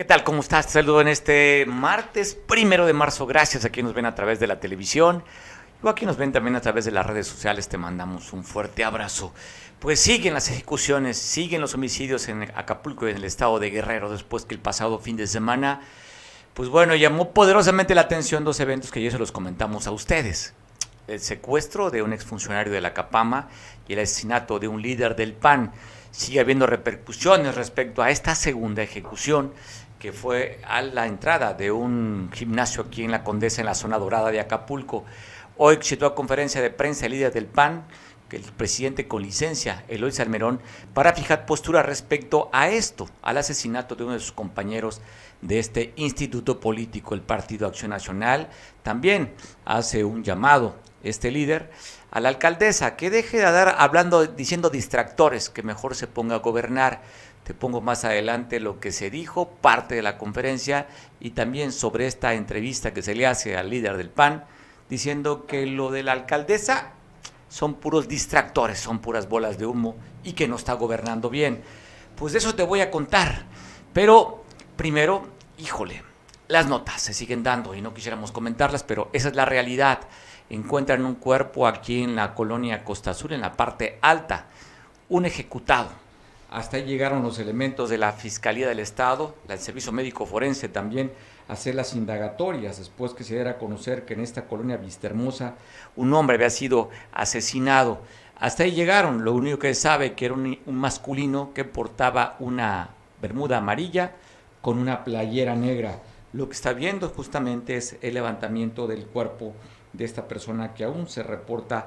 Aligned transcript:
¿Qué 0.00 0.06
tal? 0.06 0.24
¿Cómo 0.24 0.40
estás? 0.40 0.64
Te 0.64 0.72
saludo 0.72 1.02
en 1.02 1.08
este 1.08 1.66
martes 1.68 2.34
primero 2.34 2.86
de 2.86 2.94
marzo. 2.94 3.26
Gracias 3.26 3.66
a 3.66 3.68
quienes 3.68 3.90
nos 3.90 3.94
ven 3.94 4.06
a 4.06 4.14
través 4.14 4.40
de 4.40 4.46
la 4.46 4.58
televisión. 4.58 5.22
Y 5.84 5.86
a 5.86 5.92
quienes 5.92 6.14
nos 6.14 6.16
ven 6.16 6.32
también 6.32 6.56
a 6.56 6.62
través 6.62 6.86
de 6.86 6.90
las 6.90 7.04
redes 7.04 7.26
sociales. 7.26 7.68
Te 7.68 7.76
mandamos 7.76 8.32
un 8.32 8.42
fuerte 8.42 8.82
abrazo. 8.82 9.34
Pues 9.78 10.00
siguen 10.00 10.32
las 10.32 10.48
ejecuciones, 10.48 11.18
siguen 11.18 11.60
los 11.60 11.74
homicidios 11.74 12.30
en 12.30 12.44
Acapulco 12.54 13.06
y 13.06 13.10
en 13.10 13.18
el 13.18 13.24
estado 13.24 13.58
de 13.58 13.68
Guerrero 13.68 14.10
después 14.10 14.46
que 14.46 14.54
el 14.54 14.60
pasado 14.62 14.98
fin 15.00 15.18
de 15.18 15.26
semana, 15.26 15.82
pues 16.54 16.70
bueno, 16.70 16.94
llamó 16.94 17.34
poderosamente 17.34 17.94
la 17.94 18.00
atención 18.00 18.42
dos 18.42 18.58
eventos 18.60 18.90
que 18.90 19.02
ya 19.02 19.10
se 19.10 19.18
los 19.18 19.32
comentamos 19.32 19.86
a 19.86 19.90
ustedes. 19.90 20.54
El 21.08 21.20
secuestro 21.20 21.90
de 21.90 22.00
un 22.00 22.14
exfuncionario 22.14 22.72
de 22.72 22.80
la 22.80 22.94
Capama 22.94 23.50
y 23.86 23.92
el 23.92 23.98
asesinato 23.98 24.58
de 24.60 24.68
un 24.68 24.80
líder 24.80 25.14
del 25.14 25.34
PAN. 25.34 25.72
Sigue 26.10 26.40
habiendo 26.40 26.66
repercusiones 26.66 27.54
respecto 27.54 28.02
a 28.02 28.10
esta 28.10 28.34
segunda 28.34 28.82
ejecución 28.82 29.52
que 30.00 30.12
fue 30.12 30.58
a 30.66 30.80
la 30.80 31.06
entrada 31.06 31.52
de 31.52 31.70
un 31.70 32.30
gimnasio 32.32 32.84
aquí 32.84 33.04
en 33.04 33.10
la 33.10 33.22
Condesa, 33.22 33.60
en 33.60 33.66
la 33.66 33.74
zona 33.74 33.98
dorada 33.98 34.30
de 34.30 34.40
Acapulco. 34.40 35.04
Hoy 35.58 35.78
a 36.02 36.14
conferencia 36.14 36.62
de 36.62 36.70
prensa 36.70 37.04
el 37.04 37.12
líder 37.12 37.32
del 37.34 37.44
PAN, 37.44 37.84
el 38.30 38.42
presidente 38.42 39.06
con 39.06 39.22
licencia, 39.22 39.84
Eloy 39.88 40.10
Salmerón, 40.10 40.60
para 40.94 41.12
fijar 41.12 41.44
postura 41.44 41.82
respecto 41.82 42.48
a 42.52 42.70
esto, 42.70 43.10
al 43.20 43.36
asesinato 43.36 43.94
de 43.94 44.04
uno 44.04 44.14
de 44.14 44.20
sus 44.20 44.32
compañeros 44.32 45.02
de 45.42 45.58
este 45.58 45.92
instituto 45.96 46.60
político, 46.60 47.14
el 47.14 47.20
Partido 47.20 47.66
Acción 47.66 47.90
Nacional. 47.90 48.48
También 48.82 49.34
hace 49.66 50.02
un 50.04 50.24
llamado 50.24 50.76
este 51.02 51.30
líder 51.30 51.70
a 52.10 52.20
la 52.20 52.30
alcaldesa 52.30 52.96
que 52.96 53.10
deje 53.10 53.38
de 53.38 53.42
dar 53.42 53.74
hablando, 53.78 54.26
diciendo 54.26 54.70
distractores, 54.70 55.50
que 55.50 55.62
mejor 55.62 55.94
se 55.94 56.06
ponga 56.06 56.36
a 56.36 56.38
gobernar. 56.38 57.02
Pongo 57.54 57.80
más 57.80 58.04
adelante 58.04 58.60
lo 58.60 58.80
que 58.80 58.92
se 58.92 59.10
dijo, 59.10 59.48
parte 59.48 59.94
de 59.94 60.02
la 60.02 60.18
conferencia 60.18 60.86
y 61.20 61.30
también 61.30 61.72
sobre 61.72 62.06
esta 62.06 62.34
entrevista 62.34 62.92
que 62.92 63.02
se 63.02 63.14
le 63.14 63.26
hace 63.26 63.56
al 63.56 63.70
líder 63.70 63.96
del 63.96 64.10
PAN, 64.10 64.44
diciendo 64.88 65.46
que 65.46 65.66
lo 65.66 65.90
de 65.90 66.02
la 66.02 66.12
alcaldesa 66.12 66.92
son 67.48 67.74
puros 67.74 68.08
distractores, 68.08 68.78
son 68.78 69.00
puras 69.00 69.28
bolas 69.28 69.58
de 69.58 69.66
humo 69.66 69.96
y 70.22 70.32
que 70.32 70.48
no 70.48 70.56
está 70.56 70.74
gobernando 70.74 71.30
bien. 71.30 71.62
Pues 72.16 72.32
de 72.32 72.38
eso 72.38 72.54
te 72.54 72.62
voy 72.62 72.80
a 72.80 72.90
contar. 72.90 73.44
Pero 73.92 74.44
primero, 74.76 75.26
híjole, 75.58 76.02
las 76.48 76.66
notas 76.66 77.00
se 77.02 77.14
siguen 77.14 77.42
dando 77.42 77.74
y 77.74 77.80
no 77.80 77.94
quisiéramos 77.94 78.32
comentarlas, 78.32 78.82
pero 78.82 79.10
esa 79.12 79.28
es 79.28 79.34
la 79.34 79.44
realidad. 79.44 80.00
Encuentran 80.48 81.04
un 81.04 81.14
cuerpo 81.14 81.66
aquí 81.66 82.02
en 82.02 82.16
la 82.16 82.34
colonia 82.34 82.84
Costa 82.84 83.14
Sur, 83.14 83.32
en 83.32 83.40
la 83.40 83.52
parte 83.52 83.98
alta, 84.02 84.46
un 85.08 85.26
ejecutado 85.26 85.90
hasta 86.50 86.76
ahí 86.76 86.82
llegaron 86.82 87.22
los 87.22 87.38
elementos 87.38 87.88
de 87.90 87.96
la 87.96 88.12
Fiscalía 88.12 88.68
del 88.68 88.80
Estado, 88.80 89.36
el 89.48 89.58
Servicio 89.60 89.92
Médico 89.92 90.26
Forense 90.26 90.68
también, 90.68 91.12
a 91.48 91.52
hacer 91.52 91.76
las 91.76 91.94
indagatorias 91.94 92.78
después 92.78 93.14
que 93.14 93.22
se 93.22 93.34
diera 93.34 93.52
a 93.52 93.58
conocer 93.58 94.04
que 94.04 94.14
en 94.14 94.20
esta 94.20 94.46
colonia 94.46 94.76
Vistahermosa 94.76 95.54
un 95.94 96.12
hombre 96.12 96.34
había 96.34 96.50
sido 96.50 96.90
asesinado. 97.12 98.00
Hasta 98.36 98.64
ahí 98.64 98.72
llegaron, 98.72 99.24
lo 99.24 99.32
único 99.32 99.60
que 99.60 99.74
sabe 99.74 100.14
que 100.14 100.24
era 100.24 100.34
un 100.34 100.58
masculino 100.66 101.52
que 101.54 101.64
portaba 101.64 102.34
una 102.40 102.90
bermuda 103.22 103.58
amarilla 103.58 104.16
con 104.60 104.78
una 104.78 105.04
playera 105.04 105.54
negra. 105.54 106.00
Lo 106.32 106.48
que 106.48 106.54
está 106.54 106.72
viendo 106.72 107.10
justamente 107.10 107.76
es 107.76 107.96
el 108.02 108.14
levantamiento 108.14 108.88
del 108.88 109.06
cuerpo 109.06 109.54
de 109.92 110.04
esta 110.04 110.26
persona 110.26 110.74
que 110.74 110.82
aún 110.82 111.08
se 111.08 111.22
reporta 111.22 111.86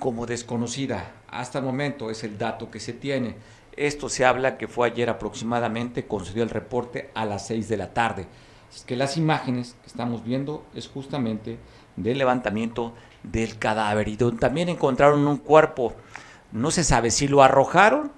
como 0.00 0.26
desconocida. 0.26 1.12
Hasta 1.28 1.60
el 1.60 1.64
momento 1.64 2.10
es 2.10 2.24
el 2.24 2.36
dato 2.36 2.68
que 2.68 2.80
se 2.80 2.92
tiene. 2.92 3.36
Esto 3.76 4.08
se 4.08 4.24
habla 4.24 4.58
que 4.58 4.68
fue 4.68 4.86
ayer 4.86 5.08
aproximadamente, 5.08 6.06
concedió 6.06 6.42
el 6.42 6.50
reporte 6.50 7.10
a 7.14 7.24
las 7.24 7.46
6 7.46 7.68
de 7.68 7.76
la 7.76 7.94
tarde. 7.94 8.26
Es 8.74 8.84
que 8.84 8.96
las 8.96 9.16
imágenes 9.16 9.76
que 9.80 9.86
estamos 9.86 10.24
viendo 10.24 10.64
es 10.74 10.88
justamente 10.88 11.58
del 11.96 12.18
levantamiento 12.18 12.94
del 13.22 13.58
cadáver 13.58 14.08
y 14.08 14.16
donde 14.16 14.40
también 14.40 14.68
encontraron 14.68 15.26
un 15.26 15.38
cuerpo. 15.38 15.94
No 16.52 16.70
se 16.70 16.84
sabe 16.84 17.10
si 17.10 17.28
lo 17.28 17.42
arrojaron 17.42 18.12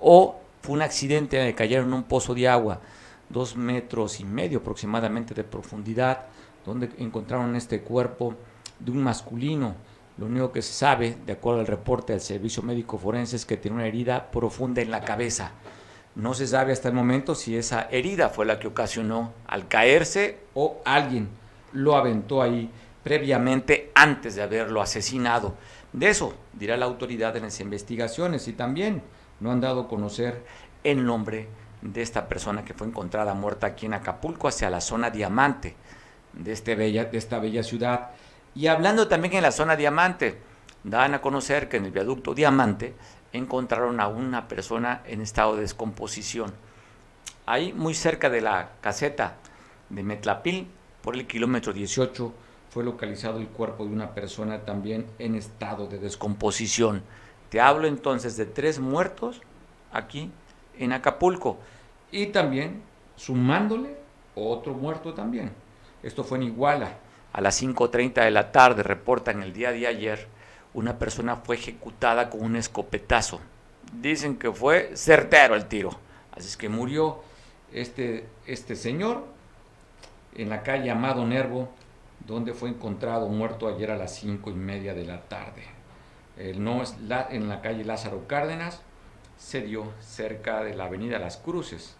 o 0.00 0.36
fue 0.62 0.74
un 0.74 0.82
accidente 0.82 1.36
donde 1.36 1.54
cayeron 1.54 1.88
en 1.88 1.94
un 1.94 2.02
pozo 2.04 2.34
de 2.34 2.48
agua, 2.48 2.80
dos 3.28 3.56
metros 3.56 4.20
y 4.20 4.24
medio 4.24 4.58
aproximadamente 4.58 5.34
de 5.34 5.44
profundidad, 5.44 6.26
donde 6.64 6.90
encontraron 6.98 7.54
este 7.56 7.80
cuerpo 7.82 8.34
de 8.78 8.90
un 8.90 9.02
masculino 9.02 9.74
lo 10.18 10.26
único 10.26 10.52
que 10.52 10.62
se 10.62 10.72
sabe, 10.72 11.16
de 11.26 11.32
acuerdo 11.32 11.60
al 11.60 11.66
reporte 11.66 12.12
del 12.12 12.20
Servicio 12.20 12.62
Médico 12.62 12.98
Forense, 12.98 13.36
es 13.36 13.46
que 13.46 13.56
tiene 13.56 13.76
una 13.76 13.86
herida 13.86 14.30
profunda 14.30 14.82
en 14.82 14.90
la 14.90 15.02
cabeza. 15.02 15.52
No 16.14 16.34
se 16.34 16.46
sabe 16.46 16.72
hasta 16.72 16.88
el 16.88 16.94
momento 16.94 17.34
si 17.34 17.56
esa 17.56 17.88
herida 17.90 18.28
fue 18.28 18.44
la 18.44 18.58
que 18.58 18.68
ocasionó 18.68 19.32
al 19.46 19.68
caerse 19.68 20.40
o 20.54 20.82
alguien 20.84 21.28
lo 21.72 21.96
aventó 21.96 22.42
ahí 22.42 22.70
previamente 23.02 23.90
antes 23.94 24.34
de 24.34 24.42
haberlo 24.42 24.82
asesinado. 24.82 25.54
De 25.92 26.08
eso 26.08 26.34
dirá 26.52 26.76
la 26.76 26.86
autoridad 26.86 27.36
en 27.36 27.44
las 27.44 27.60
investigaciones 27.60 28.46
y 28.48 28.52
también 28.52 29.02
no 29.40 29.50
han 29.50 29.60
dado 29.60 29.82
a 29.82 29.88
conocer 29.88 30.42
el 30.84 31.04
nombre 31.04 31.48
de 31.80 32.02
esta 32.02 32.28
persona 32.28 32.64
que 32.64 32.74
fue 32.74 32.86
encontrada 32.86 33.34
muerta 33.34 33.68
aquí 33.68 33.86
en 33.86 33.94
Acapulco 33.94 34.48
hacia 34.48 34.70
la 34.70 34.80
zona 34.80 35.10
diamante 35.10 35.74
de, 36.32 36.52
este 36.52 36.74
bella, 36.74 37.06
de 37.06 37.18
esta 37.18 37.38
bella 37.38 37.62
ciudad. 37.62 38.10
Y 38.54 38.66
hablando 38.66 39.08
también 39.08 39.34
en 39.34 39.42
la 39.42 39.52
zona 39.52 39.76
Diamante, 39.76 40.38
dan 40.84 41.14
a 41.14 41.22
conocer 41.22 41.68
que 41.68 41.78
en 41.78 41.86
el 41.86 41.90
viaducto 41.90 42.34
Diamante 42.34 42.94
encontraron 43.32 44.00
a 44.00 44.08
una 44.08 44.48
persona 44.48 45.02
en 45.06 45.22
estado 45.22 45.54
de 45.54 45.62
descomposición. 45.62 46.52
Ahí, 47.46 47.72
muy 47.72 47.94
cerca 47.94 48.28
de 48.28 48.40
la 48.40 48.72
caseta 48.80 49.36
de 49.88 50.02
Metlapil, 50.02 50.68
por 51.02 51.16
el 51.16 51.26
kilómetro 51.26 51.72
18, 51.72 52.32
fue 52.70 52.84
localizado 52.84 53.38
el 53.38 53.48
cuerpo 53.48 53.84
de 53.84 53.90
una 53.90 54.14
persona 54.14 54.60
también 54.60 55.06
en 55.18 55.34
estado 55.34 55.86
de 55.86 55.98
descomposición. 55.98 57.02
Te 57.48 57.60
hablo 57.60 57.86
entonces 57.86 58.36
de 58.36 58.46
tres 58.46 58.78
muertos 58.78 59.42
aquí 59.92 60.30
en 60.78 60.92
Acapulco 60.92 61.58
y 62.10 62.26
también 62.26 62.82
sumándole 63.16 63.96
otro 64.34 64.74
muerto 64.74 65.12
también. 65.12 65.52
Esto 66.02 66.24
fue 66.24 66.38
en 66.38 66.44
Iguala 66.44 66.96
a 67.32 67.40
las 67.40 67.62
5.30 67.62 68.24
de 68.24 68.30
la 68.30 68.52
tarde, 68.52 68.82
reportan 68.82 69.42
el 69.42 69.52
día 69.52 69.72
de 69.72 69.86
ayer, 69.86 70.26
una 70.74 70.98
persona 70.98 71.36
fue 71.36 71.56
ejecutada 71.56 72.30
con 72.30 72.42
un 72.42 72.56
escopetazo. 72.56 73.40
Dicen 74.00 74.36
que 74.36 74.52
fue 74.52 74.92
certero 74.94 75.54
el 75.54 75.66
tiro. 75.66 75.90
Así 76.32 76.48
es 76.48 76.56
que 76.56 76.68
murió 76.68 77.22
este, 77.72 78.26
este 78.46 78.74
señor 78.76 79.24
en 80.34 80.48
la 80.48 80.62
calle 80.62 80.90
Amado 80.90 81.26
Nervo, 81.26 81.68
donde 82.26 82.54
fue 82.54 82.70
encontrado 82.70 83.28
muerto 83.28 83.68
ayer 83.68 83.90
a 83.90 83.96
las 83.96 84.14
cinco 84.14 84.50
y 84.50 84.54
media 84.54 84.94
de 84.94 85.04
la 85.04 85.22
tarde. 85.22 85.64
No 86.56 86.82
es 86.82 86.98
la, 87.00 87.28
en 87.30 87.48
la 87.48 87.60
calle 87.60 87.84
Lázaro 87.84 88.26
Cárdenas, 88.26 88.80
se 89.38 89.60
dio 89.60 89.92
cerca 90.00 90.62
de 90.62 90.74
la 90.74 90.84
avenida 90.84 91.18
Las 91.18 91.36
Cruces. 91.36 91.96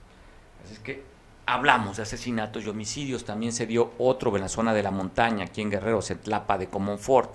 Así 0.65 0.75
es 0.75 0.79
que 0.79 1.03
hablamos 1.47 1.97
de 1.97 2.03
asesinatos 2.05 2.65
y 2.65 2.69
homicidios, 2.69 3.25
también 3.25 3.53
se 3.53 3.67
dio 3.67 3.93
otro 3.99 4.35
en 4.37 4.43
la 4.43 4.49
zona 4.49 4.73
de 4.73 4.83
la 4.83 4.91
montaña, 4.91 5.45
aquí 5.45 5.61
en 5.61 5.71
Guerrero, 5.71 6.01
Tlapa 6.01 6.59
de 6.59 6.69
Comonfort. 6.69 7.33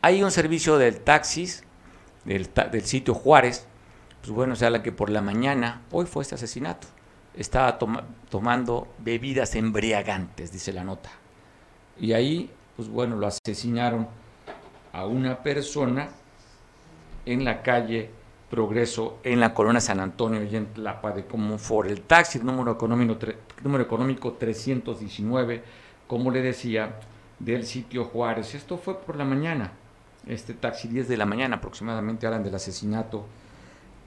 Hay 0.00 0.22
un 0.22 0.30
servicio 0.30 0.78
del 0.78 1.00
taxis, 1.00 1.64
del, 2.24 2.48
sitio 2.84 3.14
Juárez, 3.14 3.66
pues 4.20 4.32
bueno, 4.32 4.56
se 4.56 4.66
habla 4.66 4.82
que 4.82 4.92
por 4.92 5.10
la 5.10 5.20
mañana, 5.20 5.82
hoy 5.90 6.06
fue 6.06 6.22
este 6.22 6.34
asesinato, 6.34 6.88
estaba 7.34 7.78
tomando 8.30 8.88
bebidas 8.98 9.54
embriagantes, 9.54 10.52
dice 10.52 10.72
la 10.72 10.84
nota. 10.84 11.10
Y 11.98 12.12
ahí, 12.12 12.50
pues 12.76 12.88
bueno, 12.88 13.16
lo 13.16 13.26
asesinaron 13.26 14.08
a 14.92 15.06
una 15.06 15.42
persona 15.42 16.08
en 17.24 17.44
la 17.44 17.62
calle 17.62 18.10
progreso 18.52 19.18
en 19.24 19.40
la 19.40 19.54
Corona 19.54 19.80
San 19.80 19.98
Antonio 19.98 20.42
y 20.44 20.54
en 20.54 20.66
Tlapa 20.66 21.12
de 21.12 21.24
Comonfort. 21.24 21.88
El 21.88 22.02
taxi, 22.02 22.38
número 22.38 22.72
económico, 22.72 23.16
número 23.64 23.82
económico 23.82 24.34
319, 24.34 25.62
como 26.06 26.30
le 26.30 26.42
decía, 26.42 26.96
del 27.38 27.64
sitio 27.64 28.04
Juárez. 28.04 28.54
Esto 28.54 28.76
fue 28.76 29.00
por 29.00 29.16
la 29.16 29.24
mañana, 29.24 29.72
este 30.26 30.52
taxi 30.52 30.88
10 30.88 31.08
de 31.08 31.16
la 31.16 31.24
mañana 31.24 31.56
aproximadamente, 31.56 32.26
hablan 32.26 32.44
del 32.44 32.54
asesinato 32.54 33.24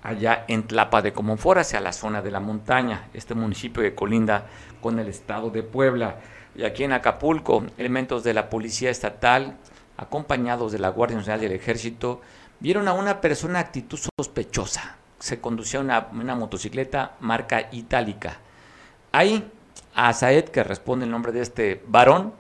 allá 0.03 0.45
en 0.47 0.61
Tlapa 0.67 1.01
de 1.01 1.11
Comonfort, 1.11 1.61
hacia 1.61 1.81
la 1.81 1.91
zona 1.91 2.21
de 2.21 2.29
la 2.29 2.39
montaña, 2.39 3.07
este 3.15 3.33
municipio 3.33 3.81
de 3.81 3.95
colinda 3.95 4.45
con 4.79 4.99
el 4.99 5.07
estado 5.07 5.49
de 5.49 5.63
Puebla. 5.63 6.17
Y 6.55 6.65
aquí 6.65 6.83
en 6.83 6.93
Acapulco, 6.93 7.63
elementos 7.79 8.23
de 8.23 8.35
la 8.35 8.51
Policía 8.51 8.91
Estatal, 8.91 9.57
acompañados 9.97 10.71
de 10.71 10.77
la 10.77 10.89
Guardia 10.89 11.17
Nacional 11.17 11.41
del 11.41 11.53
Ejército, 11.53 12.21
vieron 12.59 12.87
a 12.87 12.93
una 12.93 13.21
persona 13.21 13.59
actitud 13.59 13.99
sospechosa. 14.17 14.97
Se 15.19 15.39
conducía 15.39 15.79
una, 15.79 16.07
una 16.11 16.35
motocicleta 16.35 17.15
marca 17.19 17.69
itálica. 17.71 18.37
Ahí, 19.11 19.49
a 19.93 20.13
Saed, 20.13 20.45
que 20.45 20.63
responde 20.63 21.05
el 21.05 21.11
nombre 21.11 21.31
de 21.31 21.41
este 21.41 21.83
varón, 21.87 22.33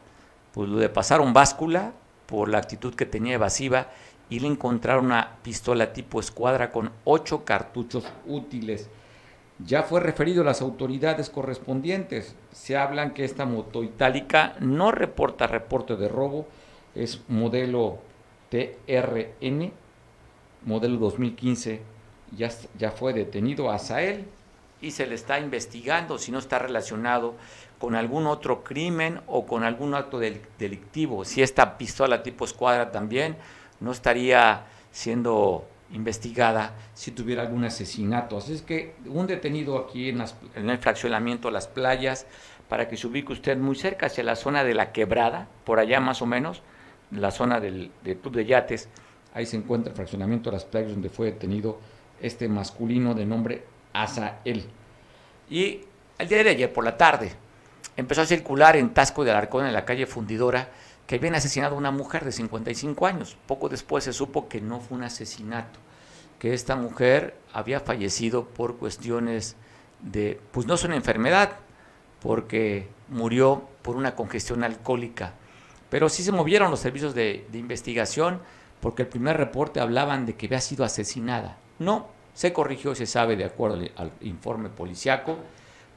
pues 0.53 0.69
le 0.69 0.89
pasaron 0.89 1.33
báscula 1.33 1.93
por 2.25 2.49
la 2.49 2.57
actitud 2.57 2.95
que 2.95 3.05
tenía 3.05 3.35
evasiva 3.35 3.87
y 4.29 4.39
le 4.39 4.47
encontraron 4.47 5.05
una 5.05 5.37
pistola 5.43 5.93
tipo 5.93 6.19
escuadra 6.19 6.71
con 6.71 6.91
ocho 7.03 7.45
cartuchos 7.45 8.05
útiles. 8.25 8.89
ya 9.59 9.83
fue 9.83 10.01
referido 10.01 10.41
a 10.41 10.45
las 10.45 10.61
autoridades 10.61 11.29
correspondientes. 11.29 12.35
Se 12.51 12.75
hablan 12.75 13.13
que 13.13 13.23
esta 13.23 13.45
moto 13.45 13.83
itálica 13.83 14.55
no 14.59 14.91
reporta 14.91 15.47
reporte 15.47 15.95
de 15.95 16.09
robo, 16.09 16.45
es 16.93 17.21
modelo 17.29 17.99
TRN, 18.49 19.71
modelo 20.65 20.97
2015, 20.97 21.81
ya, 22.35 22.49
ya 22.77 22.91
fue 22.91 23.13
detenido 23.13 23.71
a 23.71 23.79
Sael 23.79 24.25
y 24.81 24.91
se 24.91 25.07
le 25.07 25.15
está 25.15 25.39
investigando 25.39 26.17
si 26.17 26.31
no 26.31 26.39
está 26.39 26.59
relacionado 26.59 27.35
con 27.79 27.95
algún 27.95 28.27
otro 28.27 28.63
crimen 28.63 29.21
o 29.27 29.45
con 29.45 29.63
algún 29.63 29.95
acto 29.95 30.19
delictivo. 30.19 31.23
Si 31.25 31.41
esta 31.41 31.77
pistola 31.77 32.23
tipo 32.23 32.45
escuadra 32.45 32.91
también 32.91 33.37
no 33.79 33.91
estaría 33.91 34.65
siendo 34.91 35.67
investigada 35.91 36.73
si 36.93 37.11
tuviera 37.11 37.43
algún 37.43 37.63
asesinato. 37.65 38.37
Así 38.37 38.53
es 38.53 38.61
que 38.61 38.95
un 39.05 39.27
detenido 39.27 39.77
aquí 39.77 40.09
en, 40.09 40.23
el 40.55 40.77
fraccionamiento 40.77 41.51
Las 41.51 41.67
Playas, 41.67 42.25
para 42.69 42.87
que 42.87 42.97
se 42.97 43.07
ubique 43.07 43.31
usted 43.31 43.57
muy 43.57 43.75
cerca 43.75 44.07
hacia 44.07 44.23
la 44.23 44.35
zona 44.35 44.63
de 44.63 44.73
la 44.73 44.91
quebrada, 44.91 45.47
por 45.63 45.79
allá 45.79 45.99
más 45.99 46.21
o 46.21 46.25
menos, 46.25 46.63
la 47.11 47.31
zona 47.31 47.59
del, 47.59 47.91
Club 48.03 48.33
de 48.33 48.45
Yates, 48.45 48.89
ahí 49.35 49.45
se 49.45 49.57
encuentra 49.57 49.91
el 49.91 49.95
fraccionamiento 49.95 50.49
Las 50.49 50.63
Playas 50.63 50.91
donde 50.91 51.09
fue 51.09 51.27
detenido 51.27 51.77
este 52.21 52.47
masculino 52.47 53.13
de 53.13 53.25
nombre 53.25 53.65
Asael. 53.93 54.65
Y 55.49 55.81
el 56.17 56.27
día 56.27 56.43
de 56.43 56.49
ayer 56.51 56.73
por 56.73 56.85
la 56.85 56.97
tarde 56.97 57.33
empezó 57.97 58.21
a 58.21 58.25
circular 58.25 58.77
en 58.77 58.93
Tasco 58.93 59.23
de 59.23 59.31
Alarcón, 59.31 59.65
en 59.65 59.73
la 59.73 59.83
calle 59.83 60.07
Fundidora, 60.07 60.69
que 61.05 61.15
habían 61.15 61.35
asesinado 61.35 61.75
a 61.75 61.77
una 61.77 61.91
mujer 61.91 62.23
de 62.23 62.31
55 62.31 63.05
años. 63.05 63.37
Poco 63.45 63.67
después 63.67 64.05
se 64.05 64.13
supo 64.13 64.47
que 64.47 64.61
no 64.61 64.79
fue 64.79 64.97
un 64.97 65.03
asesinato, 65.03 65.79
que 66.39 66.53
esta 66.53 66.77
mujer 66.77 67.35
había 67.53 67.81
fallecido 67.81 68.45
por 68.45 68.77
cuestiones 68.77 69.57
de, 70.01 70.39
pues 70.51 70.65
no 70.65 70.75
es 70.75 70.83
una 70.85 70.95
enfermedad, 70.95 71.57
porque 72.21 72.87
murió 73.09 73.67
por 73.81 73.97
una 73.97 74.15
congestión 74.15 74.63
alcohólica. 74.63 75.33
Pero 75.89 76.07
sí 76.07 76.23
se 76.23 76.31
movieron 76.31 76.71
los 76.71 76.79
servicios 76.79 77.13
de, 77.13 77.45
de 77.51 77.57
investigación 77.57 78.39
porque 78.85 79.01
el 79.01 79.07
primer 79.07 79.35
reporte 79.35 79.79
hablaban 79.79 80.27
de 80.27 80.35
que 80.35 80.45
había 80.45 80.61
sido 80.61 80.85
asesinada. 80.85 81.57
No, 81.79 82.07
se 82.35 82.53
corrigió, 82.53 82.93
se 82.93 83.07
sabe, 83.07 83.35
de 83.35 83.43
acuerdo 83.43 83.79
al 83.95 84.11
informe 84.21 84.69
policiaco, 84.69 85.39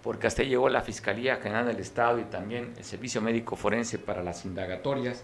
porque 0.02 0.26
hasta 0.26 0.42
llegó 0.42 0.70
la 0.70 0.80
Fiscalía 0.80 1.36
General 1.36 1.66
del 1.66 1.80
Estado 1.80 2.18
y 2.18 2.24
también 2.24 2.72
el 2.78 2.84
Servicio 2.84 3.20
Médico 3.20 3.56
Forense 3.56 3.98
para 3.98 4.22
las 4.22 4.46
indagatorias, 4.46 5.22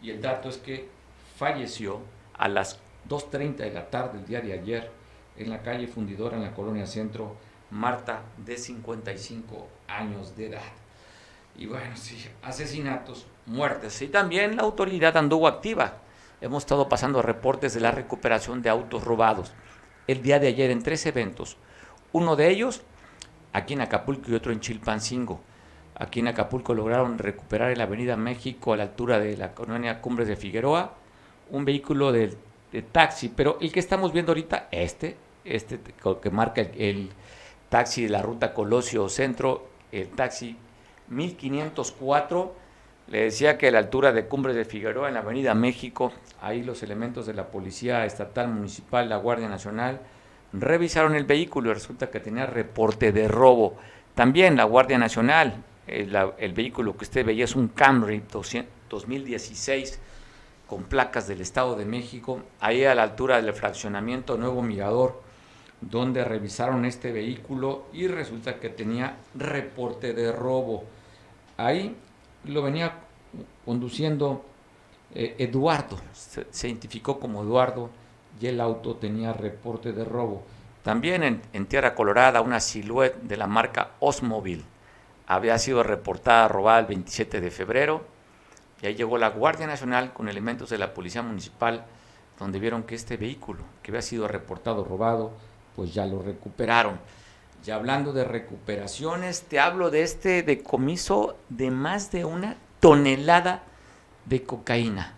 y 0.00 0.08
el 0.08 0.22
dato 0.22 0.48
es 0.48 0.56
que 0.56 0.88
falleció 1.36 2.00
a 2.32 2.48
las 2.48 2.80
2.30 3.10 3.56
de 3.56 3.72
la 3.72 3.90
tarde 3.90 4.16
del 4.16 4.26
día 4.26 4.40
de 4.40 4.54
ayer 4.54 4.90
en 5.36 5.50
la 5.50 5.60
calle 5.60 5.88
Fundidora, 5.88 6.38
en 6.38 6.44
la 6.44 6.54
colonia 6.54 6.86
Centro, 6.86 7.36
Marta, 7.72 8.22
de 8.38 8.56
55 8.56 9.68
años 9.86 10.34
de 10.34 10.46
edad. 10.46 10.62
Y 11.58 11.66
bueno, 11.66 11.94
sí, 11.94 12.26
asesinatos, 12.42 13.26
muertes. 13.44 14.00
Y 14.00 14.08
también 14.08 14.56
la 14.56 14.62
autoridad 14.62 15.14
anduvo 15.18 15.46
activa. 15.46 15.98
Hemos 16.42 16.64
estado 16.64 16.88
pasando 16.88 17.22
reportes 17.22 17.72
de 17.72 17.80
la 17.80 17.92
recuperación 17.92 18.60
de 18.60 18.68
autos 18.68 19.04
robados. 19.04 19.54
El 20.06 20.22
día 20.22 20.40
de 20.40 20.48
ayer 20.48 20.70
en 20.70 20.82
tres 20.82 21.06
eventos. 21.06 21.56
Uno 22.12 22.36
de 22.36 22.50
ellos 22.50 22.82
aquí 23.52 23.74
en 23.74 23.80
Acapulco 23.80 24.30
y 24.30 24.34
otro 24.34 24.52
en 24.52 24.58
Chilpancingo. 24.60 25.40
Aquí 25.94 26.18
en 26.20 26.26
Acapulco 26.26 26.74
lograron 26.74 27.18
recuperar 27.18 27.70
en 27.70 27.78
la 27.78 27.84
Avenida 27.84 28.16
México 28.16 28.72
a 28.72 28.76
la 28.76 28.82
altura 28.82 29.20
de 29.20 29.36
la 29.36 29.54
colonia 29.54 30.00
Cumbres 30.00 30.26
de 30.26 30.36
Figueroa 30.36 30.94
un 31.50 31.64
vehículo 31.64 32.10
de, 32.10 32.36
taxi, 32.90 33.28
pero 33.28 33.58
el 33.60 33.70
que 33.70 33.78
estamos 33.78 34.12
viendo 34.12 34.32
ahorita, 34.32 34.68
este, 34.72 35.16
este 35.44 35.78
que 36.20 36.30
marca 36.30 36.62
el, 36.62 37.10
taxi 37.68 38.02
de 38.02 38.08
la 38.08 38.20
ruta 38.20 38.52
Colosio 38.52 39.08
Centro, 39.08 39.68
el 39.92 40.08
taxi 40.08 40.56
1504, 41.08 42.54
le 43.12 43.24
decía 43.24 43.58
que 43.58 43.68
a 43.68 43.70
la 43.70 43.78
altura 43.78 44.10
de 44.10 44.24
Cumbres 44.24 44.56
de 44.56 44.64
Figueroa 44.64 45.08
en 45.08 45.14
la 45.14 45.20
Avenida 45.20 45.52
México, 45.52 46.14
ahí 46.40 46.62
los 46.62 46.82
elementos 46.82 47.26
de 47.26 47.34
la 47.34 47.48
Policía 47.48 48.06
Estatal 48.06 48.48
Municipal, 48.48 49.06
la 49.06 49.18
Guardia 49.18 49.50
Nacional, 49.50 50.00
revisaron 50.54 51.14
el 51.14 51.24
vehículo 51.24 51.70
y 51.70 51.74
resulta 51.74 52.10
que 52.10 52.20
tenía 52.20 52.46
reporte 52.46 53.12
de 53.12 53.28
robo. 53.28 53.76
También 54.14 54.56
la 54.56 54.64
Guardia 54.64 54.96
Nacional, 54.96 55.62
el, 55.86 56.52
vehículo 56.54 56.96
que 56.96 57.04
usted 57.04 57.26
veía 57.26 57.44
es 57.44 57.54
un 57.54 57.68
Camry 57.68 58.22
2016 58.88 60.00
con 60.66 60.84
placas 60.84 61.28
del 61.28 61.42
Estado 61.42 61.76
de 61.76 61.84
México, 61.84 62.40
ahí 62.60 62.82
a 62.86 62.94
la 62.94 63.02
altura 63.02 63.42
del 63.42 63.52
fraccionamiento 63.52 64.38
Nuevo 64.38 64.62
Mirador, 64.62 65.20
donde 65.82 66.24
revisaron 66.24 66.86
este 66.86 67.12
vehículo 67.12 67.88
y 67.92 68.06
resulta 68.06 68.58
que 68.58 68.70
tenía 68.70 69.18
reporte 69.34 70.14
de 70.14 70.32
robo. 70.32 70.84
Ahí 71.58 71.94
lo 72.44 72.62
venía 72.62 73.01
conduciendo 73.64 74.44
eh, 75.14 75.36
Eduardo, 75.38 75.98
se 76.12 76.68
identificó 76.68 77.18
como 77.18 77.42
Eduardo 77.42 77.90
y 78.40 78.46
el 78.46 78.60
auto 78.60 78.96
tenía 78.96 79.32
reporte 79.32 79.92
de 79.92 80.04
robo. 80.04 80.42
También 80.82 81.22
en, 81.52 81.66
Tierra 81.66 81.94
Colorada 81.94 82.40
una 82.40 82.58
silueta 82.58 83.18
de 83.22 83.36
la 83.36 83.46
marca 83.46 83.92
Osmobile 84.00 84.64
había 85.26 85.56
sido 85.58 85.82
reportada 85.82 86.48
robada 86.48 86.80
el 86.80 86.86
27 86.86 87.40
de 87.40 87.50
febrero 87.50 88.04
y 88.82 88.86
ahí 88.86 88.94
llegó 88.94 89.16
la 89.16 89.30
Guardia 89.30 89.68
Nacional 89.68 90.12
con 90.12 90.28
elementos 90.28 90.70
de 90.70 90.78
la 90.78 90.92
Policía 90.92 91.22
Municipal 91.22 91.86
donde 92.38 92.58
vieron 92.58 92.82
que 92.82 92.96
este 92.96 93.16
vehículo 93.16 93.60
que 93.82 93.92
había 93.92 94.02
sido 94.02 94.26
reportado 94.26 94.84
robado, 94.84 95.32
pues 95.76 95.94
ya 95.94 96.04
lo 96.06 96.20
recuperaron. 96.20 96.98
Y 97.64 97.70
hablando 97.70 98.12
de 98.12 98.24
recuperaciones, 98.24 99.42
te 99.42 99.60
hablo 99.60 99.90
de 99.90 100.02
este 100.02 100.42
decomiso 100.42 101.36
de 101.48 101.70
más 101.70 102.10
de 102.10 102.24
una 102.24 102.56
tonelada 102.82 103.62
de 104.26 104.42
cocaína 104.42 105.14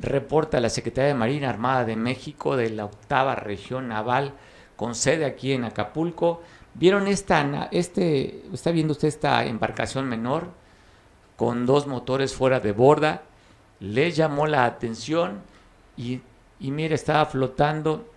reporta 0.00 0.58
la 0.58 0.70
Secretaría 0.70 1.08
de 1.08 1.14
Marina 1.14 1.50
Armada 1.50 1.84
de 1.84 1.96
México 1.96 2.56
de 2.56 2.70
la 2.70 2.86
octava 2.86 3.34
región 3.34 3.88
naval 3.88 4.32
con 4.74 4.94
sede 4.94 5.26
aquí 5.26 5.52
en 5.52 5.64
Acapulco. 5.64 6.40
¿Vieron 6.72 7.06
esta, 7.06 7.68
este, 7.72 8.42
está 8.54 8.70
viendo 8.70 8.92
usted 8.92 9.08
esta 9.08 9.44
embarcación 9.44 10.08
menor 10.08 10.48
con 11.36 11.66
dos 11.66 11.86
motores 11.86 12.34
fuera 12.34 12.58
de 12.58 12.72
borda? 12.72 13.22
Le 13.80 14.10
llamó 14.12 14.46
la 14.46 14.64
atención 14.64 15.42
y, 15.94 16.22
y 16.58 16.70
mire, 16.70 16.94
estaba 16.94 17.26
flotando 17.26 18.08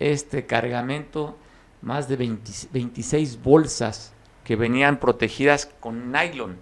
este 0.00 0.46
cargamento, 0.46 1.36
más 1.80 2.08
de 2.08 2.16
26 2.16 3.40
bolsas 3.40 4.12
que 4.42 4.56
venían 4.56 4.98
protegidas 4.98 5.66
con 5.78 6.10
nylon, 6.10 6.56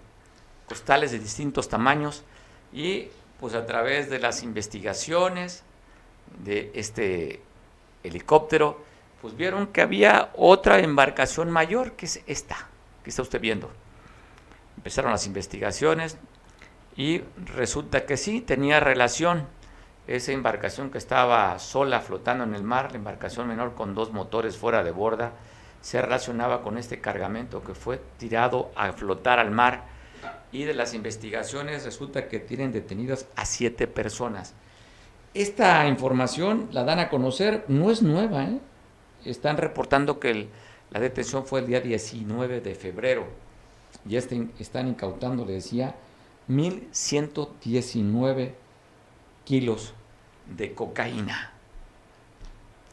costales 0.69 1.11
de 1.11 1.19
distintos 1.19 1.67
tamaños 1.67 2.23
y 2.71 3.07
pues 3.39 3.55
a 3.55 3.65
través 3.65 4.09
de 4.09 4.19
las 4.19 4.43
investigaciones 4.43 5.63
de 6.43 6.71
este 6.75 7.41
helicóptero, 8.03 8.81
pues 9.21 9.35
vieron 9.35 9.67
que 9.67 9.81
había 9.81 10.29
otra 10.35 10.79
embarcación 10.79 11.49
mayor, 11.49 11.93
que 11.93 12.05
es 12.05 12.21
esta, 12.27 12.67
que 13.03 13.09
está 13.09 13.23
usted 13.23 13.41
viendo. 13.41 13.69
Empezaron 14.77 15.11
las 15.11 15.25
investigaciones 15.25 16.17
y 16.95 17.21
resulta 17.55 18.05
que 18.05 18.15
sí, 18.15 18.41
tenía 18.41 18.79
relación 18.79 19.47
esa 20.07 20.31
embarcación 20.31 20.89
que 20.89 20.97
estaba 20.97 21.57
sola 21.59 21.99
flotando 22.01 22.43
en 22.43 22.55
el 22.55 22.63
mar, 22.63 22.91
la 22.91 22.97
embarcación 22.97 23.47
menor 23.47 23.75
con 23.75 23.93
dos 23.93 24.11
motores 24.11 24.57
fuera 24.57 24.83
de 24.83 24.91
borda, 24.91 25.33
se 25.81 26.01
relacionaba 26.01 26.61
con 26.61 26.77
este 26.77 26.99
cargamento 26.99 27.63
que 27.63 27.73
fue 27.73 28.01
tirado 28.17 28.71
a 28.75 28.91
flotar 28.91 29.39
al 29.39 29.51
mar 29.51 29.98
y 30.51 30.63
de 30.63 30.73
las 30.73 30.93
investigaciones 30.93 31.85
resulta 31.85 32.27
que 32.27 32.39
tienen 32.39 32.71
detenidas 32.71 33.27
a 33.35 33.45
siete 33.45 33.87
personas. 33.87 34.53
Esta 35.33 35.87
información 35.87 36.69
la 36.71 36.83
dan 36.83 36.99
a 36.99 37.09
conocer, 37.09 37.65
no 37.67 37.91
es 37.91 38.01
nueva, 38.01 38.45
¿eh? 38.45 38.59
están 39.25 39.57
reportando 39.57 40.19
que 40.19 40.47
la 40.91 40.99
detención 40.99 41.45
fue 41.45 41.59
el 41.59 41.67
día 41.67 41.81
19 41.81 42.61
de 42.61 42.73
febrero 42.73 43.27
y 44.07 44.15
este, 44.15 44.47
están 44.59 44.87
incautando, 44.87 45.45
le 45.45 45.53
decía, 45.53 45.95
1.119 46.49 48.53
kilos 49.43 49.93
de 50.57 50.73
cocaína. 50.73 51.53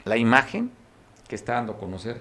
La 0.04 0.18
imagen 0.18 0.70
que 1.26 1.36
está 1.36 1.54
dando 1.54 1.72
a 1.72 1.78
conocer 1.78 2.20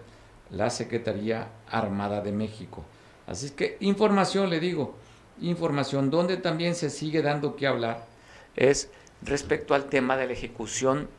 la 0.50 0.70
Secretaría 0.70 1.50
Armada 1.70 2.22
de 2.22 2.32
México. 2.32 2.86
Así 3.28 3.48
es 3.48 3.52
que 3.52 3.76
información, 3.82 4.50
le 4.50 4.62
digo, 4.62 4.96
información 5.42 6.10
donde 6.10 6.38
también 6.38 6.76
se 6.76 6.90
sigue 6.90 7.22
dando 7.22 7.56
que 7.56 7.68
hablar 7.68 8.06
es 8.56 8.90
respecto 9.22 9.74
al 9.74 9.86
tema 9.86 10.18
de 10.18 10.28
la 10.28 10.34
ejecución 10.34 11.10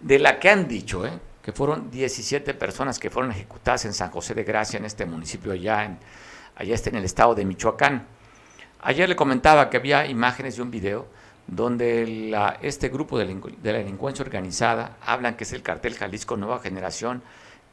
de 0.00 0.18
la 0.18 0.38
que 0.38 0.48
han 0.48 0.68
dicho, 0.68 1.06
¿eh? 1.06 1.12
que 1.42 1.52
fueron 1.52 1.90
17 1.90 2.54
personas 2.54 2.98
que 2.98 3.10
fueron 3.10 3.32
ejecutadas 3.32 3.84
en 3.84 3.92
San 3.92 4.10
José 4.10 4.34
de 4.34 4.44
Gracia, 4.44 4.78
en 4.78 4.84
este 4.84 5.06
municipio 5.06 5.52
allá, 5.52 5.84
en, 5.84 5.98
allá 6.56 6.74
está 6.74 6.90
en 6.90 6.96
el 6.96 7.04
estado 7.04 7.34
de 7.34 7.44
Michoacán. 7.44 8.06
Ayer 8.80 9.08
le 9.08 9.16
comentaba 9.16 9.70
que 9.70 9.76
había 9.76 10.06
imágenes 10.06 10.56
de 10.56 10.62
un 10.62 10.70
video 10.70 11.06
donde 11.46 12.32
este 12.62 12.88
grupo 12.88 13.18
de, 13.18 13.26
de 13.26 13.72
la 13.72 13.78
delincuencia 13.78 14.24
organizada 14.24 14.96
hablan 15.04 15.36
que 15.36 15.44
es 15.44 15.52
el 15.52 15.62
cartel 15.62 15.94
Jalisco 15.94 16.36
Nueva 16.36 16.60
Generación, 16.60 17.22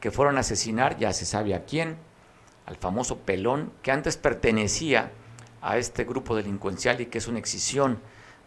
que 0.00 0.10
fueron 0.10 0.36
a 0.36 0.40
asesinar, 0.40 0.98
ya 0.98 1.12
se 1.12 1.26
sabe 1.26 1.54
a 1.54 1.64
quién, 1.64 1.96
al 2.66 2.76
famoso 2.76 3.18
Pelón, 3.18 3.72
que 3.82 3.92
antes 3.92 4.16
pertenecía 4.16 5.12
a 5.62 5.78
este 5.78 6.04
grupo 6.04 6.36
delincuencial 6.36 7.00
y 7.00 7.06
que 7.06 7.18
es 7.18 7.28
una 7.28 7.38
excisión 7.38 7.98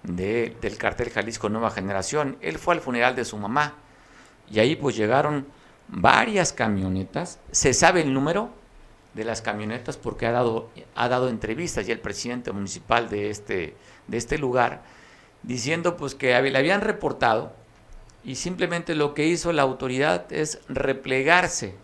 del 0.04 0.78
cartel 0.78 1.10
Jalisco 1.10 1.50
Nueva 1.50 1.72
Generación. 1.72 2.38
Él 2.42 2.58
fue 2.58 2.76
al 2.76 2.82
funeral 2.82 3.16
de 3.16 3.26
su 3.26 3.38
mamá 3.38 3.76
y 4.50 4.60
ahí 4.60 4.76
pues 4.76 4.96
llegaron 4.96 5.46
varias 5.88 6.54
camionetas, 6.54 7.40
se 7.52 7.74
sabe 7.74 8.02
el 8.02 8.14
número 8.14 8.50
de 9.14 9.24
las 9.24 9.42
camionetas 9.42 9.98
porque 9.98 10.26
ha 10.26 10.32
dado, 10.32 10.70
ha 10.96 11.08
dado 11.08 11.30
entrevistas 11.30 11.88
y 11.88 11.92
el 11.92 12.00
presidente 12.00 12.52
municipal 12.52 13.10
de 13.10 13.30
este, 13.30 13.76
de 14.08 14.18
este 14.18 14.38
lugar 14.38 14.82
diciendo 15.44 15.98
pues 15.98 16.16
que 16.16 16.40
le 16.42 16.58
habían 16.58 16.82
reportado 16.82 17.54
y 18.24 18.36
simplemente 18.36 18.96
lo 18.96 19.14
que 19.14 19.28
hizo 19.28 19.52
la 19.52 19.62
autoridad 19.62 20.32
es 20.32 20.60
replegarse 20.70 21.76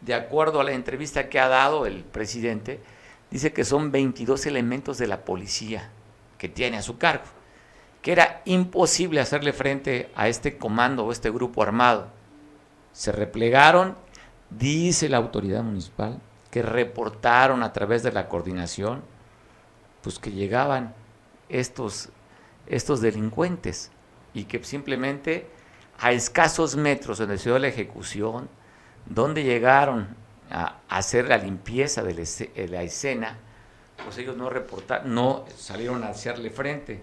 de 0.00 0.14
acuerdo 0.14 0.60
a 0.60 0.64
la 0.64 0.72
entrevista 0.72 1.28
que 1.28 1.38
ha 1.38 1.48
dado 1.48 1.86
el 1.86 2.02
presidente, 2.02 2.80
dice 3.30 3.52
que 3.52 3.64
son 3.64 3.90
22 3.90 4.46
elementos 4.46 4.98
de 4.98 5.06
la 5.06 5.24
policía 5.24 5.90
que 6.38 6.48
tiene 6.48 6.78
a 6.78 6.82
su 6.82 6.98
cargo, 6.98 7.24
que 8.02 8.12
era 8.12 8.42
imposible 8.44 9.20
hacerle 9.20 9.52
frente 9.52 10.10
a 10.14 10.28
este 10.28 10.58
comando 10.58 11.04
o 11.04 11.12
este 11.12 11.30
grupo 11.30 11.62
armado. 11.62 12.08
Se 12.92 13.12
replegaron, 13.12 13.96
dice 14.50 15.08
la 15.08 15.16
autoridad 15.16 15.62
municipal, 15.62 16.20
que 16.50 16.62
reportaron 16.62 17.62
a 17.62 17.72
través 17.72 18.02
de 18.02 18.12
la 18.12 18.28
coordinación, 18.28 19.02
pues 20.02 20.18
que 20.18 20.30
llegaban 20.30 20.94
estos, 21.48 22.10
estos 22.66 23.00
delincuentes 23.00 23.90
y 24.34 24.44
que 24.44 24.62
simplemente 24.62 25.48
a 25.98 26.12
escasos 26.12 26.76
metros 26.76 27.18
donde 27.18 27.38
se 27.38 27.48
dio 27.48 27.58
la 27.58 27.68
ejecución, 27.68 28.48
donde 29.06 29.42
llegaron 29.42 30.08
a 30.50 30.78
hacer 30.88 31.28
la 31.28 31.38
limpieza 31.38 32.02
de 32.02 32.14
la 32.68 32.82
escena, 32.82 33.38
pues 34.04 34.18
ellos 34.18 34.36
no 34.36 34.50
reportaron, 34.50 35.14
no 35.14 35.44
salieron 35.56 36.04
a 36.04 36.08
hacerle 36.08 36.50
frente. 36.50 37.02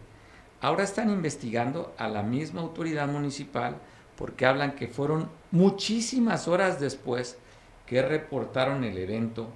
Ahora 0.62 0.84
están 0.84 1.10
investigando 1.10 1.94
a 1.98 2.08
la 2.08 2.24
misma 2.24 2.62
autoridad 2.62 3.08
municipal 3.08 3.76
porque 4.16 4.46
hablan 4.46 4.76
que 4.76 4.88
fueron 4.88 5.30
muchísimas 5.52 6.48
horas 6.48 6.80
después 6.80 7.38
que 7.86 8.02
reportaron 8.02 8.84
el 8.84 8.98
evento 8.98 9.50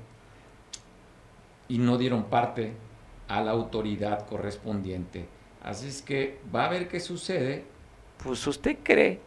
y 1.69 1.77
no 1.77 1.97
dieron 1.97 2.25
parte 2.25 2.73
a 3.27 3.41
la 3.41 3.51
autoridad 3.51 4.27
correspondiente. 4.27 5.27
Así 5.63 5.87
es 5.87 6.01
que 6.01 6.39
va 6.53 6.65
a 6.65 6.69
ver 6.69 6.87
qué 6.87 6.99
sucede. 6.99 7.65
Pues 8.23 8.45
usted 8.47 8.77
cree 8.83 9.19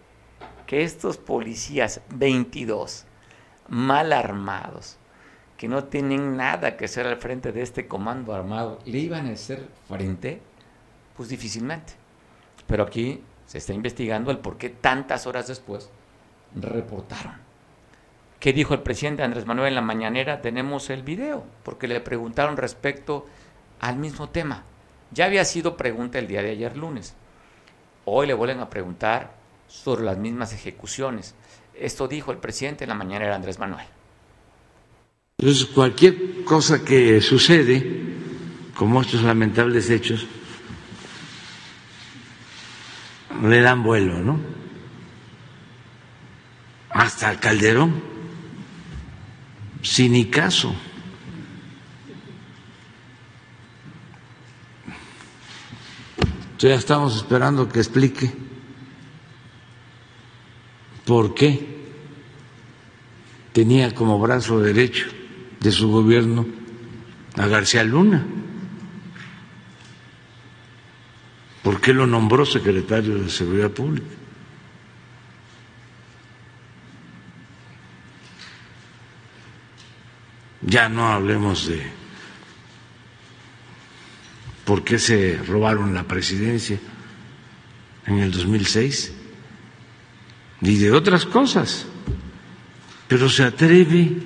que 0.67 0.83
estos 0.83 1.17
policías 1.17 2.00
22 2.11 3.07
mal 3.71 4.12
armados, 4.12 4.99
que 5.57 5.69
no 5.69 5.85
tienen 5.85 6.37
nada 6.37 6.77
que 6.77 6.85
hacer 6.85 7.07
al 7.07 7.17
frente 7.17 7.53
de 7.53 7.62
este 7.62 7.89
comando 7.89 8.35
armado, 8.35 8.79
¿le 8.85 8.99
iban 8.99 9.27
a 9.27 9.33
hacer 9.33 9.67
frente? 9.89 10.43
Pues 11.17 11.29
difícilmente. 11.29 11.95
Pero 12.67 12.83
aquí 12.83 13.23
se 13.47 13.59
está 13.59 13.73
investigando 13.73 14.31
el 14.31 14.39
por 14.39 14.59
qué 14.59 14.69
tantas 14.69 15.27
horas 15.27 15.47
después 15.47 15.89
reportaron. 16.55 17.35
¿Qué 18.39 18.53
dijo 18.53 18.75
el 18.75 18.81
presidente 18.81 19.23
Andrés 19.23 19.47
Manuel 19.47 19.69
en 19.69 19.75
la 19.75 19.83
mañanera? 19.83 20.41
Tenemos 20.41 20.89
el 20.91 21.03
video, 21.03 21.45
porque 21.62 21.87
le 21.87 22.00
preguntaron 22.00 22.57
respecto 22.57 23.27
al 23.81 23.97
mismo 23.97 24.31
tema. 24.31 24.65
Ya 25.11 25.27
había 25.27 25.45
sido 25.45 25.77
pregunta 25.77 26.19
el 26.19 26.27
día 26.27 26.43
de 26.43 26.50
ayer 26.50 26.77
lunes. 26.77 27.15
Hoy 28.07 28.27
le 28.27 28.35
vuelven 28.35 28.61
a 28.61 28.71
preguntar 28.71 29.33
sobre 29.69 30.05
las 30.05 30.17
mismas 30.17 30.55
ejecuciones. 30.55 31.35
Esto 31.81 32.07
dijo 32.07 32.31
el 32.31 32.37
presidente 32.37 32.85
en 32.85 32.89
la 32.91 32.95
mañana 32.95 33.25
era 33.25 33.35
Andrés 33.35 33.59
Manuel. 33.59 33.87
Entonces, 35.39 35.65
cualquier 35.67 36.45
cosa 36.45 36.85
que 36.85 37.23
sucede, 37.23 38.17
como 38.77 39.01
estos 39.01 39.23
lamentables 39.23 39.89
hechos, 39.89 40.27
le 43.43 43.63
dan 43.63 43.83
vuelo, 43.83 44.19
¿no? 44.19 44.39
Hasta 46.91 47.31
el 47.31 47.39
Calderón, 47.39 48.03
sin 49.81 50.13
ni 50.13 50.27
caso. 50.27 50.75
Ya 56.59 56.75
estamos 56.75 57.17
esperando 57.17 57.67
que 57.67 57.79
explique 57.79 58.50
por 61.11 61.35
qué 61.35 61.67
tenía 63.52 63.93
como 63.97 64.21
brazo 64.21 64.61
derecho 64.61 65.07
de 65.59 65.73
su 65.73 65.90
gobierno 65.90 66.47
a 67.37 67.49
García 67.49 67.83
Luna. 67.83 68.25
¿Por 71.64 71.81
qué 71.81 71.93
lo 71.93 72.07
nombró 72.07 72.47
secretario 72.47 73.17
de 73.19 73.29
Seguridad 73.29 73.73
Pública? 73.73 74.07
Ya 80.62 80.88
no 80.88 81.09
hablemos 81.09 81.67
de 81.67 81.90
por 84.64 84.85
qué 84.85 85.00
se 85.00 85.38
robaron 85.38 85.93
la 85.93 86.05
presidencia 86.05 86.79
en 88.07 88.21
el 88.21 88.31
2006 88.31 89.14
ni 90.61 90.76
de 90.76 90.93
otras 90.93 91.25
cosas, 91.25 91.87
pero 93.09 93.29
se 93.29 93.45
atreve 93.45 94.17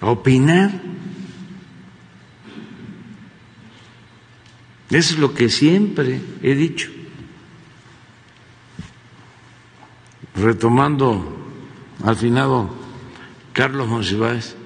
a 0.00 0.06
opinar. 0.06 0.70
Es 4.90 5.16
lo 5.18 5.32
que 5.34 5.48
siempre 5.48 6.20
he 6.42 6.54
dicho. 6.54 6.90
Retomando 10.34 11.36
al 12.04 12.16
finado 12.16 12.74
Carlos 13.52 13.88
Monsiváis, 13.88 14.56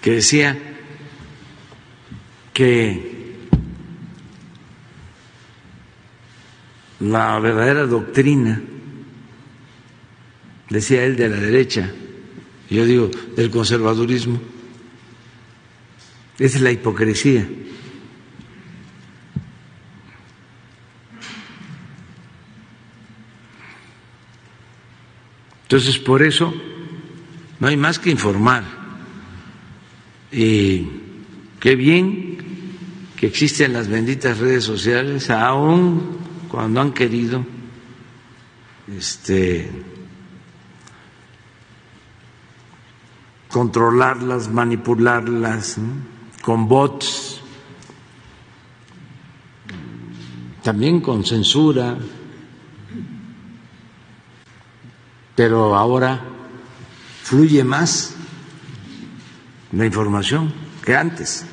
que 0.00 0.12
decía 0.12 0.58
que 2.52 3.38
la 7.00 7.38
verdadera 7.40 7.86
doctrina 7.86 8.62
decía 10.70 11.04
él 11.04 11.16
de 11.16 11.28
la 11.28 11.36
derecha, 11.36 11.90
yo 12.70 12.86
digo 12.86 13.10
del 13.36 13.50
conservadurismo, 13.50 14.40
es 16.38 16.60
la 16.60 16.70
hipocresía. 16.70 17.46
Entonces, 25.62 25.98
por 25.98 26.22
eso 26.22 26.52
no 27.60 27.68
hay 27.68 27.76
más 27.76 27.98
que 27.98 28.10
informar. 28.10 28.64
Y 30.32 30.86
qué 31.60 31.76
bien 31.76 32.38
que 33.16 33.26
existen 33.26 33.72
las 33.72 33.88
benditas 33.88 34.38
redes 34.38 34.64
sociales, 34.64 35.30
aún 35.30 36.18
cuando 36.48 36.80
han 36.80 36.92
querido 36.92 37.44
este, 38.96 39.70
controlarlas, 43.50 44.48
manipularlas 44.48 45.76
con 46.42 46.68
bots, 46.68 47.40
también 50.62 51.00
con 51.00 51.24
censura, 51.24 51.96
pero 55.34 55.74
ahora 55.76 56.20
fluye 57.22 57.64
más 57.64 58.14
la 59.72 59.86
información 59.86 60.52
que 60.84 60.96
antes. 60.96 61.44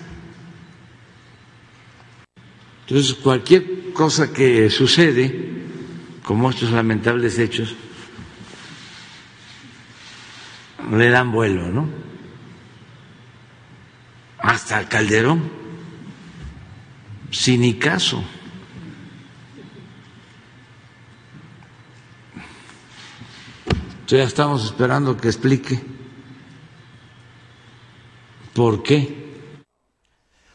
Entonces, 2.87 3.15
cualquier 3.15 3.91
cosa 3.93 4.31
que 4.31 4.69
sucede, 4.69 5.63
como 6.23 6.49
estos 6.49 6.71
lamentables 6.71 7.37
hechos, 7.37 7.75
le 10.91 11.09
dan 11.09 11.31
vuelo, 11.31 11.67
¿no? 11.67 11.89
Hasta 14.39 14.87
Calderón, 14.87 15.51
sin 17.31 17.61
ni 17.61 17.73
caso. 17.75 18.23
Ya 24.07 24.23
estamos 24.23 24.63
esperando 24.63 25.17
que 25.17 25.27
explique 25.27 25.81
por 28.53 28.81
qué. 28.81 29.27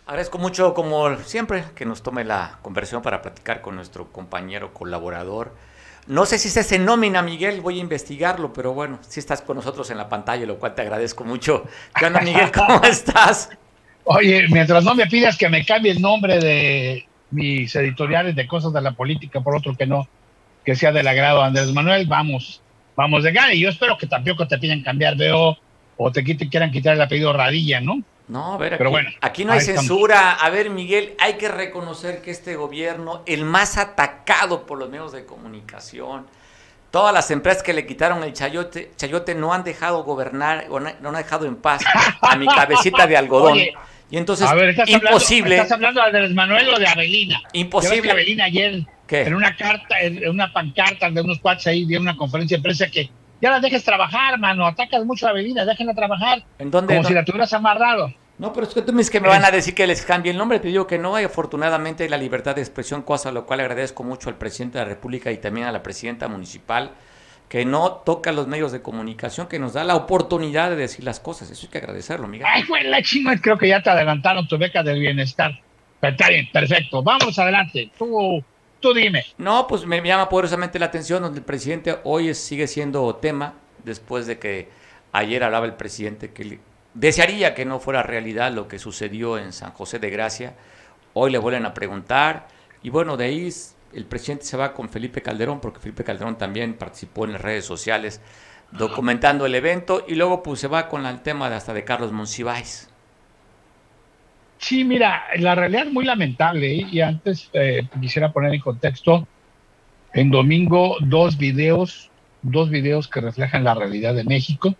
Agradezco 0.06 0.38
mucho, 0.38 0.72
como 0.74 1.18
siempre, 1.18 1.66
que 1.74 1.84
nos 1.84 2.02
tome 2.02 2.24
la 2.24 2.58
conversión 2.62 3.02
para 3.02 3.20
platicar 3.20 3.60
con 3.60 3.76
nuestro 3.76 4.10
compañero 4.10 4.72
colaborador 4.72 5.54
No 6.06 6.26
sé 6.26 6.38
si 6.38 6.48
se 6.48 6.60
hace 6.60 6.78
nómina, 6.78 7.22
Miguel, 7.22 7.60
voy 7.60 7.78
a 7.78 7.80
investigarlo, 7.80 8.52
pero 8.52 8.74
bueno, 8.74 8.98
si 9.06 9.20
estás 9.20 9.40
con 9.40 9.56
nosotros 9.56 9.90
en 9.90 9.98
la 9.98 10.08
pantalla, 10.08 10.44
lo 10.46 10.58
cual 10.58 10.74
te 10.74 10.82
agradezco 10.82 11.24
mucho. 11.24 11.64
¿Qué 11.98 12.06
onda, 12.06 12.20
Miguel? 12.20 12.50
¿Cómo 12.54 12.82
estás? 12.82 13.50
Oye, 14.04 14.46
mientras 14.48 14.84
no 14.84 14.94
me 14.94 15.06
pidas 15.06 15.36
que 15.36 15.48
me 15.48 15.64
cambie 15.64 15.92
el 15.92 16.02
nombre 16.02 16.40
de 16.40 17.06
mis 17.30 17.74
editoriales 17.76 18.34
de 18.34 18.46
cosas 18.46 18.72
de 18.72 18.80
la 18.80 18.92
política 18.92 19.40
por 19.40 19.54
otro 19.54 19.76
que 19.76 19.86
no, 19.86 20.08
que 20.64 20.74
sea 20.74 20.90
del 20.90 21.06
agrado 21.06 21.38
de 21.38 21.46
Andrés 21.46 21.72
Manuel, 21.72 22.06
vamos, 22.06 22.60
vamos 22.96 23.22
de 23.22 23.32
gana. 23.32 23.54
Y 23.54 23.60
yo 23.60 23.68
espero 23.68 23.96
que 23.96 24.08
tampoco 24.08 24.48
te 24.48 24.58
piden 24.58 24.82
cambiar 24.82 25.16
de 25.16 25.32
O 25.32 25.56
o 25.96 26.10
te 26.10 26.24
quieran 26.24 26.70
quitar 26.70 26.94
el 26.94 27.02
apellido 27.02 27.32
Radilla, 27.32 27.80
¿no? 27.80 28.02
No, 28.32 28.54
a 28.54 28.56
ver, 28.56 28.74
aquí, 28.74 28.84
bueno, 28.84 29.10
aquí 29.20 29.44
no 29.44 29.52
hay 29.52 29.60
censura. 29.60 30.32
A 30.32 30.48
ver, 30.48 30.70
Miguel, 30.70 31.14
hay 31.18 31.34
que 31.34 31.48
reconocer 31.48 32.22
que 32.22 32.30
este 32.30 32.56
gobierno, 32.56 33.22
el 33.26 33.44
más 33.44 33.76
atacado 33.76 34.64
por 34.64 34.78
los 34.78 34.88
medios 34.88 35.12
de 35.12 35.26
comunicación, 35.26 36.26
todas 36.90 37.12
las 37.12 37.30
empresas 37.30 37.62
que 37.62 37.74
le 37.74 37.84
quitaron 37.84 38.24
el 38.24 38.32
chayote, 38.32 38.90
chayote 38.96 39.34
no 39.34 39.52
han 39.52 39.64
dejado 39.64 40.02
gobernar, 40.04 40.64
o 40.70 40.80
no, 40.80 40.88
han 40.88 41.14
dejado 41.14 41.44
en 41.44 41.56
paz 41.56 41.82
a 42.22 42.34
mi 42.36 42.46
cabecita 42.46 43.06
de 43.06 43.18
algodón. 43.18 43.58
y 44.10 44.16
entonces, 44.16 44.48
imposible. 44.86 45.56
¿Estás 45.56 45.72
hablando 45.72 46.00
de 46.00 46.06
Andrés 46.06 46.32
Manuel 46.32 46.70
o 46.70 46.78
de 46.78 46.86
Avelina? 46.86 47.42
Imposible. 47.52 48.12
Avelina 48.12 48.44
ayer, 48.46 48.82
en 49.10 49.34
una 49.34 49.54
carta, 49.54 50.00
en 50.00 50.26
una 50.26 50.50
pancarta 50.50 51.10
de 51.10 51.20
unos 51.20 51.38
cuates 51.38 51.66
ahí, 51.66 51.84
dio 51.84 52.00
una 52.00 52.16
conferencia 52.16 52.56
de 52.56 52.62
prensa 52.62 52.88
que 52.88 53.10
ya 53.42 53.50
la 53.50 53.60
dejes 53.60 53.84
trabajar, 53.84 54.38
mano. 54.38 54.66
Atacas 54.66 55.04
mucho 55.04 55.26
a 55.26 55.30
Avelina, 55.30 55.66
déjenla 55.66 55.92
trabajar. 55.92 56.42
¿En 56.58 56.70
dónde? 56.70 56.94
Como 56.94 57.06
si 57.06 57.12
la 57.12 57.26
tuvieras 57.26 57.52
amarrado. 57.52 58.10
No, 58.38 58.52
pero 58.52 58.66
es 58.66 58.74
que 58.74 58.82
tú 58.82 58.92
me 58.92 58.98
dices 58.98 59.10
que 59.10 59.20
me 59.20 59.28
van 59.28 59.44
a 59.44 59.50
decir 59.50 59.74
que 59.74 59.86
les 59.86 60.02
cambie 60.04 60.32
el 60.32 60.38
nombre. 60.38 60.58
Te 60.58 60.68
digo 60.68 60.86
que 60.86 60.98
no 60.98 61.14
hay 61.14 61.24
afortunadamente 61.24 62.08
la 62.08 62.16
libertad 62.16 62.56
de 62.56 62.62
expresión, 62.62 63.02
cosa 63.02 63.28
a 63.28 63.32
lo 63.32 63.46
cual 63.46 63.60
agradezco 63.60 64.02
mucho 64.02 64.28
al 64.28 64.36
presidente 64.36 64.78
de 64.78 64.84
la 64.84 64.88
República 64.90 65.30
y 65.30 65.38
también 65.38 65.66
a 65.66 65.72
la 65.72 65.82
presidenta 65.82 66.28
municipal, 66.28 66.92
que 67.48 67.64
no 67.64 67.92
toca 67.92 68.32
los 68.32 68.48
medios 68.48 68.72
de 68.72 68.82
comunicación, 68.82 69.46
que 69.46 69.58
nos 69.58 69.74
da 69.74 69.84
la 69.84 69.94
oportunidad 69.94 70.70
de 70.70 70.76
decir 70.76 71.04
las 71.04 71.20
cosas. 71.20 71.50
Eso 71.50 71.66
hay 71.66 71.70
que 71.70 71.78
agradecerlo, 71.78 72.26
Miguel. 72.26 72.46
Ay, 72.50 72.62
fue 72.64 72.82
la 72.84 73.02
chingada, 73.02 73.38
creo 73.40 73.58
que 73.58 73.68
ya 73.68 73.82
te 73.82 73.90
adelantaron 73.90 74.48
tu 74.48 74.58
beca 74.58 74.82
del 74.82 74.98
bienestar. 74.98 75.52
está 76.00 76.28
bien, 76.28 76.48
perfecto. 76.52 77.02
Vamos 77.02 77.38
adelante. 77.38 77.90
Tú 77.98 78.42
Tú 78.82 78.92
dime. 78.92 79.24
No, 79.38 79.68
pues 79.68 79.86
me 79.86 80.02
llama 80.02 80.28
poderosamente 80.28 80.80
la 80.80 80.86
atención 80.86 81.22
donde 81.22 81.38
el 81.38 81.44
presidente 81.44 81.98
hoy 82.02 82.34
sigue 82.34 82.66
siendo 82.66 83.14
tema, 83.14 83.54
después 83.84 84.26
de 84.26 84.40
que 84.40 84.68
ayer 85.12 85.44
hablaba 85.44 85.66
el 85.66 85.74
presidente 85.74 86.32
que 86.32 86.58
desearía 86.94 87.54
que 87.54 87.64
no 87.64 87.80
fuera 87.80 88.02
realidad 88.02 88.52
lo 88.52 88.68
que 88.68 88.78
sucedió 88.78 89.38
en 89.38 89.52
San 89.52 89.72
José 89.72 89.98
de 89.98 90.10
Gracia. 90.10 90.54
Hoy 91.14 91.30
le 91.30 91.38
vuelven 91.38 91.66
a 91.66 91.74
preguntar 91.74 92.48
y 92.82 92.90
bueno, 92.90 93.16
de 93.16 93.26
ahí 93.26 93.48
el 93.92 94.04
presidente 94.06 94.44
se 94.44 94.56
va 94.56 94.72
con 94.72 94.88
Felipe 94.88 95.22
Calderón, 95.22 95.60
porque 95.60 95.80
Felipe 95.80 96.04
Calderón 96.04 96.38
también 96.38 96.74
participó 96.74 97.24
en 97.24 97.32
las 97.32 97.42
redes 97.42 97.64
sociales 97.64 98.20
documentando 98.72 99.44
el 99.44 99.54
evento 99.54 100.04
y 100.08 100.14
luego 100.14 100.42
pues 100.42 100.60
se 100.60 100.68
va 100.68 100.88
con 100.88 101.04
el 101.06 101.20
tema 101.20 101.50
de 101.50 101.56
hasta 101.56 101.74
de 101.74 101.84
Carlos 101.84 102.12
Monsiváis. 102.12 102.88
Sí, 104.58 104.84
mira, 104.84 105.24
la 105.36 105.54
realidad 105.54 105.86
es 105.86 105.92
muy 105.92 106.04
lamentable 106.04 106.72
¿eh? 106.72 106.86
y 106.90 107.00
antes 107.00 107.50
eh, 107.52 107.82
quisiera 108.00 108.32
poner 108.32 108.54
en 108.54 108.60
contexto 108.60 109.26
en 110.14 110.30
domingo 110.30 110.96
dos 111.00 111.36
videos, 111.36 112.10
dos 112.42 112.70
videos 112.70 113.08
que 113.08 113.20
reflejan 113.20 113.64
la 113.64 113.74
realidad 113.74 114.14
de 114.14 114.24
México. 114.24 114.74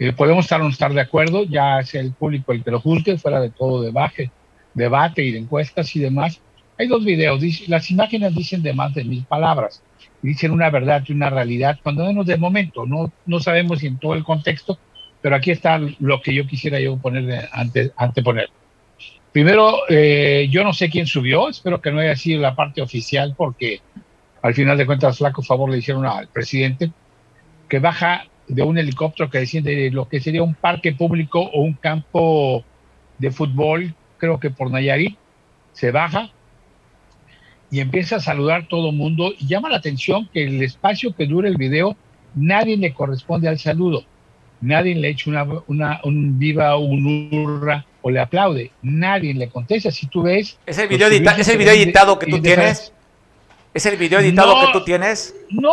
Eh, 0.00 0.14
podemos 0.14 0.46
estar 0.46 0.58
o 0.62 0.64
no 0.64 0.70
estar 0.70 0.94
de 0.94 1.02
acuerdo, 1.02 1.44
ya 1.44 1.82
sea 1.84 2.00
el 2.00 2.12
público 2.12 2.52
el 2.52 2.64
que 2.64 2.70
lo 2.70 2.80
juzgue, 2.80 3.18
fuera 3.18 3.38
de 3.38 3.50
todo 3.50 3.82
debate, 3.82 4.30
debate 4.72 5.22
y 5.22 5.30
de 5.30 5.40
encuestas 5.40 5.94
y 5.94 6.00
demás. 6.00 6.40
Hay 6.78 6.88
dos 6.88 7.04
videos, 7.04 7.42
las 7.68 7.90
imágenes 7.90 8.34
dicen 8.34 8.62
de 8.62 8.72
más 8.72 8.94
de 8.94 9.04
mil 9.04 9.26
palabras, 9.26 9.82
dicen 10.22 10.52
una 10.52 10.70
verdad 10.70 11.04
y 11.06 11.12
una 11.12 11.28
realidad, 11.28 11.78
cuando 11.82 12.06
menos 12.06 12.24
de 12.24 12.38
momento, 12.38 12.86
no, 12.86 13.12
no 13.26 13.40
sabemos 13.40 13.80
si 13.80 13.88
en 13.88 13.98
todo 13.98 14.14
el 14.14 14.24
contexto, 14.24 14.78
pero 15.20 15.36
aquí 15.36 15.50
está 15.50 15.78
lo 15.98 16.22
que 16.22 16.32
yo 16.32 16.46
quisiera 16.46 16.80
yo 16.80 16.96
poner 16.96 17.50
ante, 17.52 17.92
anteponer. 17.94 18.48
Primero, 19.32 19.80
eh, 19.90 20.48
yo 20.50 20.64
no 20.64 20.72
sé 20.72 20.88
quién 20.88 21.06
subió, 21.06 21.50
espero 21.50 21.82
que 21.82 21.92
no 21.92 22.00
haya 22.00 22.16
sido 22.16 22.40
la 22.40 22.56
parte 22.56 22.80
oficial, 22.80 23.34
porque 23.36 23.82
al 24.40 24.54
final 24.54 24.78
de 24.78 24.86
cuentas, 24.86 25.18
flaco 25.18 25.42
favor 25.42 25.68
le 25.68 25.76
hicieron 25.76 26.06
al 26.06 26.28
presidente, 26.28 26.90
que 27.68 27.78
baja 27.80 28.29
de 28.50 28.62
un 28.62 28.78
helicóptero 28.78 29.30
que 29.30 29.38
desciende 29.38 29.74
de 29.74 29.90
lo 29.90 30.08
que 30.08 30.20
sería 30.20 30.42
un 30.42 30.54
parque 30.54 30.92
público 30.92 31.40
o 31.40 31.62
un 31.62 31.74
campo 31.74 32.64
de 33.18 33.30
fútbol, 33.30 33.94
creo 34.18 34.40
que 34.40 34.50
por 34.50 34.70
Nayarit, 34.70 35.16
se 35.72 35.90
baja 35.90 36.30
y 37.70 37.80
empieza 37.80 38.16
a 38.16 38.20
saludar 38.20 38.66
todo 38.68 38.90
el 38.90 38.96
mundo 38.96 39.32
y 39.38 39.46
llama 39.46 39.68
la 39.68 39.76
atención 39.76 40.28
que 40.32 40.44
el 40.44 40.62
espacio 40.62 41.14
que 41.14 41.26
dura 41.26 41.48
el 41.48 41.56
video, 41.56 41.96
nadie 42.34 42.76
le 42.76 42.92
corresponde 42.92 43.48
al 43.48 43.58
saludo, 43.58 44.04
nadie 44.60 44.94
le 44.94 45.10
echa 45.10 45.30
una, 45.30 45.46
una, 45.68 46.00
un 46.04 46.38
viva, 46.38 46.76
un 46.76 47.28
hurra, 47.32 47.86
o 48.02 48.10
le 48.10 48.20
aplaude. 48.20 48.70
Nadie 48.82 49.34
le 49.34 49.48
contesta. 49.48 49.90
Si 49.90 50.06
tú 50.06 50.22
ves. 50.22 50.58
¿Es 50.66 50.78
el 50.78 50.88
video, 50.88 51.08
editado 51.08 52.18
que 52.18 52.26
tú 52.26 52.40
tienes? 52.40 52.92
¿Es 53.72 53.86
el 53.86 53.96
video 53.96 54.18
editado 54.18 54.66
que 54.66 54.72
tú 54.72 54.84
tienes? 54.84 55.34
No, 55.50 55.70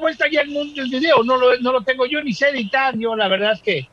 pues 0.00 0.12
está 0.12 0.30
ya 0.30 0.40
el, 0.40 0.56
el 0.56 0.90
video, 0.90 1.22
no 1.24 1.36
lo, 1.36 1.58
no 1.58 1.72
lo 1.72 1.82
tengo 1.82 2.06
yo 2.06 2.22
ni 2.22 2.32
sé 2.32 2.48
editar. 2.48 2.96
Yo 2.96 3.14
la 3.14 3.28
verdad 3.28 3.52
es 3.52 3.60
que 3.60 3.88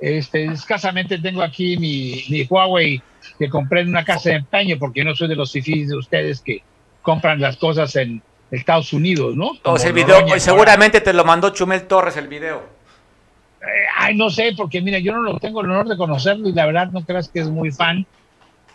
este, 0.00 0.44
escasamente 0.46 1.18
tengo 1.18 1.42
aquí 1.42 1.76
mi, 1.76 2.24
mi 2.30 2.46
Huawei 2.48 3.02
que 3.38 3.48
compré 3.48 3.80
en 3.80 3.88
una 3.88 4.04
casa 4.04 4.30
de 4.30 4.36
empeño 4.36 4.78
porque 4.78 5.04
no 5.04 5.14
soy 5.14 5.28
de 5.28 5.36
los 5.36 5.52
fifís 5.52 5.88
de 5.88 5.96
ustedes 5.96 6.40
que 6.40 6.62
compran 7.02 7.40
las 7.40 7.56
cosas 7.56 7.94
en 7.96 8.22
Estados 8.50 8.92
Unidos, 8.92 9.36
¿no? 9.36 9.52
O 9.64 9.78
sea, 9.78 9.88
el 9.88 9.94
video, 9.94 10.26
seguramente 10.38 11.00
te 11.00 11.12
lo 11.12 11.24
mandó 11.24 11.50
Chumel 11.50 11.86
Torres 11.86 12.16
el 12.16 12.28
video. 12.28 12.62
Eh, 13.60 13.86
ay, 13.96 14.16
no 14.16 14.30
sé, 14.30 14.52
porque 14.56 14.80
mira, 14.80 14.98
yo 14.98 15.12
no 15.12 15.22
lo 15.22 15.38
tengo 15.38 15.60
el 15.60 15.70
honor 15.70 15.88
de 15.88 15.96
conocerlo 15.96 16.48
y 16.48 16.52
la 16.52 16.66
verdad 16.66 16.90
no 16.90 17.04
creas 17.04 17.28
que 17.28 17.40
es 17.40 17.48
muy 17.48 17.70
fan. 17.70 18.06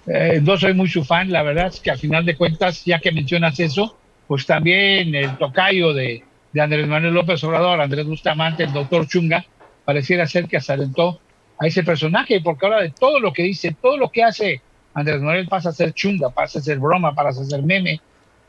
Eh, 0.08 0.39
no 0.42 0.58
soy 0.58 0.74
muy 0.74 0.89
su 0.89 1.04
fan, 1.04 1.32
la 1.32 1.44
verdad 1.44 1.68
es 1.68 1.80
que 1.80 1.92
al 1.92 2.00
final 2.00 2.26
de 2.26 2.36
cuentas, 2.36 2.84
ya 2.86 3.00
que 3.00 3.12
mencionas 3.12 3.60
eso, 3.60 3.99
pues 4.30 4.46
también 4.46 5.15
el 5.15 5.39
tocayo 5.39 5.92
de, 5.92 6.24
Andrés 6.56 6.88
Manuel 6.88 7.15
López 7.15 7.44
Obrador, 7.44 7.82
Andrés 7.82 8.06
Bustamante, 8.06 8.63
el 8.63 8.72
doctor 8.72 9.08
Chunga, 9.08 9.44
pareciera 9.84 10.28
ser 10.28 10.48
que 10.48 10.58
asalentó 10.58 11.20
a 11.58 11.65
ese 11.65 11.82
personaje, 11.82 12.39
porque 12.39 12.68
ahora 12.68 12.84
de 12.84 12.92
todo 12.92 13.20
lo 13.20 13.34
que 13.34 13.42
dice, 13.42 13.76
todo 13.82 13.98
lo 13.98 14.10
que 14.12 14.24
hace 14.24 14.62
Andrés 14.94 15.20
Manuel 15.20 15.48
pasa 15.48 15.70
a 15.70 15.72
ser 15.72 15.94
chunga, 15.94 16.30
pasa 16.30 16.60
a 16.60 16.62
ser 16.62 16.78
broma, 16.78 17.15
pasa 17.15 17.42
a 17.42 17.44
ser 17.44 17.63
meme. 17.63 18.02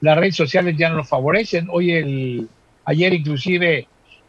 Las 0.02 0.18
redes 0.18 0.36
sociales 0.36 0.76
ya 0.76 0.90
no 0.90 0.96
lo 0.96 1.04
favorecen. 1.04 1.68
Hoy 1.70 1.92
el, 1.92 2.48
ayer 2.84 3.14
inclusive 3.14 3.88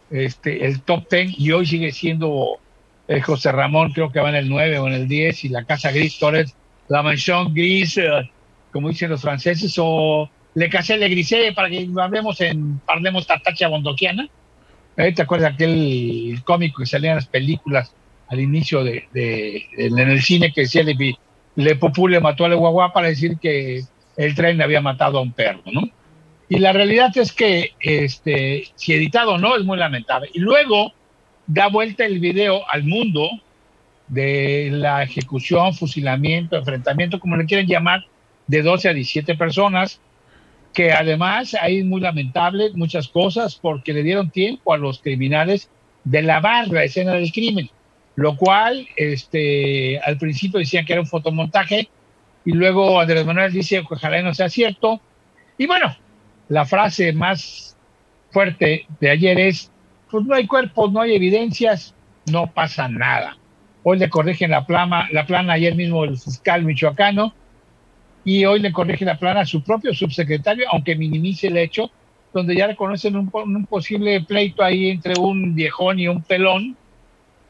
este, 0.10 0.66
el 0.66 0.82
top 0.84 1.10
10 1.10 1.38
y 1.38 1.52
hoy 1.52 1.66
sigue 1.66 1.92
siendo 1.92 2.60
eh, 3.10 3.20
José 3.20 3.52
Ramón, 3.52 3.92
creo 3.92 4.10
que 4.10 4.22
va 4.22 4.30
en 4.30 4.36
el 4.36 4.48
9 4.50 4.80
o 4.80 4.88
en 4.88 4.94
el 4.94 5.08
10 5.10 5.44
y 5.44 5.50
la 5.50 5.66
Casa 5.66 5.92
Gris 5.92 6.18
Torres, 6.18 6.56
la 6.88 7.04
mansión 7.04 7.54
gris, 7.54 7.98
eh, 7.98 8.10
como 8.72 8.88
dicen 8.88 9.10
los 9.10 9.22
franceses, 9.22 9.76
o 9.78 10.30
Le 10.54 10.70
Casé 10.70 10.98
Le 10.98 11.10
Grisé, 11.10 11.54
para 11.54 11.70
que 11.70 11.88
hablemos 12.02 12.42
en, 12.42 12.80
parlemos 12.80 13.28
tatacha 13.28 13.68
bondoquiana. 13.68 14.28
¿Eh? 14.98 15.14
¿Te 15.14 15.22
acuerdas 15.22 15.54
aquel 15.54 16.42
cómico 16.44 16.82
que 16.82 16.86
salía 16.86 17.12
en 17.12 17.18
las 17.18 17.28
películas 17.28 17.94
al 18.28 18.40
inicio 18.40 18.84
de, 18.84 19.08
en 19.78 20.00
el 20.00 20.22
cine 20.22 20.52
que 20.54 20.62
decía 20.62 20.84
Le, 20.84 21.18
le 21.56 21.76
Popú 21.76 22.08
le 22.08 22.20
mató 22.20 22.46
a 22.46 22.50
Le 22.50 22.56
Guagua 22.56 22.94
para 22.94 23.08
decir 23.08 23.38
que 23.40 23.82
el 24.18 24.36
tren 24.36 24.62
había 24.62 24.82
matado 24.82 25.18
a 25.18 25.22
un 25.22 25.32
perro, 25.32 25.62
¿no? 25.72 25.90
Y 26.50 26.60
la 26.60 26.74
realidad 26.74 27.18
es 27.18 27.32
que, 27.32 27.72
este, 27.80 28.66
si 28.76 28.94
editado 28.94 29.36
o 29.36 29.38
no, 29.38 29.56
es 29.56 29.64
muy 29.64 29.78
lamentable. 29.78 30.30
Y 30.34 30.40
luego 30.40 30.92
da 31.48 31.68
vuelta 31.68 32.06
el 32.06 32.20
video 32.20 32.70
al 32.70 32.84
mundo 32.84 33.30
de 34.10 34.70
la 34.70 35.02
ejecución, 35.02 35.74
fusilamiento, 35.74 36.58
enfrentamiento, 36.58 37.22
como 37.22 37.38
le 37.38 37.46
quieren 37.46 37.68
llamar, 37.68 38.06
de 38.48 38.62
12 38.64 38.90
a 38.90 38.94
17 38.94 39.36
personas, 39.36 40.02
que 40.74 40.92
además 40.92 41.56
ahí 41.60 41.80
es 41.80 41.86
muy 41.86 42.02
lamentable 42.02 42.72
muchas 42.74 43.08
cosas 43.08 43.56
porque 43.56 43.94
le 43.94 44.04
dieron 44.04 44.30
tiempo 44.30 44.74
a 44.74 44.78
los 44.78 45.00
criminales 45.00 45.70
de 46.04 46.22
lavar 46.22 46.68
la 46.70 46.84
escena 46.84 47.14
del 47.14 47.32
crimen, 47.32 47.70
lo 48.16 48.38
cual 48.38 48.88
este, 48.96 50.00
al 50.00 50.18
principio 50.18 50.60
decían 50.60 50.86
que 50.86 50.94
era 50.94 51.02
un 51.02 51.08
fotomontaje 51.08 51.90
y 52.46 52.54
luego 52.54 53.00
Andrés 53.00 53.26
Manuel 53.26 53.52
dice 53.52 53.82
que 53.88 53.94
ojalá 53.94 54.22
no 54.22 54.34
sea 54.34 54.50
cierto. 54.50 55.00
Y 55.58 55.68
bueno, 55.68 55.96
la 56.50 56.66
frase 56.66 57.14
más 57.14 57.78
fuerte 58.32 58.88
de 59.00 59.10
ayer 59.10 59.40
es, 59.40 59.72
pues 60.10 60.26
no 60.26 60.34
hay 60.34 60.48
cuerpos, 60.48 60.92
no 60.92 61.02
hay 61.02 61.16
evidencias, 61.16 61.94
no 62.32 62.52
pasa 62.52 62.88
nada. 62.88 63.38
Hoy 63.84 64.00
le 64.00 64.10
corrigen 64.10 64.52
la 64.52 64.66
plana, 64.66 65.08
la 65.12 65.26
plana 65.26 65.54
ayer 65.54 65.76
mismo 65.76 66.04
el 66.04 66.18
fiscal 66.18 66.64
michoacano 66.64 67.34
y 68.24 68.46
hoy 68.46 68.60
le 68.60 68.72
corrigen 68.72 69.08
la 69.08 69.18
plana 69.18 69.42
a 69.42 69.46
su 69.46 69.64
propio 69.64 69.94
subsecretario, 69.94 70.66
aunque 70.72 70.96
minimice 70.96 71.48
el 71.48 71.58
hecho, 71.58 71.92
donde 72.34 72.56
ya 72.56 72.68
reconocen 72.68 73.16
un, 73.16 73.30
un 73.34 73.66
posible 73.66 74.22
pleito 74.22 74.64
ahí 74.64 74.90
entre 74.90 75.20
un 75.20 75.54
viejón 75.56 76.00
y 76.00 76.08
un 76.08 76.22
pelón, 76.22 76.78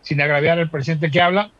sin 0.02 0.22
agraviar 0.22 0.60
al 0.60 0.70
presidente 0.70 1.12
que 1.12 1.22
habla, 1.22 1.52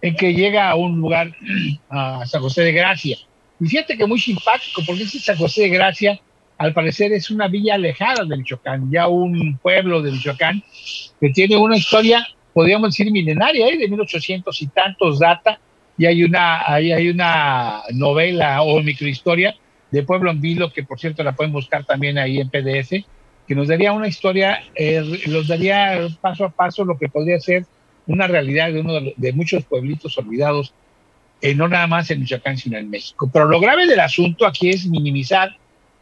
en 0.00 0.16
que 0.16 0.34
llega 0.34 0.68
a 0.68 0.74
un 0.74 1.00
lugar, 1.00 1.32
a 1.88 2.24
San 2.26 2.42
José 2.42 2.62
de 2.62 2.72
Gracia, 2.72 3.16
y 3.62 3.66
fíjate 3.68 3.96
que 3.96 4.06
muy 4.06 4.18
simpático, 4.18 4.82
porque 4.84 5.04
ese 5.04 5.20
San 5.20 5.36
José 5.36 5.62
de 5.62 5.68
Gracia, 5.68 6.20
al 6.58 6.72
parecer 6.72 7.12
es 7.12 7.30
una 7.30 7.46
villa 7.46 7.76
alejada 7.76 8.24
de 8.24 8.36
Michoacán, 8.36 8.90
ya 8.90 9.06
un 9.06 9.56
pueblo 9.58 10.02
de 10.02 10.10
Michoacán 10.10 10.62
que 11.20 11.30
tiene 11.30 11.56
una 11.56 11.76
historia, 11.76 12.26
podríamos 12.52 12.90
decir, 12.90 13.10
milenaria, 13.12 13.68
¿eh? 13.68 13.78
de 13.78 13.88
1800 13.88 14.62
y 14.62 14.66
tantos 14.66 15.20
data, 15.20 15.60
y 15.98 16.06
hay 16.06 16.24
una, 16.24 16.62
hay, 16.66 16.92
hay 16.92 17.08
una 17.08 17.82
novela 17.92 18.62
o 18.62 18.82
microhistoria 18.82 19.54
de 19.90 20.02
Pueblo 20.02 20.30
en 20.30 20.40
Vilo, 20.40 20.72
que 20.72 20.82
por 20.82 20.98
cierto 20.98 21.22
la 21.22 21.36
pueden 21.36 21.52
buscar 21.52 21.84
también 21.84 22.18
ahí 22.18 22.40
en 22.40 22.48
PDF, 22.48 23.04
que 23.46 23.54
nos 23.54 23.68
daría 23.68 23.92
una 23.92 24.08
historia, 24.08 24.62
eh, 24.74 25.02
daría 25.46 26.08
paso 26.20 26.46
a 26.46 26.50
paso 26.50 26.84
lo 26.84 26.98
que 26.98 27.08
podría 27.08 27.38
ser 27.38 27.66
una 28.06 28.26
realidad 28.26 28.72
de 28.72 28.80
uno 28.80 28.94
de, 29.16 29.32
muchos 29.32 29.64
pueblitos 29.64 30.16
olvidados, 30.18 30.74
eh, 31.40 31.54
no 31.54 31.68
nada 31.68 31.86
más 31.86 32.10
en 32.10 32.20
Michoacán, 32.20 32.56
sino 32.56 32.78
en 32.78 32.90
México. 32.90 33.28
Pero 33.32 33.46
lo 33.46 33.60
grave 33.60 33.86
del 33.86 34.00
asunto 34.00 34.46
aquí 34.46 34.70
es 34.70 34.86
minimizar 34.86 35.56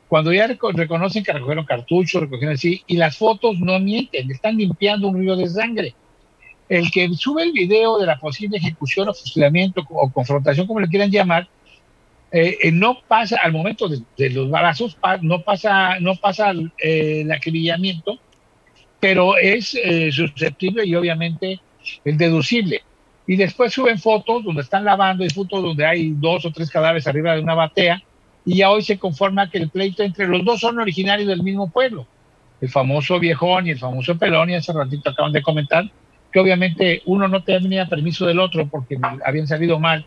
cuando 0.08 0.32
ya 0.32 0.48
reconocen 0.48 1.22
que 1.22 1.32
recogieron 1.32 1.64
cartuchos, 1.64 2.22
recogieron 2.22 2.54
así, 2.54 2.82
y 2.86 2.96
las 2.96 3.16
fotos 3.16 3.60
no 3.60 3.78
mienten, 3.78 4.30
están 4.30 4.56
limpiando 4.56 5.08
un 5.08 5.20
río 5.20 5.36
de 5.36 5.48
sangre. 5.48 5.94
El 6.70 6.88
que 6.92 7.12
sube 7.14 7.42
el 7.42 7.50
video 7.50 7.98
de 7.98 8.06
la 8.06 8.16
posible 8.20 8.56
ejecución 8.56 9.08
o 9.08 9.12
fusilamiento 9.12 9.84
o 9.90 10.08
confrontación, 10.08 10.68
como 10.68 10.78
le 10.78 10.86
quieran 10.86 11.10
llamar, 11.10 11.48
eh, 12.30 12.58
eh, 12.62 12.70
no 12.70 12.98
pasa 13.08 13.38
al 13.42 13.50
momento 13.50 13.88
de, 13.88 14.30
los 14.30 14.48
balazos, 14.48 14.96
no 15.20 15.42
pasa, 15.42 15.98
no 15.98 16.14
pasa 16.14 16.52
eh, 16.78 17.22
el 17.22 17.32
acribillamiento, 17.32 18.20
pero 19.00 19.36
es 19.36 19.76
susceptible 20.12 20.86
y 20.86 20.94
obviamente 20.94 21.58
el 22.04 22.16
deducible. 22.16 22.82
Y 23.26 23.34
después 23.34 23.72
suben 23.72 23.98
fotos 23.98 24.44
donde 24.44 24.62
están 24.62 24.84
lavando 24.84 25.24
y 25.24 25.30
fotos 25.30 25.64
donde 25.64 25.84
hay 25.84 26.12
dos 26.12 26.46
o 26.46 26.52
tres 26.52 26.70
cadáveres 26.70 27.08
arriba 27.08 27.34
de 27.34 27.40
una 27.40 27.54
batea 27.54 28.00
y 28.44 28.58
ya 28.58 28.70
hoy 28.70 28.82
se 28.82 28.96
conforma 28.96 29.50
que 29.50 29.58
el 29.58 29.70
pleito 29.70 30.04
entre 30.04 30.28
los 30.28 30.44
dos 30.44 30.60
son 30.60 30.78
originarios 30.78 31.26
del 31.26 31.42
mismo 31.42 31.68
pueblo. 31.68 32.06
El 32.60 32.68
famoso 32.68 33.18
viejón 33.18 33.66
y 33.66 33.70
el 33.70 33.78
famoso 33.80 34.16
pelón, 34.16 34.50
y 34.50 34.54
hace 34.54 34.72
ratito 34.72 35.10
acaban 35.10 35.32
de 35.32 35.42
comentar 35.42 35.90
que 36.32 36.40
obviamente 36.40 37.02
uno 37.06 37.28
no 37.28 37.42
tenía 37.42 37.86
permiso 37.86 38.26
del 38.26 38.40
otro 38.40 38.66
porque 38.66 38.98
habían 39.24 39.46
salido 39.46 39.78
mal 39.78 40.06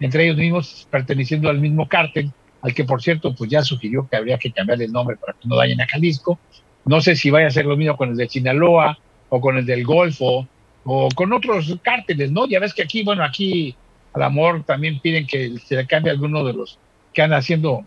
entre 0.00 0.24
ellos 0.24 0.36
mismos 0.36 0.86
perteneciendo 0.90 1.48
al 1.48 1.58
mismo 1.58 1.88
cártel, 1.88 2.30
al 2.62 2.74
que 2.74 2.84
por 2.84 3.02
cierto 3.02 3.34
pues 3.34 3.50
ya 3.50 3.62
sugirió 3.62 4.06
que 4.08 4.16
habría 4.16 4.38
que 4.38 4.52
cambiar 4.52 4.80
el 4.82 4.92
nombre 4.92 5.16
para 5.16 5.32
que 5.32 5.48
no 5.48 5.56
dañen 5.56 5.80
a 5.80 5.86
Jalisco. 5.86 6.38
No 6.84 7.00
sé 7.00 7.16
si 7.16 7.30
vaya 7.30 7.46
a 7.46 7.50
ser 7.50 7.66
lo 7.66 7.76
mismo 7.76 7.96
con 7.96 8.10
el 8.10 8.16
de 8.16 8.28
Sinaloa 8.28 8.98
o 9.28 9.40
con 9.40 9.56
el 9.56 9.66
del 9.66 9.84
Golfo 9.84 10.46
o 10.84 11.08
con 11.14 11.32
otros 11.32 11.74
cárteles, 11.82 12.30
¿no? 12.30 12.46
Ya 12.46 12.60
ves 12.60 12.74
que 12.74 12.82
aquí, 12.82 13.02
bueno, 13.02 13.24
aquí 13.24 13.74
al 14.12 14.22
amor 14.22 14.62
también 14.64 15.00
piden 15.00 15.26
que 15.26 15.58
se 15.64 15.76
le 15.76 15.86
cambie 15.86 16.12
alguno 16.12 16.44
de 16.44 16.52
los 16.52 16.78
que 17.12 17.22
andan 17.22 17.40
haciendo 17.40 17.84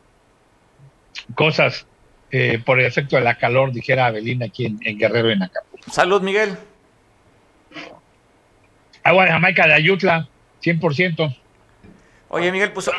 cosas 1.36 1.88
eh, 2.32 2.62
por 2.64 2.80
el 2.80 2.86
efecto 2.86 3.16
de 3.16 3.24
la 3.24 3.36
calor, 3.36 3.72
dijera 3.72 4.08
Avelina 4.08 4.48
aquí 4.48 4.66
en, 4.66 4.98
Guerrero, 4.98 5.32
en 5.32 5.44
Acapulco. 5.44 5.92
Salud, 5.92 6.22
Miguel. 6.22 6.58
Agua 9.10 9.26
de 9.26 9.32
Jamaica 9.32 9.68
de 9.68 9.74
Ayutla, 9.74 10.28
100%. 10.64 11.36
Oye, 12.30 12.52
Miguel, 12.52 12.72
pues, 12.72 12.90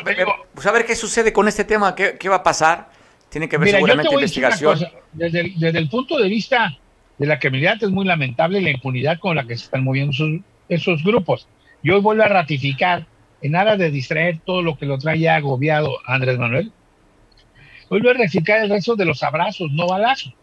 pues, 0.53 0.67
a 0.67 0.71
ver 0.71 0.85
qué 0.85 0.95
sucede 0.95 1.31
con 1.31 1.47
este 1.47 1.63
tema, 1.63 1.95
qué, 1.95 2.29
va 2.29 2.37
a 2.37 2.43
pasar. 2.43 2.89
Tiene 3.29 3.47
que 3.47 3.57
ver 3.57 3.69
seguramente 3.69 4.13
investigación. 4.13 4.79
Desde, 5.13 5.39
el, 5.39 5.59
desde 5.59 5.79
el 5.79 5.89
punto 5.89 6.17
de 6.17 6.27
vista 6.27 6.77
de 7.17 7.27
la 7.27 7.39
criminalidad 7.39 7.81
es 7.83 7.89
muy 7.91 8.05
lamentable 8.05 8.59
la 8.59 8.71
impunidad 8.71 9.19
con 9.19 9.37
la 9.37 9.45
que 9.45 9.55
se 9.55 9.65
están 9.65 9.83
moviendo 9.83 10.11
esos, 10.11 10.41
esos 10.67 11.03
grupos. 11.03 11.47
Yo 11.81 12.01
vuelvo 12.01 12.23
a 12.23 12.27
ratificar, 12.27 13.05
en 13.41 13.55
aras 13.55 13.79
de 13.79 13.89
distraer 13.89 14.39
todo 14.45 14.61
lo 14.61 14.77
que 14.77 14.85
lo 14.85 14.97
trae 14.97 15.19
ya 15.19 15.35
agobiado 15.35 15.97
Andrés 16.05 16.37
Manuel, 16.37 16.71
vuelvo 17.89 18.09
a 18.09 18.13
ratificar 18.13 18.59
el 18.63 18.69
resto 18.69 18.95
de 18.95 19.05
los 19.05 19.23
abrazos, 19.23 19.71
no 19.71 19.87
balazos. 19.87 20.33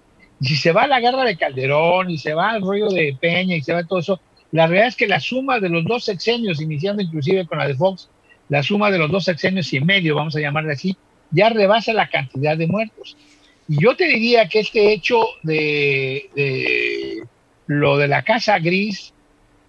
Y 0.40 0.48
si 0.48 0.56
se 0.56 0.72
va 0.72 0.84
a 0.84 0.86
la 0.86 1.00
guerra 1.00 1.24
de 1.24 1.36
Calderón 1.36 2.10
y 2.10 2.18
se 2.18 2.32
va 2.32 2.50
al 2.50 2.62
rollo 2.62 2.88
de 2.88 3.16
Peña 3.20 3.56
y 3.56 3.60
se 3.60 3.74
va 3.74 3.84
todo 3.84 3.98
eso, 3.98 4.20
la 4.52 4.66
realidad 4.66 4.88
es 4.88 4.96
que 4.96 5.06
la 5.06 5.20
suma 5.20 5.60
de 5.60 5.68
los 5.68 5.84
dos 5.84 6.04
sexenios, 6.04 6.60
iniciando 6.60 7.02
inclusive 7.02 7.46
con 7.46 7.58
la 7.58 7.68
de 7.68 7.74
Fox, 7.74 8.08
la 8.48 8.62
suma 8.62 8.90
de 8.90 8.98
los 8.98 9.10
dos 9.10 9.24
sexenios 9.24 9.72
y 9.72 9.80
medio, 9.80 10.14
vamos 10.14 10.34
a 10.36 10.40
llamarle 10.40 10.72
así, 10.72 10.96
ya 11.30 11.50
rebasa 11.50 11.92
la 11.92 12.08
cantidad 12.08 12.56
de 12.56 12.66
muertos. 12.66 13.16
Y 13.68 13.82
yo 13.82 13.94
te 13.94 14.06
diría 14.06 14.48
que 14.48 14.60
este 14.60 14.92
hecho 14.92 15.20
de, 15.42 17.22
lo 17.66 17.98
de 17.98 18.08
la 18.08 18.22
casa 18.22 18.58
gris, 18.58 19.12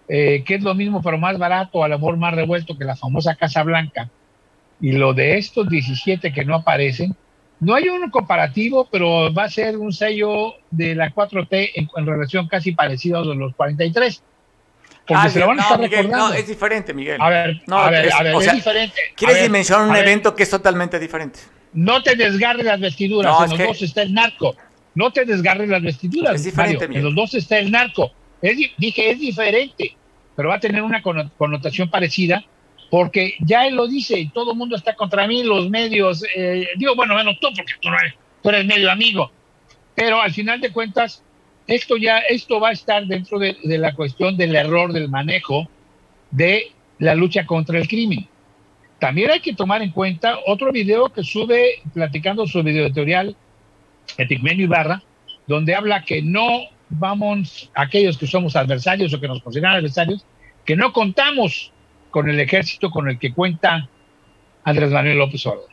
eh, 0.08 0.44
que 0.46 0.56
es 0.56 0.64
lo 0.64 0.74
mismo 0.74 1.02
pero 1.02 1.18
más 1.18 1.38
barato, 1.38 1.84
al 1.84 1.94
amor 1.94 2.16
más 2.16 2.34
revuelto 2.34 2.78
que 2.78 2.86
la 2.86 2.96
famosa 2.96 3.36
Casa 3.36 3.64
Blanca, 3.64 4.10
y 4.80 4.94
lo 4.94 5.14
de 5.14 5.38
estos 5.38 5.70
17 5.70 6.32
que 6.32 6.46
no 6.46 6.56
aparecen, 6.56 7.14
no 7.60 7.76
hay 7.76 7.90
un 7.90 8.10
comparativo, 8.10 8.88
pero 8.90 9.34
va 9.34 9.44
a 9.44 9.50
ser 9.50 9.78
un 9.78 9.92
sello 9.92 10.54
de 10.72 10.96
la 10.96 11.14
4T 11.14 11.72
en, 11.76 11.90
en 11.94 12.06
relación 12.06 12.48
casi 12.48 12.72
parecido 12.72 13.20
a 13.20 13.26
los 13.26 13.54
43. 13.56 14.24
Porque 15.10 15.26
ah, 15.26 15.30
se 15.32 15.40
lo 15.40 15.48
van 15.48 15.60
a 15.60 15.64
estar 15.64 15.80
Miguel, 15.80 16.08
No, 16.08 16.32
es 16.32 16.48
diferente, 16.48 16.94
Miguel. 16.94 17.18
A 17.20 17.30
ver, 17.30 17.62
no, 17.66 17.80
a 17.80 17.90
ver, 17.90 18.06
es, 18.06 18.14
a 18.14 18.22
ver, 18.22 18.36
es 18.36 18.54
diferente. 18.54 18.96
¿Quieres 19.16 19.42
dimensionar 19.42 19.90
un 19.90 19.96
evento 19.96 20.36
que 20.36 20.44
es 20.44 20.50
totalmente 20.52 21.00
diferente? 21.00 21.40
No 21.74 22.04
te 22.04 22.16
desgarres 22.16 22.64
las 22.64 22.80
vestiduras, 22.80 23.52
en 23.52 23.58
los 23.58 23.68
dos 23.68 23.82
está 23.82 24.04
el 24.04 24.14
narco. 24.14 24.56
No 24.94 25.12
te 25.12 25.26
desgarres 25.26 25.68
las 25.68 25.82
vestiduras, 25.82 26.36
es 26.36 26.44
diferente, 26.44 26.88
Mario. 26.88 27.00
En 27.00 27.06
los 27.06 27.16
dos 27.16 27.34
está 27.34 27.58
el 27.58 27.72
narco. 27.72 28.12
dije, 28.78 29.10
es 29.10 29.20
diferente, 29.20 29.98
pero 30.36 30.50
va 30.50 30.56
a 30.56 30.60
tener 30.60 30.84
una 30.84 31.02
connotación 31.02 31.90
parecida 31.90 32.46
porque 32.92 33.34
ya 33.40 33.66
él 33.66 33.76
lo 33.76 33.88
dice 33.88 34.20
y 34.20 34.30
todo 34.30 34.52
el 34.52 34.58
mundo 34.60 34.76
está 34.76 34.94
contra 34.96 35.28
mí, 35.28 35.42
los 35.42 35.72
medios, 35.72 36.24
eh, 36.36 36.68
digo, 36.78 36.96
bueno, 36.96 37.16
menos 37.16 37.40
tú, 37.40 37.48
porque 37.56 37.74
tú, 37.82 37.90
eres, 37.90 38.14
tú 38.44 38.50
eres 38.50 38.66
medio 38.66 38.92
amigo, 38.92 39.32
pero 39.96 40.22
al 40.22 40.32
final 40.32 40.62
de 40.62 40.72
cuentas 40.72 41.24
esto 41.70 41.98
ya, 41.98 42.18
esto 42.20 42.60
va 42.60 42.70
a 42.70 42.72
estar 42.72 43.06
dentro 43.06 43.38
de, 43.38 43.56
la 43.64 43.94
cuestión 43.94 44.36
del 44.36 44.56
error 44.56 44.92
del 44.92 45.08
manejo 45.08 45.70
de 46.32 46.72
la 46.98 47.14
lucha 47.14 47.46
contra 47.46 47.78
el 47.78 47.88
crimen. 47.88 48.28
También 49.00 49.30
hay 49.30 49.40
que 49.40 49.54
tomar 49.54 49.84
en 49.84 49.92
cuenta 49.92 50.40
otro 50.48 50.72
video 50.72 51.10
que 51.10 51.24
sube 51.24 51.82
platicando 51.94 52.48
su 52.48 52.64
video 52.64 52.88
editorial 52.88 53.36
Eticmenio 54.18 54.66
Ibarra, 54.66 55.04
donde 55.46 55.76
habla 55.76 56.04
que 56.04 56.24
no 56.24 56.48
vamos, 56.90 57.70
aquellos 57.76 58.18
que 58.18 58.26
somos 58.26 58.56
adversarios 58.56 59.14
o 59.14 59.22
que 59.22 59.28
nos 59.28 59.42
consideran 59.44 59.76
adversarios, 59.76 60.26
que 60.66 60.76
no 60.76 60.92
contamos 60.92 61.72
con 62.10 62.32
el 62.32 62.40
ejército 62.40 62.90
con 62.90 63.08
el 63.08 63.20
que 63.20 63.32
cuenta 63.32 63.88
Andrés 64.64 64.90
Manuel 64.90 65.20
López 65.20 65.46
Obrador. 65.46 65.70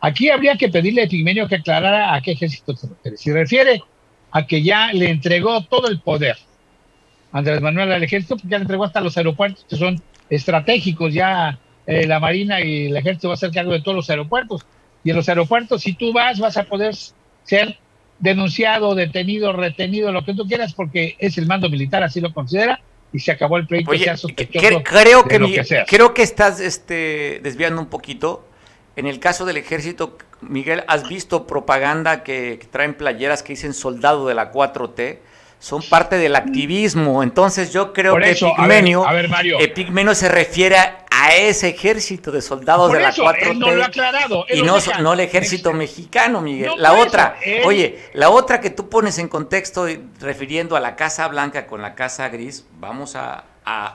Aquí 0.00 0.30
habría 0.30 0.56
que 0.56 0.68
pedirle 0.68 1.02
a 1.02 1.04
Eticmenio 1.06 1.48
que 1.48 1.56
aclarara 1.56 2.14
a 2.14 2.20
qué 2.22 2.32
ejército 2.32 2.76
se 2.76 2.86
refiere. 2.86 3.16
Si 3.16 3.32
refiere 3.32 3.82
a 4.30 4.46
que 4.46 4.62
ya 4.62 4.92
le 4.92 5.10
entregó 5.10 5.62
todo 5.62 5.88
el 5.88 6.00
poder 6.00 6.36
Andrés 7.32 7.60
Manuel 7.60 7.92
al 7.92 8.02
ejército, 8.02 8.36
porque 8.36 8.48
ya 8.48 8.58
le 8.58 8.62
entregó 8.62 8.84
hasta 8.84 9.00
los 9.00 9.16
aeropuertos 9.16 9.64
que 9.68 9.76
son 9.76 10.02
estratégicos, 10.28 11.12
ya 11.14 11.58
eh, 11.86 12.06
la 12.06 12.20
Marina 12.20 12.60
y 12.60 12.86
el 12.86 12.96
ejército 12.96 13.28
va 13.28 13.34
a 13.34 13.36
hacer 13.36 13.50
cargo 13.50 13.72
de 13.72 13.80
todos 13.80 13.96
los 13.96 14.10
aeropuertos. 14.10 14.66
Y 15.04 15.10
en 15.10 15.16
los 15.16 15.28
aeropuertos, 15.28 15.82
si 15.82 15.94
tú 15.94 16.12
vas, 16.12 16.38
vas 16.38 16.56
a 16.56 16.64
poder 16.64 16.94
ser 17.44 17.78
denunciado, 18.18 18.94
detenido, 18.94 19.52
retenido, 19.52 20.12
lo 20.12 20.24
que 20.24 20.34
tú 20.34 20.46
quieras, 20.46 20.74
porque 20.74 21.16
es 21.18 21.38
el 21.38 21.46
mando 21.46 21.70
militar, 21.70 22.02
así 22.02 22.20
lo 22.20 22.34
considera, 22.34 22.80
y 23.12 23.18
se 23.18 23.32
acabó 23.32 23.56
el 23.56 23.66
pleito. 23.66 23.90
Oye, 23.90 24.12
creo 24.82 25.24
que, 25.24 25.84
creo 25.86 26.14
que 26.14 26.22
estás 26.22 26.60
este, 26.60 27.40
desviando 27.42 27.80
un 27.80 27.88
poquito. 27.88 28.46
En 29.00 29.06
el 29.06 29.18
caso 29.18 29.46
del 29.46 29.56
ejército, 29.56 30.18
Miguel, 30.42 30.84
¿has 30.86 31.08
visto 31.08 31.46
propaganda 31.46 32.22
que, 32.22 32.60
traen 32.70 32.92
playeras 32.92 33.42
que 33.42 33.54
dicen 33.54 33.72
soldado 33.72 34.26
de 34.26 34.34
la 34.34 34.52
4T? 34.52 35.20
Son 35.58 35.80
parte 35.88 36.18
del 36.18 36.36
activismo. 36.36 37.22
Entonces 37.22 37.72
yo 37.72 37.94
creo 37.94 38.14
que 38.18 38.32
Epigmenio, 38.32 39.06
Epigmenio 39.58 40.14
se 40.14 40.28
refiere 40.28 40.76
a 40.76 41.00
ese 41.28 41.68
ejército 41.68 42.30
de 42.30 42.40
soldados 42.42 42.92
de 42.92 43.00
la 43.00 43.12
4T. 43.12 43.56
no 43.58 43.70
lo 43.70 43.82
ha 43.82 43.86
aclarado. 43.86 44.46
Y 44.48 44.62
no, 44.62 44.76
no, 45.00 45.12
el 45.12 45.20
ejército 45.20 45.72
mexicano, 45.72 46.40
Miguel. 46.40 46.72
la 46.76 46.94
otra, 46.94 47.36
oye, 47.64 48.10
la 48.14 48.30
otra 48.30 48.60
que 48.60 48.70
tú 48.70 48.88
pones 48.88 49.18
en 49.18 49.28
contexto 49.28 49.86
refiriendo 50.20 50.76
a 50.76 50.80
la 50.80 50.96
Casa 50.96 51.28
Blanca 51.28 51.66
con 51.66 51.82
la 51.82 51.94
Casa 51.94 52.28
Gris, 52.28 52.64
vamos 52.78 53.16
a, 53.16 53.44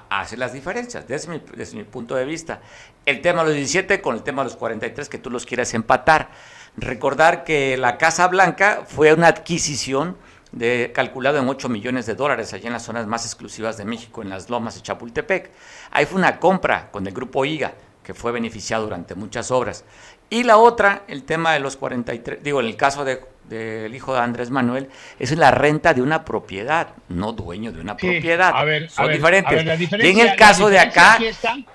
hacer 0.10 0.40
las 0.40 0.54
diferencias 0.54 1.06
desde 1.06 1.28
mi, 1.30 1.42
desde 1.54 1.76
mi 1.76 1.84
punto 1.84 2.16
de 2.16 2.24
vista 2.24 2.62
el 3.06 3.22
tema 3.22 3.42
de 3.44 3.50
los 3.50 3.56
17 3.56 4.02
con 4.02 4.16
el 4.16 4.24
tema 4.24 4.44
de 4.44 4.50
los 4.50 4.58
43 4.58 5.10
que 5.10 5.18
tú 5.18 5.30
los 5.30 5.46
quieras 5.46 5.74
empatar. 5.74 6.30
Recordar 6.78 7.44
que 7.44 7.78
la 7.78 7.98
Casa 7.98 8.28
Blanca 8.28 8.84
fue 8.88 9.14
una 9.14 9.28
adquisición 9.28 10.18
de, 10.56 10.92
calculado 10.96 11.38
en 11.38 11.48
8 11.48 11.70
millones 11.70 12.08
de 12.08 12.16
dólares 12.16 12.54
allá 12.54 12.68
en 12.68 12.74
las 12.74 12.84
zonas 12.84 13.06
más 13.06 13.26
exclusivas 13.26 13.78
de 13.78 13.86
México, 13.86 14.22
en 14.22 14.30
las 14.30 14.50
lomas 14.50 14.76
de 14.76 14.82
Chapultepec. 14.82 15.52
Ahí 15.92 16.06
fue 16.06 16.18
una 16.18 16.40
compra 16.40 16.90
con 16.92 17.06
el 17.06 17.14
grupo 17.14 17.46
IGA, 17.46 17.74
que 18.02 18.14
fue 18.14 18.32
beneficiado 18.32 18.86
durante 18.86 19.16
muchas 19.16 19.52
obras. 19.52 19.84
Y 20.30 20.44
la 20.44 20.58
otra, 20.58 21.04
el 21.08 21.24
tema 21.24 21.54
de 21.54 21.60
los 21.60 21.76
43, 21.76 22.42
digo, 22.42 22.62
en 22.62 22.68
el 22.68 22.78
caso 22.78 23.04
de 23.06 23.22
del 23.50 23.94
hijo 23.94 24.14
de 24.14 24.20
Andrés 24.22 24.50
Manuel 24.50 24.90
es 25.20 25.32
la 25.38 25.52
renta 25.52 25.94
de 25.94 26.02
una 26.02 26.26
propiedad, 26.26 26.90
no 27.10 27.32
dueño 27.32 27.72
de 27.72 27.80
una 27.82 27.96
propiedad. 27.96 28.52
A 28.56 28.64
ver, 28.64 28.90
Son 28.90 29.06
a 29.06 29.08
ver, 29.08 29.18
diferentes. 29.18 29.52
a 29.54 29.56
ver, 29.56 29.66
la 29.66 29.76
y 29.76 29.78
diferencia- 29.78 30.24
en 30.24 30.30
el 30.30 30.36
caso 30.36 30.70
de 30.70 30.80
acá, 30.80 31.20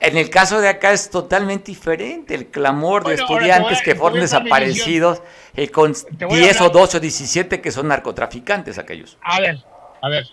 en 0.01 0.17
el 0.17 0.31
caso 0.31 0.61
de 0.61 0.69
acá 0.69 0.93
es 0.93 1.11
totalmente 1.11 1.67
diferente. 1.67 2.35
El 2.35 2.47
clamor 2.49 3.05
de 3.05 3.15
Bueno, 3.17 3.23
estudiantes 3.23 3.79
a- 3.79 3.83
que 3.83 3.95
fueron 3.95 4.21
desaparecidos, 4.21 5.23
eh, 5.55 5.69
con 5.69 5.95
Te 6.19 6.25
voy 6.25 6.39
a 6.39 6.43
10 6.43 6.61
o 6.61 6.65
hablar- 6.65 6.73
12 6.83 6.97
o 6.97 7.01
17 7.01 7.61
que 7.61 7.71
son 7.71 7.89
narcotraficantes 7.89 8.79
aquellos. 8.79 9.17
A 9.23 9.41
ver, 9.41 9.59
a 10.03 10.09
ver. 10.09 10.27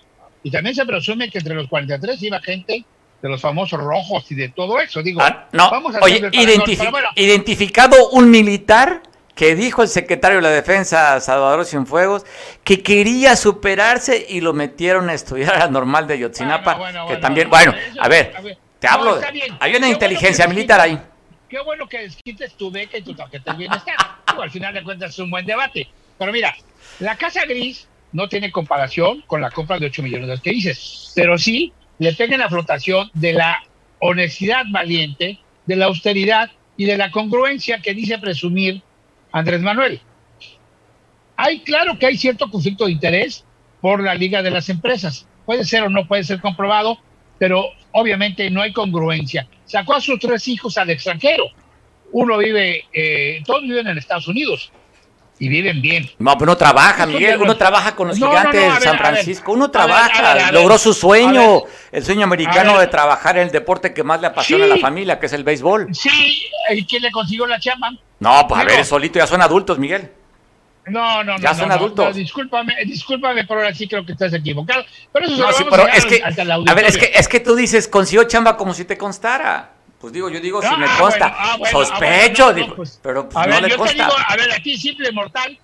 Y 0.44 0.52
también 0.52 0.76
se 0.76 0.86
presume 0.86 1.30
que 1.30 1.38
entre 1.40 1.54
los 1.56 1.68
43 1.68 2.22
iba 2.24 2.40
gente 2.42 2.86
de 3.22 3.30
los 3.30 3.42
famosos 3.42 3.80
rojos 3.80 4.32
y 4.32 4.36
de 4.36 4.50
todo 4.50 4.80
eso. 4.80 5.02
Digo, 5.02 5.22
Ah, 5.22 5.48
no, 5.52 5.70
vamos 5.72 5.96
a 5.96 6.00
oye, 6.02 6.22
identifi- 6.32 6.90
bueno, 6.92 7.10
identificado 7.16 8.10
un 8.12 8.30
militar 8.30 9.02
que 9.38 9.56
dijo 9.56 9.84
el 9.84 9.88
secretario 9.88 10.38
de 10.38 10.42
la 10.42 10.50
Defensa, 10.50 11.22
Salvador 11.22 11.64
Cienfuegos, 11.64 12.26
que 12.64 12.82
quería 12.82 13.36
superarse 13.36 14.26
y 14.28 14.42
lo 14.42 14.52
metieron 14.52 15.10
a 15.10 15.14
estudiar 15.14 15.54
a 15.56 15.60
la 15.60 15.68
normal 15.70 16.08
de 16.08 16.16
Ayotzinapa, 16.16 16.74
Bueno, 16.74 16.80
bueno, 16.80 17.00
que 17.02 17.06
bueno, 17.06 17.22
también, 17.22 17.50
bueno, 17.50 17.74
a 18.00 18.08
ver, 18.10 18.34
a 18.36 18.42
ver. 18.42 18.58
te 18.80 18.88
No, 18.88 18.94
hablo, 18.94 19.22
bien. 19.32 19.56
hay 19.60 19.72
Qué 19.72 19.78
una 19.78 19.86
bueno 19.88 19.94
inteligencia 19.94 20.48
militar 20.48 20.80
ahí. 20.80 21.00
Qué 21.48 21.62
bueno 21.62 21.88
que 21.88 22.00
desquites 22.00 22.56
tu 22.56 22.72
beca 22.72 22.98
y 22.98 23.04
tu 23.04 23.14
tarjeta 23.14 23.52
de 23.52 23.60
bienestar. 23.60 23.96
Al 24.26 24.52
final 24.52 24.74
de 24.74 24.84
cuentas 24.84 25.12
es 25.12 25.20
un 25.20 25.30
buen 25.30 25.46
debate. 25.46 25.88
Pero 26.18 26.32
mira, 26.32 26.56
la 27.00 27.16
Casa 27.16 27.46
Gris 27.46 27.88
no 28.14 28.28
tiene 28.28 28.52
comparación 28.52 29.24
con 29.28 29.40
la 29.40 29.52
compra 29.52 29.78
de 29.78 29.86
8 29.86 30.02
millones 30.02 30.28
de 30.28 30.34
los 30.34 30.42
que 30.42 30.50
dices, 30.50 31.12
pero 31.16 31.38
sí 31.38 31.72
le 32.00 32.14
pegan 32.14 32.40
la 32.40 32.50
flotación 32.50 33.12
de 33.14 33.34
la 33.34 33.64
honestidad 34.00 34.64
valiente, 34.72 35.40
de 35.68 35.76
la 35.76 35.86
austeridad 35.86 36.50
y 36.76 36.86
de 36.86 36.98
la 36.98 37.12
congruencia 37.12 37.80
que 37.82 37.94
dice 37.94 38.18
presumir 38.18 38.82
Andrés 39.38 39.62
Manuel. 39.62 40.02
Hay 41.36 41.60
claro 41.62 41.98
que 42.00 42.08
hay 42.08 42.18
cierto 42.18 42.50
conflicto 42.50 42.86
de 42.86 42.92
interés 42.92 43.46
por 43.82 44.02
la 44.02 44.16
Liga 44.16 44.42
de 44.42 44.52
las 44.52 44.70
Empresas. 44.70 45.28
Puede 45.46 45.64
ser 45.64 45.84
o 45.84 45.90
no 45.90 46.08
puede 46.08 46.24
ser 46.24 46.42
comprobado, 46.42 46.98
pero 47.38 47.66
obviamente 47.92 48.50
no 48.50 48.62
hay 48.62 48.74
congruencia. 48.74 49.48
Sacó 49.66 49.94
a 49.94 50.02
sus 50.02 50.20
tres 50.20 50.48
hijos 50.48 50.78
al 50.78 50.90
extranjero. 50.90 51.46
Uno 52.12 52.38
vive, 52.38 52.86
eh, 52.94 53.42
todos 53.46 53.62
viven 53.62 53.88
en 53.88 53.98
Estados 53.98 54.28
Unidos 54.28 54.72
y 55.40 55.50
viven 55.50 55.82
bien. 55.82 56.10
No, 56.18 56.34
pero 56.34 56.52
uno 56.52 56.58
trabaja, 56.58 57.04
Eso 57.04 57.12
Miguel, 57.12 57.42
uno 57.42 57.56
trabaja 57.56 57.96
con 57.96 58.08
los 58.08 58.18
No, 58.18 58.26
no, 58.28 58.32
gigantes 58.32 58.68
no, 58.68 58.74
de 58.76 58.82
San 58.82 58.92
ver. 58.94 59.00
Francisco, 59.00 59.52
uno 59.52 59.66
A 59.66 59.68
ver, 59.68 59.72
trabaja, 59.72 60.32
a 60.32 60.34
ver, 60.34 60.44
a 60.44 60.46
ver. 60.46 60.54
logró 60.56 60.78
su 60.80 60.94
sueño, 60.94 61.64
el 61.92 62.04
sueño 62.04 62.24
americano 62.24 62.80
de 62.80 62.88
trabajar 62.88 63.38
en 63.38 63.44
el 63.44 63.52
deporte 63.52 63.94
que 63.94 64.04
más 64.04 64.20
le 64.22 64.28
apasiona 64.28 64.66
a 64.66 64.70
la 64.70 64.78
familia, 64.78 65.20
que 65.20 65.28
es 65.28 65.34
el 65.34 65.44
béisbol. 65.44 65.94
Sí, 65.94 66.44
¿y 66.72 66.84
quién 66.86 67.04
le 67.04 67.12
consiguió 67.12 67.46
la 67.46 67.60
chamba? 67.60 67.92
No, 68.20 68.48
pues 68.48 68.62
a 68.62 68.64
ver, 68.64 68.86
solito 68.86 69.20
ya 69.20 69.28
son 69.28 69.42
adultos, 69.42 69.78
Miguel. 69.78 70.12
No, 70.88 71.24
no, 71.24 71.34
no. 71.38 71.44
Ya 71.44 71.54
son 71.54 71.68
no, 71.68 71.74
adultos. 71.76 72.06
no, 72.06 72.14
discúlpame, 72.14 72.74
discúlpame, 72.86 73.44
pero 73.46 73.60
ahora 73.60 73.74
sí 73.76 73.88
creo 73.88 74.06
que 74.06 74.14
estás 74.14 74.34
equivocado. 74.34 74.86
Pero 75.12 75.26
eso 75.26 75.36
No, 75.38 75.48
lo 75.48 75.54
sí, 75.54 75.64
vamos 75.66 75.78
pero 75.80 75.92
a 75.92 75.96
es 75.96 76.06
que, 76.06 76.22
a 76.24 76.74
ver, 76.74 76.86
es 76.86 76.98
que, 76.98 77.12
es 77.14 77.28
que 77.28 77.40
tú 77.42 77.56
dices, 77.56 77.88
consiguió 77.88 78.24
chamba 78.24 78.56
como 78.56 78.74
si 78.74 78.86
te 78.86 78.98
constara. 78.98 79.74
Pues 80.00 80.14
digo, 80.14 80.30
yo 80.30 80.40
digo, 80.40 80.62
si 80.62 80.68
Ah, 80.72 80.78
me 80.78 80.86
consta, 81.00 81.36
ah, 81.38 81.56
bueno, 81.58 81.80
ah, 81.80 81.86
sospecho, 81.86 82.44
bueno, 82.46 82.60
digo, 82.64 82.76
pues, 82.76 83.00
pero 83.02 83.28
pues, 83.28 83.36
a 83.36 83.48
no 83.48 83.56
le 83.62 83.70
yo 83.70 83.76
te 83.76 83.78
consta. 83.78 83.94
digo, 84.06 84.16
a 84.28 84.36
ver, 84.38 84.52
a 84.52 84.60
ti, 84.62 84.78
simple 84.78 85.12
mortal, 85.12 85.58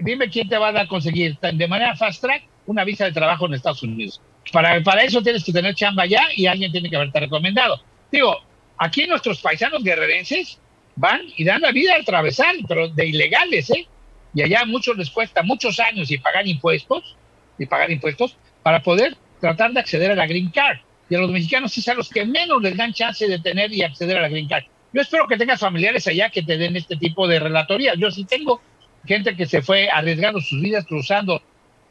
dime 0.00 0.28
quién 0.30 0.48
te 0.48 0.56
va 0.56 0.68
a 0.68 0.72
dar 0.72 0.88
conseguir 0.88 1.36
tan- 1.36 1.56
de 1.58 1.68
manera 1.68 1.94
fast 1.94 2.20
track 2.22 2.42
una 2.66 2.82
visa 2.84 3.04
de 3.04 3.12
trabajo 3.12 3.46
en 3.46 3.54
Estados 3.54 3.82
Unidos. 3.82 4.20
Para, 4.52 4.82
para 4.82 5.02
eso 5.02 5.22
tienes 5.22 5.44
que 5.44 5.52
tener 5.52 5.74
chamba 5.74 6.06
ya 6.06 6.22
y 6.34 6.46
alguien 6.46 6.72
tiene 6.72 6.88
que 6.88 6.96
haberte 6.96 7.20
recomendado. 7.20 7.80
Digo, 8.10 8.38
aquí 8.78 9.06
nuestros 9.06 9.38
paisanos 9.40 9.84
guerrerenses 9.84 10.58
van 10.98 11.20
y 11.36 11.44
dan 11.44 11.60
la 11.60 11.70
vida 11.70 11.94
al 11.94 12.02
atravesar, 12.02 12.54
pero 12.66 12.88
de 12.88 13.06
ilegales, 13.06 13.70
¿eh? 13.70 13.86
Y 14.34 14.42
allá 14.42 14.62
a 14.62 14.66
muchos 14.66 14.96
les 14.96 15.10
cuesta 15.10 15.42
muchos 15.42 15.78
años 15.78 16.10
y 16.10 16.18
pagar 16.18 16.46
impuestos, 16.46 17.16
y 17.58 17.66
pagar 17.66 17.90
impuestos, 17.90 18.36
para 18.62 18.82
poder 18.82 19.16
tratar 19.40 19.72
de 19.72 19.80
acceder 19.80 20.10
a 20.10 20.16
la 20.16 20.26
Green 20.26 20.50
Card. 20.50 20.78
Y 21.08 21.14
a 21.14 21.18
los 21.20 21.30
mexicanos 21.30 21.76
es 21.78 21.88
a 21.88 21.94
los 21.94 22.10
que 22.10 22.24
menos 22.26 22.60
les 22.60 22.76
dan 22.76 22.92
chance 22.92 23.26
de 23.26 23.38
tener 23.38 23.72
y 23.72 23.82
acceder 23.82 24.18
a 24.18 24.22
la 24.22 24.28
Green 24.28 24.48
Card. 24.48 24.64
Yo 24.92 25.00
espero 25.00 25.26
que 25.28 25.36
tengas 25.36 25.60
familiares 25.60 26.06
allá 26.06 26.30
que 26.30 26.42
te 26.42 26.58
den 26.58 26.76
este 26.76 26.96
tipo 26.96 27.28
de 27.28 27.38
relatorías. 27.38 27.96
Yo 27.96 28.10
sí 28.10 28.24
tengo 28.24 28.60
gente 29.06 29.36
que 29.36 29.46
se 29.46 29.62
fue 29.62 29.88
arriesgando 29.88 30.40
sus 30.40 30.60
vidas 30.60 30.84
cruzando 30.84 31.42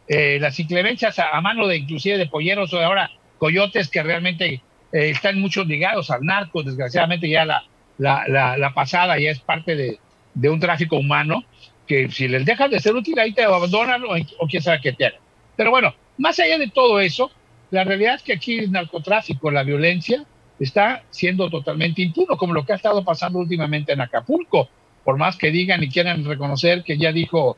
eh, 0.07 0.37
las 0.39 0.59
inclemencias 0.59 1.17
a, 1.19 1.39
mano 1.41 1.67
de 1.67 1.77
inclusive 1.77 2.17
de 2.17 2.27
polleros 2.27 2.73
o 2.73 2.79
ahora 2.79 3.09
coyotes 3.37 3.89
que 3.89 4.03
realmente 4.03 4.61
eh, 4.91 5.09
están 5.09 5.39
muchos 5.39 5.65
ligados 5.65 6.11
al 6.11 6.23
narco. 6.23 6.63
Desgraciadamente 6.63 7.29
ya 7.29 7.45
la, 7.45 7.63
la, 7.97 8.57
la, 8.57 8.73
pasada 8.73 9.19
ya 9.19 9.31
es 9.31 9.39
parte 9.39 9.75
de, 9.75 9.99
de 10.33 10.49
un 10.49 10.59
tráfico 10.59 10.97
humano 10.97 11.43
que 11.87 12.09
si 12.11 12.27
les 12.27 12.45
dejas 12.45 12.69
de 12.69 12.79
ser 12.79 12.95
útil 12.95 13.17
ahí 13.17 13.33
te 13.33 13.43
abandonan 13.43 14.03
o, 14.03 14.09
o 14.39 14.47
quién 14.47 14.61
sabe 14.61 14.81
qué 14.81 14.93
te 14.93 15.05
hagan. 15.05 15.21
Pero 15.55 15.71
bueno, 15.71 15.95
más 16.17 16.39
allá 16.39 16.57
de 16.57 16.69
todo 16.69 16.99
eso, 16.99 17.31
la 17.71 17.83
realidad 17.83 18.15
es 18.15 18.23
que 18.23 18.33
aquí 18.33 18.59
el 18.59 18.71
narcotráfico, 18.71 19.51
la 19.51 19.63
violencia, 19.63 20.25
está 20.59 21.03
siendo 21.09 21.49
totalmente 21.49 22.01
impuro, 22.01 22.37
como 22.37 22.53
lo 22.53 22.65
que 22.65 22.73
ha 22.73 22.77
estado 22.77 23.03
pasando 23.03 23.39
últimamente 23.39 23.93
en 23.93 24.01
Acapulco. 24.01 24.69
Por 25.03 25.17
más 25.17 25.37
que 25.37 25.51
digan 25.51 25.83
y 25.83 25.89
quieran 25.89 26.25
reconocer 26.25 26.83
que 26.83 26.97
ya 26.97 27.11
dijo 27.11 27.57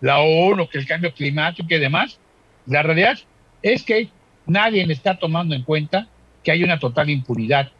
la 0.00 0.20
ONU 0.20 0.68
que 0.68 0.78
el 0.78 0.86
cambio 0.86 1.12
climático 1.12 1.74
y 1.74 1.78
demás, 1.78 2.18
la 2.66 2.82
realidad 2.82 3.18
es 3.62 3.82
que 3.82 4.08
nadie 4.46 4.84
está 4.90 5.18
tomando 5.18 5.54
en 5.54 5.62
cuenta 5.62 6.08
que 6.42 6.50
hay 6.50 6.64
una 6.64 6.78
total 6.78 7.08
impunidad 7.08 7.70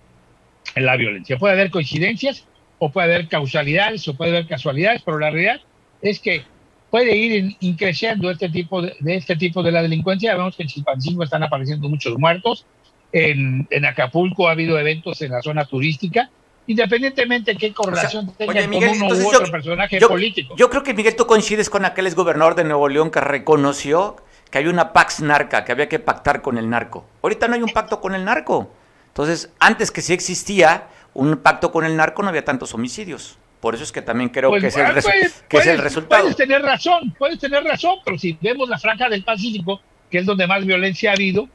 en 0.75 0.87
la 0.87 0.97
violencia. 0.97 1.39
Puede 1.39 1.55
haber 1.55 1.71
coincidencias 1.71 2.47
o 2.79 2.91
puede 2.91 3.15
haber 3.15 3.29
causalidades 3.29 4.07
o 4.09 4.15
puede 4.15 4.31
haber 4.33 4.47
casualidades, 4.47 5.03
pero 5.05 5.19
la 5.19 5.31
realidad 5.31 5.61
es 6.01 6.19
que 6.21 6.43
puede 6.91 7.17
ir 7.17 7.33
in- 7.33 7.57
increciendo 7.61 8.31
este 8.31 8.49
tipo 8.49 8.83
de, 8.83 8.95
de 9.01 9.15
este 9.17 9.37
tipo 9.37 9.63
de 9.63 9.73
la 9.73 9.83
delincuencia. 9.83 10.35
Vemos 10.35 10.57
que 10.57 10.63
en 10.65 10.69
Chilpancingo 10.69 11.23
están 11.25 11.43
apareciendo 11.43 11.89
muchos 11.89 12.19
muertos. 12.19 12.67
En, 13.13 13.67
en 13.71 13.85
Acapulco 13.85 14.49
ha 14.49 14.53
habido 14.53 14.79
eventos 14.79 15.21
en 15.21 15.33
la 15.33 15.43
zona 15.43 15.67
turística, 15.67 16.31
independientemente 16.67 17.53
de 17.53 17.59
qué 17.59 17.73
correlación 17.73 18.33
tenga 18.37 18.53
oye, 18.53 18.65
con 18.65 18.75
uno 18.89 19.07
u 19.09 19.31
yo- 19.31 19.39
otro 19.39 19.51
personaje 19.53 20.01
yo- 20.01 20.09
político. 20.09 20.55
Yo 20.57 20.71
creo 20.71 20.83
que, 20.83 20.95
Miguel, 20.95 21.15
tú 21.15 21.27
coincides 21.27 21.69
con 21.69 21.85
aquel 21.85 22.07
exgobernador 22.07 22.55
de 22.55 22.65
Nuevo 22.65 22.89
León 22.89 23.11
que 23.11 23.21
reconoció 23.21 24.17
que 24.51 24.59
había 24.59 24.71
una 24.71 24.93
pax 24.93 25.21
narca, 25.21 25.65
que 25.65 25.73
había 25.73 25.89
que 25.89 25.99
pactar 25.99 26.43
con 26.43 26.59
el 26.59 26.69
narco. 26.69 27.07
Ahorita 27.23 27.49
no 27.49 27.55
hay 27.55 27.63
un 27.63 27.71
pacto 27.71 28.01
con 28.01 28.15
el 28.15 28.25
narco. 28.25 28.73
Entonces, 29.13 29.53
antes 29.61 29.91
que 29.91 30.01
sí 30.01 30.13
existía 30.13 30.89
un 31.15 31.37
pacto 31.37 31.71
con 31.71 31.85
el 31.85 31.97
narco, 31.97 32.23
no 32.23 32.31
había 32.31 32.45
tantos 32.45 32.73
homicidios. 32.75 33.39
Por 33.61 33.75
eso 33.75 33.85
es 33.85 33.93
que 33.93 34.03
también 34.03 34.31
creo 34.31 34.49
Pues, 34.51 34.63
que, 34.63 34.69
es 34.69 34.77
el, 34.77 34.87
puedes- 35.03 35.45
que 35.49 35.57
es 35.59 35.67
el 35.67 35.79
resultado. 35.79 36.23
Puedes 36.23 36.37
tener 36.37 36.63
razón, 36.63 37.15
puedes 37.19 37.39
tener 37.39 37.63
razón, 37.63 37.99
pero 38.05 38.19
si 38.19 38.37
vemos 38.41 38.69
la 38.69 38.79
franja 38.79 39.09
del 39.09 39.23
Pacífico, 39.23 39.81
que 40.11 40.19
es 40.19 40.27
donde 40.27 40.47
más 40.47 40.65
violencia 40.65 41.11
ha 41.11 41.15
habido, 41.15 41.49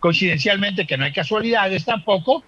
coincidencialmente, 0.00 0.86
que 0.86 0.96
no 0.96 1.04
hay 1.04 1.12
casualidades 1.12 1.84
tampoco, 1.84 2.42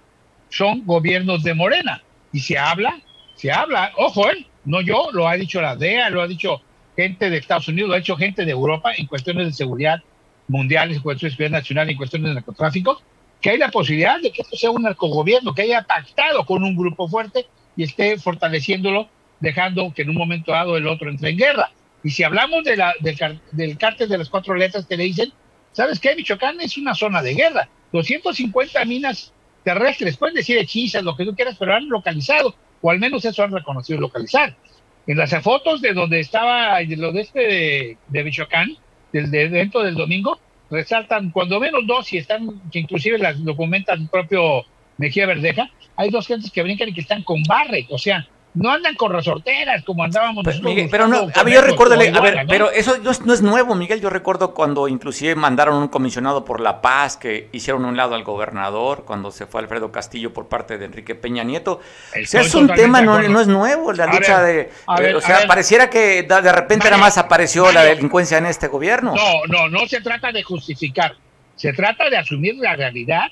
son 0.48 0.84
gobiernos 0.84 1.42
de 1.42 1.54
Morena. 1.54 2.02
Y 2.32 2.40
se 2.40 2.58
habla, 2.58 2.98
se 3.36 3.52
habla, 3.52 3.92
ojo, 3.96 4.28
¿eh? 4.30 4.46
no 4.64 4.80
yo, 4.80 5.10
lo 5.12 5.28
ha 5.28 5.34
dicho 5.34 5.60
la 5.60 5.76
DEA, 5.76 6.10
lo 6.10 6.22
ha 6.22 6.26
dicho 6.26 6.60
gente 6.96 7.30
de 7.30 7.36
Estados 7.36 7.68
Unidos, 7.68 7.88
lo 7.90 7.94
ha 7.94 7.98
dicho 7.98 8.16
gente 8.16 8.44
de 8.44 8.50
Europa 8.52 8.92
en 8.96 9.06
cuestiones 9.06 9.46
de 9.46 9.52
seguridad 9.52 10.02
mundiales, 10.48 10.96
en 10.96 11.02
cuestiones 11.02 11.34
de 11.34 11.36
seguridad 11.36 11.58
nacional, 11.60 11.90
en 11.90 11.96
cuestiones 11.96 12.28
de 12.30 12.34
narcotráfico, 12.34 13.00
que 13.46 13.50
hay 13.50 13.58
la 13.58 13.70
posibilidad 13.70 14.20
de 14.20 14.32
que 14.32 14.42
esto 14.42 14.56
sea 14.56 14.72
un 14.72 14.82
narcogobierno, 14.82 15.54
que 15.54 15.62
haya 15.62 15.82
pactado 15.82 16.44
con 16.44 16.64
un 16.64 16.74
grupo 16.74 17.06
fuerte 17.06 17.46
y 17.76 17.84
esté 17.84 18.18
fortaleciéndolo, 18.18 19.08
dejando 19.38 19.94
que 19.94 20.02
en 20.02 20.10
un 20.10 20.16
momento 20.16 20.50
dado 20.50 20.76
el 20.76 20.88
otro 20.88 21.08
entre 21.08 21.30
en 21.30 21.38
guerra. 21.38 21.70
Y 22.02 22.10
si 22.10 22.24
hablamos 22.24 22.64
de 22.64 22.76
la, 22.76 22.92
del, 22.98 23.16
del 23.52 23.78
cártel 23.78 24.08
de 24.08 24.18
las 24.18 24.30
cuatro 24.30 24.56
letras 24.56 24.84
que 24.86 24.96
le 24.96 25.04
dicen, 25.04 25.32
¿sabes 25.70 26.00
qué? 26.00 26.16
Michoacán 26.16 26.60
es 26.60 26.76
una 26.76 26.92
zona 26.96 27.22
de 27.22 27.34
guerra. 27.34 27.68
250 27.92 28.84
minas 28.84 29.32
terrestres, 29.62 30.16
pueden 30.16 30.34
decir 30.34 30.58
hechizas, 30.58 31.04
lo 31.04 31.16
que 31.16 31.24
tú 31.24 31.36
quieras, 31.36 31.54
pero 31.56 31.72
han 31.72 31.88
localizado, 31.88 32.52
o 32.82 32.90
al 32.90 32.98
menos 32.98 33.24
eso 33.24 33.44
han 33.44 33.52
reconocido 33.52 34.00
localizar. 34.00 34.56
En 35.06 35.18
las 35.18 35.30
fotos 35.40 35.80
de 35.80 35.92
donde 35.92 36.18
estaba, 36.18 36.78
de 36.78 36.96
lo 36.96 37.12
de 37.12 37.20
este 37.20 37.40
de, 37.40 37.98
de 38.08 38.24
Michoacán, 38.24 38.76
del 39.12 39.30
de 39.30 39.42
evento 39.42 39.84
del 39.84 39.94
domingo, 39.94 40.40
resaltan 40.70 41.30
cuando 41.30 41.60
menos 41.60 41.86
dos, 41.86 42.12
y 42.12 42.18
están, 42.18 42.60
que 42.70 42.78
inclusive 42.78 43.18
las 43.18 43.42
documenta 43.44 43.94
el 43.94 44.08
propio 44.08 44.64
Mejía 44.98 45.26
Verdeja, 45.26 45.70
hay 45.96 46.10
dos 46.10 46.26
gentes 46.26 46.50
que 46.50 46.62
brincan 46.62 46.88
y 46.88 46.94
que 46.94 47.00
están 47.00 47.22
con 47.22 47.42
barret, 47.42 47.86
o 47.90 47.98
sea, 47.98 48.26
no 48.56 48.70
andan 48.70 48.94
con 48.94 49.12
resorteras 49.12 49.84
como 49.84 50.02
andábamos 50.02 50.42
Pero, 50.42 50.56
nosotros 50.56 50.74
Miguel, 50.74 50.88
pero 50.90 51.08
no, 51.08 51.28
a 51.34 51.42
ver, 51.42 51.54
yo 51.54 51.60
recuerdo, 51.60 51.94
a 51.94 52.20
ver, 52.20 52.46
pero 52.48 52.70
eso 52.70 52.96
no 52.98 53.10
es, 53.10 53.20
no 53.20 53.34
es 53.34 53.42
nuevo, 53.42 53.74
Miguel. 53.74 54.00
Yo 54.00 54.08
recuerdo 54.08 54.54
cuando 54.54 54.88
inclusive 54.88 55.34
mandaron 55.34 55.76
un 55.76 55.88
comisionado 55.88 56.44
por 56.44 56.60
la 56.60 56.80
paz, 56.80 57.16
que 57.16 57.48
hicieron 57.52 57.84
un 57.84 57.96
lado 57.96 58.14
al 58.14 58.24
gobernador, 58.24 59.04
cuando 59.04 59.30
se 59.30 59.46
fue 59.46 59.60
Alfredo 59.60 59.92
Castillo 59.92 60.32
por 60.32 60.48
parte 60.48 60.78
de 60.78 60.86
Enrique 60.86 61.14
Peña 61.14 61.44
Nieto. 61.44 61.80
O 62.10 62.26
sea, 62.26 62.40
es 62.40 62.54
un 62.54 62.68
tema, 62.68 63.02
no, 63.02 63.20
es 63.20 63.46
nuevo, 63.46 63.92
la 63.92 64.04
A 64.04 64.06
lucha 64.06 64.40
ver, 64.40 64.54
de... 64.54 64.72
a 64.86 64.96
eh, 64.96 65.02
ver, 65.02 65.16
o 65.16 65.20
sea, 65.20 65.46
pareciera 65.46 65.90
que 65.90 66.22
de 66.22 66.52
repente 66.52 66.86
nada 66.86 66.98
más 66.98 67.18
apareció 67.18 67.70
la 67.72 67.82
delincuencia 67.82 68.38
en 68.38 68.46
este 68.46 68.68
gobierno. 68.68 69.14
No, 69.14 69.46
no, 69.48 69.68
no 69.68 69.86
se 69.86 70.00
trata 70.00 70.32
de 70.32 70.42
justificar, 70.42 71.14
se 71.56 71.74
trata 71.74 72.08
de 72.08 72.16
asumir 72.16 72.54
la 72.56 72.74
realidad 72.74 73.26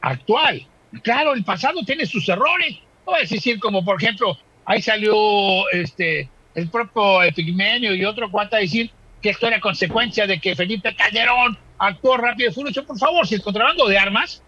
actual. 0.00 0.66
Claro, 1.02 1.34
el 1.34 1.44
pasado 1.44 1.82
tiene 1.84 2.06
sus 2.06 2.26
errores. 2.30 2.78
No 3.08 3.16
decir, 3.16 3.58
como 3.58 3.82
por 3.82 4.02
ejemplo, 4.02 4.36
ahí 4.66 4.82
salió 4.82 5.68
este 5.70 6.28
el 6.54 6.68
propio 6.68 7.22
Epigmenio 7.22 7.94
y 7.94 8.04
otro 8.04 8.30
cuata 8.30 8.58
a 8.58 8.60
decir 8.60 8.90
que 9.22 9.30
esto 9.30 9.46
era 9.46 9.60
consecuencia 9.60 10.26
de 10.26 10.40
que 10.40 10.54
Felipe 10.54 10.94
Calderón 10.94 11.56
actuó 11.78 12.18
rápido 12.18 12.50
y 12.50 12.52
furioso. 12.52 12.84
Por 12.84 12.98
favor, 12.98 13.26
si 13.26 13.36
el 13.36 13.42
contrabando 13.42 13.88
de 13.88 13.96
armas, 13.96 14.42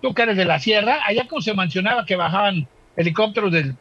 tú 0.00 0.14
que 0.14 0.22
eres 0.22 0.36
de 0.36 0.44
la 0.44 0.60
sierra, 0.60 1.00
allá 1.04 1.26
como 1.26 1.42
se 1.42 1.54
mencionaba 1.54 2.06
que 2.06 2.14
bajaban 2.14 2.68
helicópteros 2.96 3.50
del, 3.50 3.74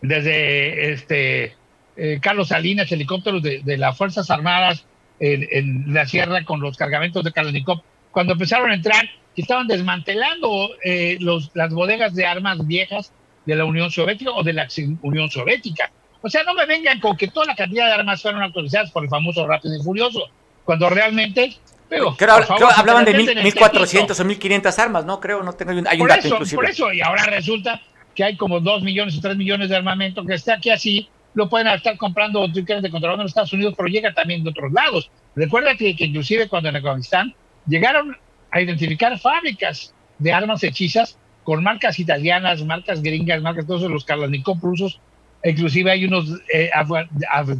desde 0.00 0.92
este 0.92 1.56
eh, 1.96 2.20
Carlos 2.22 2.48
Salinas, 2.48 2.92
helicópteros 2.92 3.42
de, 3.42 3.76
las 3.78 3.96
Fuerzas 3.96 4.30
Armadas 4.30 4.84
en, 5.18 5.92
la 5.92 6.06
sierra 6.06 6.44
con 6.44 6.60
los 6.60 6.76
cargamentos 6.76 7.24
de 7.24 7.32
Kalashnikov, 7.32 7.82
cuando 8.12 8.34
empezaron 8.34 8.70
a 8.70 8.74
entrar, 8.74 9.08
estaban 9.36 9.66
desmantelando 9.66 10.70
eh, 10.84 11.16
los, 11.20 11.50
las 11.54 11.72
bodegas 11.72 12.14
de 12.14 12.26
armas 12.26 12.64
viejas 12.66 13.12
de 13.50 13.56
la 13.56 13.64
Unión 13.64 13.90
Soviética 13.90 14.30
o 14.30 14.42
de 14.44 14.52
la 14.52 14.68
Unión 15.02 15.28
Soviética. 15.30 15.90
O 16.22 16.28
sea, 16.28 16.44
no 16.44 16.54
me 16.54 16.66
vengan 16.66 17.00
con 17.00 17.16
que 17.16 17.28
toda 17.28 17.46
la 17.46 17.56
cantidad 17.56 17.86
de 17.86 17.92
armas 17.92 18.22
fueron 18.22 18.42
autorizadas 18.42 18.90
por 18.90 19.02
el 19.02 19.10
famoso 19.10 19.46
Rápido 19.46 19.74
y 19.76 19.82
Furioso, 19.82 20.28
cuando 20.64 20.88
realmente... 20.88 21.56
Pero, 21.88 22.14
creo, 22.16 22.34
hablaban 22.76 23.04
de 23.04 23.12
1.400 23.12 24.10
o 24.10 24.24
1.500 24.24 24.78
armas, 24.78 25.04
¿no? 25.04 25.18
Creo, 25.18 25.42
no 25.42 25.52
tengo 25.54 25.72
hay 25.88 26.00
un 26.00 26.06
dato 26.06 26.28
inclusive. 26.28 26.56
Por 26.56 26.70
eso, 26.70 26.92
y 26.92 27.00
ahora 27.00 27.24
resulta 27.24 27.80
que 28.14 28.22
hay 28.22 28.36
como 28.36 28.60
2 28.60 28.82
millones 28.84 29.18
o 29.18 29.20
3 29.20 29.36
millones 29.36 29.68
de 29.68 29.76
armamento 29.76 30.24
que 30.24 30.34
está 30.34 30.54
aquí 30.54 30.70
así, 30.70 31.08
lo 31.34 31.48
pueden 31.48 31.66
estar 31.66 31.96
comprando 31.96 32.44
trinquetes 32.52 32.82
de 32.82 32.90
contrabando 32.90 33.22
en 33.22 33.24
los 33.24 33.30
Estados 33.32 33.52
Unidos, 33.52 33.74
pero 33.76 33.88
llega 33.88 34.14
también 34.14 34.44
de 34.44 34.50
otros 34.50 34.70
lados. 34.72 35.10
Recuerda 35.34 35.74
que, 35.74 35.96
que 35.96 36.04
inclusive 36.04 36.48
cuando 36.48 36.68
en 36.68 36.76
Afganistán 36.76 37.34
llegaron 37.66 38.16
a 38.52 38.60
identificar 38.60 39.18
fábricas 39.18 39.92
de 40.18 40.32
armas 40.32 40.62
hechizas 40.62 41.18
con 41.50 41.64
marcas 41.64 41.98
italianas, 41.98 42.64
marcas 42.64 43.02
gringas, 43.02 43.42
marcas 43.42 43.66
todos 43.66 43.90
los 43.90 44.04
Kalashnikov 44.04 44.60
rusos, 44.62 45.00
inclusive 45.42 45.90
hay 45.90 46.04
unos 46.04 46.40
eh, 46.54 46.70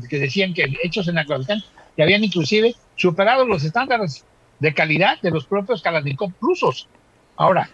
que 0.08 0.20
decían 0.20 0.54
que 0.54 0.72
hechos 0.84 1.08
en 1.08 1.18
Afganistán 1.18 1.60
que 1.96 2.04
habían 2.04 2.22
inclusive 2.22 2.76
superado 2.94 3.44
los 3.44 3.64
estándares 3.64 4.24
de 4.60 4.72
calidad 4.74 5.20
de 5.22 5.32
los 5.32 5.44
propios 5.44 5.82
Kalashnikov 5.82 6.30
rusos. 6.40 6.86
Ahora, 7.34 7.68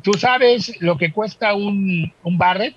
tú 0.00 0.12
sabes 0.12 0.80
lo 0.80 0.96
que 0.96 1.10
cuesta 1.10 1.54
un, 1.54 2.12
un 2.22 2.38
Barrett, 2.38 2.76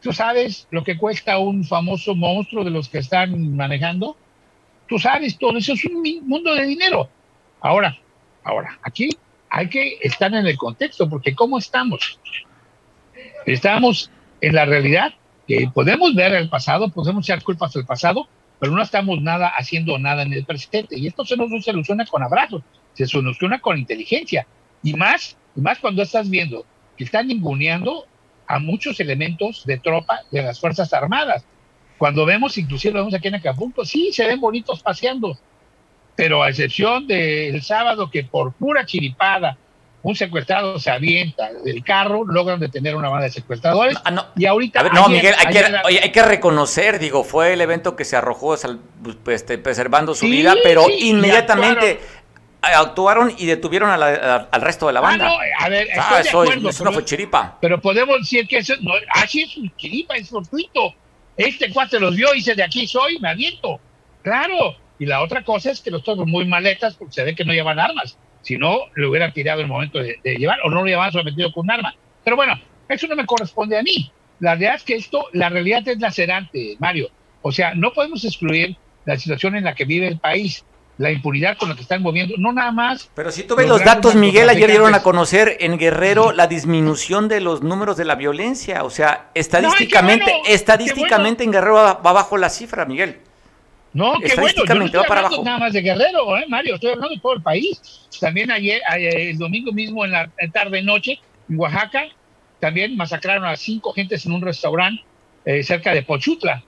tú 0.00 0.10
sabes 0.14 0.66
lo 0.70 0.84
que 0.84 0.96
cuesta 0.96 1.36
un 1.36 1.64
famoso 1.64 2.14
monstruo 2.14 2.64
de 2.64 2.70
los 2.70 2.88
que 2.88 2.96
están 2.96 3.54
manejando, 3.54 4.16
tú 4.88 4.98
sabes 4.98 5.36
todo 5.36 5.58
eso 5.58 5.74
es 5.74 5.84
un 5.84 6.02
mundo 6.26 6.54
de 6.54 6.64
dinero. 6.64 7.10
Ahora, 7.60 7.94
ahora, 8.42 8.78
aquí 8.82 9.10
hay 9.56 9.68
que 9.68 9.98
estar 10.02 10.34
en 10.34 10.44
el 10.48 10.56
contexto, 10.56 11.08
porque 11.08 11.32
¿cómo 11.32 11.58
estamos? 11.58 12.18
Estamos 13.46 14.10
en 14.40 14.52
la 14.52 14.64
realidad 14.64 15.14
que 15.46 15.70
podemos 15.72 16.12
ver 16.16 16.34
el 16.34 16.48
pasado, 16.48 16.88
podemos 16.88 17.24
echar 17.24 17.40
culpas 17.44 17.72
del 17.72 17.86
pasado, 17.86 18.26
pero 18.58 18.72
no 18.72 18.82
estamos 18.82 19.22
nada 19.22 19.52
haciendo 19.56 19.96
nada 19.96 20.22
en 20.22 20.32
el 20.32 20.44
presente. 20.44 20.98
Y 20.98 21.06
esto 21.06 21.24
se 21.24 21.36
nos 21.36 21.64
soluciona 21.64 22.04
con 22.04 22.24
abrazos, 22.24 22.62
se 22.94 23.06
soluciona 23.06 23.60
con 23.60 23.78
inteligencia. 23.78 24.44
Y 24.82 24.94
más, 24.94 25.36
y 25.54 25.60
más 25.60 25.78
cuando 25.78 26.02
estás 26.02 26.28
viendo 26.28 26.66
que 26.96 27.04
están 27.04 27.28
ninguneando 27.28 28.06
a 28.48 28.58
muchos 28.58 28.98
elementos 28.98 29.64
de 29.66 29.78
tropa 29.78 30.22
de 30.32 30.42
las 30.42 30.58
Fuerzas 30.58 30.92
Armadas. 30.92 31.44
Cuando 31.96 32.26
vemos, 32.26 32.58
inclusive 32.58 32.94
lo 32.94 33.00
vemos 33.00 33.14
aquí 33.14 33.28
en 33.28 33.36
Acapulco, 33.36 33.84
sí, 33.84 34.10
se 34.12 34.26
ven 34.26 34.40
bonitos 34.40 34.82
paseando, 34.82 35.38
pero 36.16 36.42
a 36.42 36.50
excepción 36.50 37.06
del 37.06 37.62
sábado 37.62 38.10
que 38.10 38.24
por 38.24 38.52
pura 38.52 38.86
chiripada 38.86 39.56
un 40.04 40.14
secuestrado 40.14 40.78
se 40.78 40.90
avienta 40.90 41.50
del 41.64 41.82
carro, 41.82 42.24
logran 42.26 42.60
detener 42.60 42.94
una 42.94 43.08
banda 43.08 43.24
de 43.24 43.32
secuestradores. 43.32 43.96
Ah, 44.04 44.28
y 44.36 44.44
ahorita. 44.44 44.82
no, 44.90 45.08
Miguel, 45.08 45.34
hay, 45.38 46.12
que, 46.12 46.22
reconocer, 46.22 46.98
digo, 46.98 47.24
fue 47.24 47.54
el 47.54 47.62
evento 47.62 47.96
que 47.96 48.04
se 48.04 48.14
arrojó 48.14 48.54
pues, 49.02 49.40
este, 49.40 49.56
preservando 49.56 50.14
su 50.14 50.26
vida, 50.26 50.54
pero 50.62 50.84
inmediatamente 50.90 52.00
actuaron 52.60 53.34
y 53.38 53.46
detuvieron 53.46 53.90
al 53.90 54.60
resto 54.60 54.86
de 54.88 54.92
la 54.92 55.00
ah, 55.00 55.02
banda. 55.02 55.24
no, 55.24 55.36
a 55.58 55.68
ver, 55.70 55.88
ah, 55.98 56.20
eso, 56.20 56.84
no 56.84 56.92
fue 56.92 57.04
chiripa. 57.04 57.56
Pero 57.62 57.80
podemos 57.80 58.18
decir 58.18 58.46
que 58.46 58.58
eso 58.58 58.74
no, 58.82 58.92
así 59.14 59.42
es 59.42 59.56
un 59.56 59.74
chiripa, 59.76 60.16
es 60.16 60.28
fortuito. 60.28 60.94
Este 61.34 61.72
cuate 61.72 61.98
los 61.98 62.14
vio 62.14 62.32
y 62.34 62.36
dice, 62.36 62.54
de 62.54 62.62
aquí 62.62 62.86
soy, 62.86 63.18
me 63.20 63.30
aviento. 63.30 63.80
Claro. 64.22 64.76
Y 65.04 65.06
la 65.06 65.20
otra 65.20 65.44
cosa 65.44 65.70
es 65.70 65.82
que 65.82 65.90
los 65.90 66.02
todos 66.02 66.26
muy 66.26 66.46
maletas 66.46 66.94
porque 66.94 67.12
se 67.12 67.24
ve 67.24 67.34
que 67.34 67.44
no 67.44 67.52
llevan 67.52 67.78
armas. 67.78 68.16
Si 68.40 68.56
no, 68.56 68.84
le 68.96 69.06
hubieran 69.06 69.34
tirado 69.34 69.60
el 69.60 69.66
momento 69.66 69.98
de, 69.98 70.18
llevar 70.24 70.60
o 70.64 70.70
no 70.70 70.80
lo 70.80 70.86
llevaban 70.86 71.12
sometido 71.12 71.52
con 71.52 71.66
un 71.66 71.72
arma. 71.72 71.94
Pero 72.24 72.36
bueno, 72.36 72.58
eso 72.88 73.06
no 73.06 73.14
me 73.14 73.26
corresponde 73.26 73.78
a 73.78 73.82
mí. 73.82 74.10
La 74.40 74.52
realidad 74.52 74.76
es 74.76 74.82
que 74.82 74.94
esto, 74.94 75.26
la 75.34 75.50
realidad 75.50 75.86
es 75.86 76.00
lacerante, 76.00 76.76
Mario. 76.78 77.10
O 77.42 77.52
sea, 77.52 77.74
no 77.74 77.92
podemos 77.92 78.24
excluir 78.24 78.78
la 79.04 79.18
situación 79.18 79.56
en 79.56 79.64
la 79.64 79.74
que 79.74 79.84
vive 79.84 80.08
el 80.08 80.18
país, 80.18 80.64
la 80.96 81.10
impunidad 81.10 81.58
con 81.58 81.68
la 81.68 81.74
que 81.74 81.82
están 81.82 82.00
moviendo, 82.00 82.36
no 82.38 82.50
nada 82.54 82.72
más. 82.72 83.10
Pero 83.14 83.30
si 83.30 83.42
tú 83.42 83.56
ves 83.56 83.68
los, 83.68 83.84
datos, 83.84 84.14
Miguel, 84.14 84.48
ayer 84.48 84.70
dieron 84.70 84.94
a 84.94 85.02
conocer 85.02 85.58
en 85.60 85.76
Guerrero 85.76 86.32
la 86.32 86.46
disminución 86.46 87.28
de 87.28 87.42
los 87.42 87.62
números 87.62 87.98
de 87.98 88.06
la 88.06 88.14
violencia. 88.14 88.84
O 88.84 88.90
sea, 88.90 89.28
estadísticamente, 89.34 90.32
estadísticamente 90.46 91.44
en 91.44 91.52
Guerrero 91.52 91.74
va, 91.74 91.92
va 91.92 92.12
bajo 92.12 92.38
la 92.38 92.48
cifra, 92.48 92.86
Miguel. 92.86 93.20
No, 93.94 94.14
qué 94.18 94.34
bueno. 94.34 94.64
Yo 94.66 94.74
no 94.74 94.84
estoy 94.86 95.02
hablando 95.08 95.44
nada 95.44 95.58
más 95.58 95.72
de 95.72 95.80
Guerrero, 95.80 96.36
¿eh, 96.36 96.44
Mario. 96.48 96.74
Estoy 96.74 96.90
hablando 96.90 97.14
de 97.14 97.20
todo 97.20 97.34
el 97.34 97.42
país. 97.42 97.80
También 98.20 98.50
ayer, 98.50 98.82
el 98.98 99.38
domingo 99.38 99.72
mismo 99.72 100.04
en 100.04 100.10
la 100.10 100.30
tarde-noche, 100.52 101.20
en 101.48 101.58
Oaxaca, 101.58 102.08
también 102.58 102.96
masacraron 102.96 103.44
a 103.44 103.56
cinco 103.56 103.92
gentes 103.92 104.26
en 104.26 104.32
un 104.32 104.42
restaurante 104.42 105.02
eh, 105.44 105.62
cerca 105.62 105.94
de 105.94 106.02
Pochutla. 106.02 106.64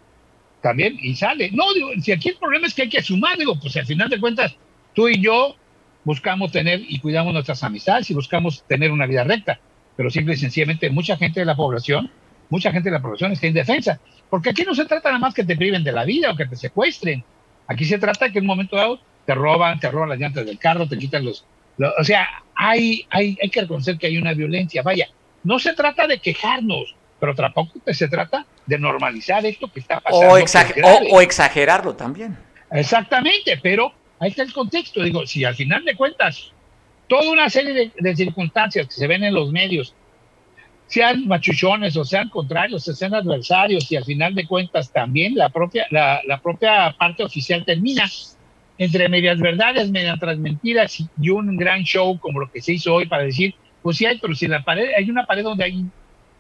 También, 0.62 0.96
y 1.00 1.14
sale. 1.16 1.50
No, 1.50 1.72
digo, 1.74 1.90
si 2.00 2.12
aquí 2.12 2.30
el 2.30 2.36
problema 2.36 2.68
es 2.68 2.74
que 2.74 2.82
hay 2.82 2.88
que 2.88 3.02
sumar, 3.02 3.36
digo, 3.36 3.58
pues 3.58 3.76
al 3.76 3.86
final 3.86 4.08
de 4.08 4.20
cuentas, 4.20 4.56
tú 4.94 5.08
y 5.08 5.20
yo 5.20 5.56
buscamos 6.04 6.52
tener 6.52 6.80
y 6.88 7.00
cuidamos 7.00 7.32
nuestras 7.32 7.62
amistades 7.64 8.08
y 8.10 8.14
buscamos 8.14 8.64
tener 8.68 8.92
una 8.92 9.06
vida 9.06 9.24
recta. 9.24 9.58
Pero 9.96 10.10
simple 10.10 10.34
y 10.34 10.36
sencillamente, 10.36 10.90
mucha 10.90 11.16
gente 11.16 11.40
de 11.40 11.46
la 11.46 11.56
población, 11.56 12.10
mucha 12.50 12.70
gente 12.70 12.90
de 12.90 12.96
la 12.96 13.02
población 13.02 13.32
está 13.32 13.48
indefensa. 13.48 13.98
Porque 14.30 14.50
aquí 14.50 14.62
no 14.62 14.74
se 14.74 14.84
trata 14.84 15.10
nada 15.10 15.20
más 15.20 15.34
que 15.34 15.44
te 15.44 15.56
priven 15.56 15.84
de 15.84 15.92
la 15.92 16.04
vida 16.04 16.30
o 16.30 16.36
que 16.36 16.46
te 16.46 16.56
secuestren. 16.56 17.24
Aquí 17.66 17.84
se 17.84 17.98
trata 17.98 18.30
que 18.30 18.38
en 18.38 18.44
un 18.44 18.48
momento 18.48 18.76
dado 18.76 19.00
te 19.24 19.34
roban, 19.34 19.78
te 19.80 19.90
roban 19.90 20.08
las 20.08 20.18
llantas 20.18 20.46
del 20.46 20.58
carro, 20.58 20.88
te 20.88 20.98
quitan 20.98 21.24
los... 21.24 21.44
o 21.98 22.04
sea, 22.04 22.26
hay, 22.54 23.06
hay, 23.10 23.36
hay 23.42 23.50
que 23.50 23.60
reconocer 23.60 23.98
que 23.98 24.06
hay 24.06 24.18
una 24.18 24.34
violencia. 24.34 24.82
Vaya, 24.82 25.08
no 25.42 25.58
se 25.58 25.74
trata 25.74 26.06
de 26.06 26.18
quejarnos, 26.18 26.94
pero 27.20 27.34
tampoco 27.34 27.80
se 27.92 28.08
trata 28.08 28.46
de 28.66 28.78
normalizar 28.78 29.44
esto 29.46 29.68
que 29.68 29.80
está 29.80 30.00
pasando. 30.00 30.34
O, 31.12 31.20
exagerarlo 31.20 31.94
también. 31.94 32.36
Exactamente, 32.70 33.58
pero 33.62 33.92
ahí 34.18 34.30
está 34.30 34.42
el 34.42 34.52
contexto. 34.52 35.02
Digo, 35.02 35.26
si 35.26 35.44
al 35.44 35.54
final 35.54 35.84
de 35.84 35.96
cuentas, 35.96 36.52
toda 37.08 37.30
una 37.30 37.48
serie 37.48 37.92
de 37.96 38.16
circunstancias 38.16 38.86
que 38.86 38.94
se 38.94 39.06
ven 39.06 39.24
en 39.24 39.34
los 39.34 39.50
medios 39.52 39.94
sean 40.87 41.27
machuchones 41.27 41.96
o 41.96 42.05
sean 42.05 42.29
contrarios, 42.29 42.87
o 42.88 42.94
sean 42.94 43.14
adversarios, 43.14 43.90
y 43.90 43.96
al 43.96 44.05
final 44.05 44.35
de 44.35 44.46
cuentas 44.46 44.92
también 44.92 45.35
la 45.35 45.49
propia, 45.49 45.87
la, 45.90 46.20
la 46.27 46.40
propia 46.40 46.94
parte 46.99 47.25
oficial 47.25 47.64
termina 47.64 48.09
entre 48.79 49.09
medias 49.09 49.38
verdades, 49.38 49.90
medias 49.90 50.18
mentiras 50.38 50.99
y 51.20 51.31
un 51.31 51.57
gran 51.57 51.83
show 51.83 52.18
como 52.18 52.40
lo 52.40 52.51
que 52.51 52.61
se 52.61 52.75
hizo 52.75 52.94
hoy 52.94 53.07
para 53.07 53.22
decir, 53.22 53.55
pues 53.83 53.96
sí 53.96 54.07
hay, 54.07 54.18
pero 54.18 54.35
si 54.35 54.46
la 54.46 54.62
pared, 54.62 54.90
hay 54.96 55.09
una 55.11 55.25
pared 55.25 55.42
donde 55.42 55.64
hay 55.64 55.85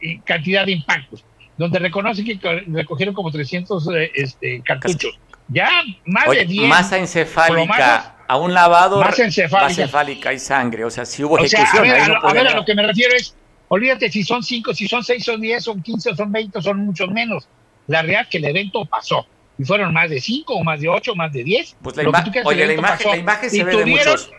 eh, 0.00 0.20
cantidad 0.24 0.66
de 0.66 0.72
impactos, 0.72 1.24
donde 1.56 1.78
reconoce 1.78 2.24
que 2.24 2.38
recogieron 2.66 3.14
como 3.14 3.30
300 3.30 3.88
eh, 3.88 4.10
este, 4.14 4.62
cartuchos. 4.62 5.18
Ya 5.48 5.70
más 6.04 6.28
de 6.28 6.44
10. 6.44 6.68
Masa 6.68 6.98
encefálica, 6.98 8.16
a 8.26 8.36
un 8.36 8.52
lavado. 8.52 9.00
Masa 9.00 9.24
encefálica. 9.24 10.32
y 10.32 10.38
sangre, 10.40 10.84
o 10.84 10.90
sea, 10.90 11.04
si 11.04 11.22
hubo 11.22 11.38
ejecución. 11.38 11.86
a 11.86 12.32
ver, 12.32 12.48
a 12.48 12.54
lo 12.54 12.64
que 12.64 12.74
me 12.74 12.82
refiero 12.82 13.14
es, 13.14 13.36
Olvídate 13.68 14.10
si 14.10 14.22
son 14.22 14.42
5, 14.42 14.74
si 14.74 14.86
son 14.86 15.02
6, 15.02 15.24
son 15.24 15.40
10, 15.40 15.64
son 15.64 15.82
15, 15.82 16.14
son 16.14 16.32
20, 16.32 16.62
son 16.62 16.78
muchos 16.86 17.10
menos. 17.10 17.48
La 17.86 18.02
realidad 18.02 18.22
es 18.22 18.28
que 18.28 18.38
el 18.38 18.44
evento 18.44 18.84
pasó. 18.84 19.26
Y 19.58 19.64
fueron 19.64 19.92
más 19.92 20.10
de 20.10 20.20
5, 20.20 20.54
o 20.54 20.62
más 20.62 20.80
de 20.80 20.88
8, 20.88 21.14
más 21.14 21.32
de 21.32 21.42
10. 21.42 21.76
Pues 21.82 21.96
la, 21.96 22.24
oye, 22.44 22.66
la, 22.66 22.72
imagen, 22.74 23.10
la 23.10 23.16
imagen 23.16 23.50
se 23.50 23.56
y 23.56 23.62
ve 23.62 23.72
tuvieron, 23.72 23.88
de 23.88 24.10
muchos. 24.12 24.30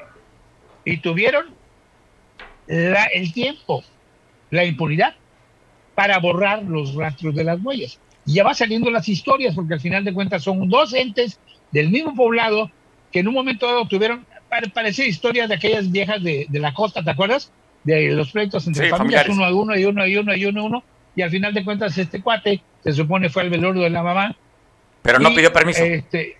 Y 0.85 0.97
tuvieron 0.97 1.45
la, 2.67 3.05
el 3.05 3.33
tiempo, 3.33 3.83
la 4.51 4.63
impunidad 4.65 5.15
para 5.95 6.19
borrar 6.19 6.63
los 6.63 6.93
rastros 6.93 7.33
de 7.33 7.43
las 7.43 7.59
huellas. 7.61 7.99
Y 8.25 8.33
ya 8.33 8.43
va 8.43 8.53
saliendo 8.53 8.91
las 8.91 9.09
historias, 9.09 9.55
porque 9.55 9.73
al 9.73 9.81
final 9.81 10.03
de 10.03 10.13
cuentas 10.13 10.43
son 10.43 10.69
dos 10.69 10.93
entes 10.93 11.39
del 11.71 11.89
mismo 11.89 12.13
poblado 12.13 12.69
que 13.11 13.19
en 13.19 13.27
un 13.27 13.33
momento 13.33 13.65
dado 13.65 13.87
tuvieron, 13.87 14.25
parece 14.73 15.07
historias 15.07 15.49
de 15.49 15.55
aquellas 15.55 15.89
viejas 15.89 16.21
de, 16.21 16.45
de 16.47 16.59
la 16.59 16.73
costa, 16.73 17.03
¿te 17.03 17.09
acuerdas? 17.09 17.51
De 17.87 18.09
los 18.09 18.31
pleitos 18.31 18.67
entre 18.67 18.89
familias, 18.89 19.29
uno 19.29 19.45
a 19.45 19.53
uno 19.53 19.77
y 19.77 19.85
uno 19.85 20.05
y 20.05 20.17
uno 20.17 20.35
y 20.35 20.45
uno 20.45 20.61
y 20.61 20.65
uno, 20.65 20.83
y 21.15 21.21
al 21.21 21.29
final 21.29 21.53
de 21.53 21.63
cuentas 21.63 21.97
este 21.97 22.21
cuate 22.21 22.61
se 22.83 22.91
supone 22.91 23.29
fue 23.29 23.43
al 23.43 23.49
velorio 23.49 23.83
de 23.83 23.89
la 23.89 24.03
mamá. 24.03 24.35
Pero 25.01 25.19
no 25.19 25.33
pidió 25.33 25.53
permiso. 25.53 25.83
Este, 25.83 26.35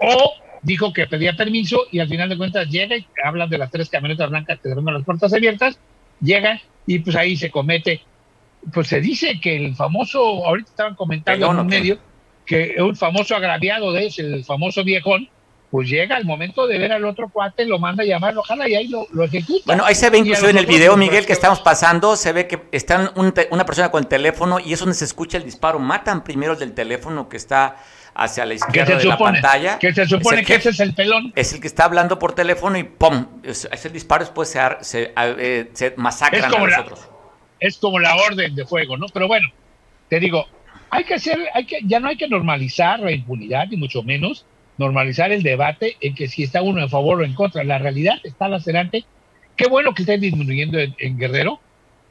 o 0.00 0.32
dijo 0.62 0.94
que 0.94 1.06
pedía 1.06 1.36
permiso 1.36 1.82
y 1.92 1.98
al 1.98 2.08
final 2.08 2.30
de 2.30 2.38
cuentas 2.38 2.70
llega 2.70 2.96
y 2.96 3.06
hablan 3.22 3.50
de 3.50 3.58
las 3.58 3.70
tres 3.70 3.90
camionetas 3.90 4.30
blancas 4.30 4.58
que 4.60 4.70
dejaron 4.70 4.94
las 4.94 5.04
puertas 5.04 5.32
abiertas, 5.34 5.78
llega 6.22 6.58
y 6.86 7.00
pues 7.00 7.16
ahí 7.16 7.36
se 7.36 7.50
comete, 7.50 8.00
pues 8.72 8.88
se 8.88 9.02
dice 9.02 9.38
que 9.38 9.56
el 9.56 9.76
famoso, 9.76 10.46
ahorita 10.46 10.70
estaban 10.70 10.94
comentando 10.94 11.50
en 11.50 11.58
un 11.58 11.66
medio, 11.66 11.98
que 12.46 12.76
un 12.80 12.96
famoso 12.96 13.36
agraviado 13.36 13.92
de 13.92 14.06
ese, 14.06 14.22
el 14.22 14.44
famoso 14.44 14.82
viejón, 14.84 15.28
pues 15.76 15.90
llega 15.90 16.16
al 16.16 16.24
momento 16.24 16.66
de 16.66 16.78
ver 16.78 16.90
al 16.90 17.04
otro 17.04 17.28
cuate, 17.28 17.66
lo 17.66 17.78
manda 17.78 18.02
a 18.02 18.06
llamar, 18.06 18.34
ojalá 18.38 18.66
y 18.66 18.74
ahí 18.74 18.88
lo, 18.88 19.06
lo 19.12 19.24
ejecuta. 19.24 19.60
Bueno, 19.66 19.84
ahí 19.84 19.94
se 19.94 20.08
ve 20.08 20.16
incluso 20.16 20.48
en 20.48 20.56
el 20.56 20.64
video, 20.64 20.96
Miguel, 20.96 21.26
que 21.26 21.34
estamos 21.34 21.60
pasando, 21.60 22.16
se 22.16 22.32
ve 22.32 22.46
que 22.46 22.62
está 22.72 23.12
una 23.14 23.66
persona 23.66 23.90
con 23.90 24.02
el 24.02 24.08
teléfono 24.08 24.58
y 24.58 24.72
es 24.72 24.80
donde 24.80 24.94
se 24.94 25.04
escucha 25.04 25.36
el 25.36 25.44
disparo. 25.44 25.78
Matan 25.78 26.24
primero 26.24 26.54
el 26.54 26.58
del 26.58 26.72
teléfono 26.72 27.28
que 27.28 27.36
está 27.36 27.76
hacia 28.14 28.46
la 28.46 28.54
izquierda 28.54 28.96
de 28.96 29.04
la 29.04 29.18
pantalla. 29.18 29.78
Que 29.78 29.92
se 29.92 30.06
supone 30.06 30.46
que, 30.46 30.54
ese 30.54 30.70
es 30.70 30.80
el 30.80 30.94
pelón. 30.94 31.30
Es 31.36 31.52
el 31.52 31.60
que 31.60 31.66
está 31.66 31.84
hablando 31.84 32.18
por 32.18 32.32
teléfono 32.32 32.78
y 32.78 32.84
¡pum! 32.84 33.26
Es, 33.42 33.68
el 33.70 33.92
disparo, 33.92 34.24
después 34.24 34.48
se, 34.48 34.58
se, 34.80 35.12
eh, 35.14 35.68
se 35.74 35.92
masacran 35.98 36.42
es 36.42 36.50
como 36.50 36.64
a 36.64 36.68
los 36.68 36.78
la, 36.78 36.96
Es 37.60 37.76
como 37.76 37.98
la 37.98 38.16
orden 38.16 38.54
de 38.54 38.64
fuego, 38.64 38.96
¿no? 38.96 39.08
Pero 39.12 39.28
bueno, 39.28 39.50
te 40.08 40.20
digo, 40.20 40.46
hay 40.88 41.04
que 41.04 41.12
hacer, 41.12 41.38
hay 41.52 41.66
que, 41.66 41.80
ya 41.84 42.00
no 42.00 42.08
hay 42.08 42.16
que 42.16 42.28
normalizar 42.28 42.98
la 43.00 43.12
impunidad, 43.12 43.66
ni 43.68 43.76
mucho 43.76 44.02
menos 44.02 44.46
normalizar 44.78 45.32
el 45.32 45.42
debate 45.42 45.96
en 46.00 46.14
que 46.14 46.28
si 46.28 46.42
está 46.42 46.62
uno 46.62 46.80
en 46.80 46.90
favor 46.90 47.20
o 47.20 47.24
en 47.24 47.34
contra. 47.34 47.64
La 47.64 47.78
realidad 47.78 48.18
está 48.24 48.48
lacerante. 48.48 49.04
Qué 49.56 49.68
bueno 49.68 49.94
que 49.94 50.02
esté 50.02 50.18
disminuyendo 50.18 50.78
en, 50.78 51.18
Guerrero. 51.18 51.60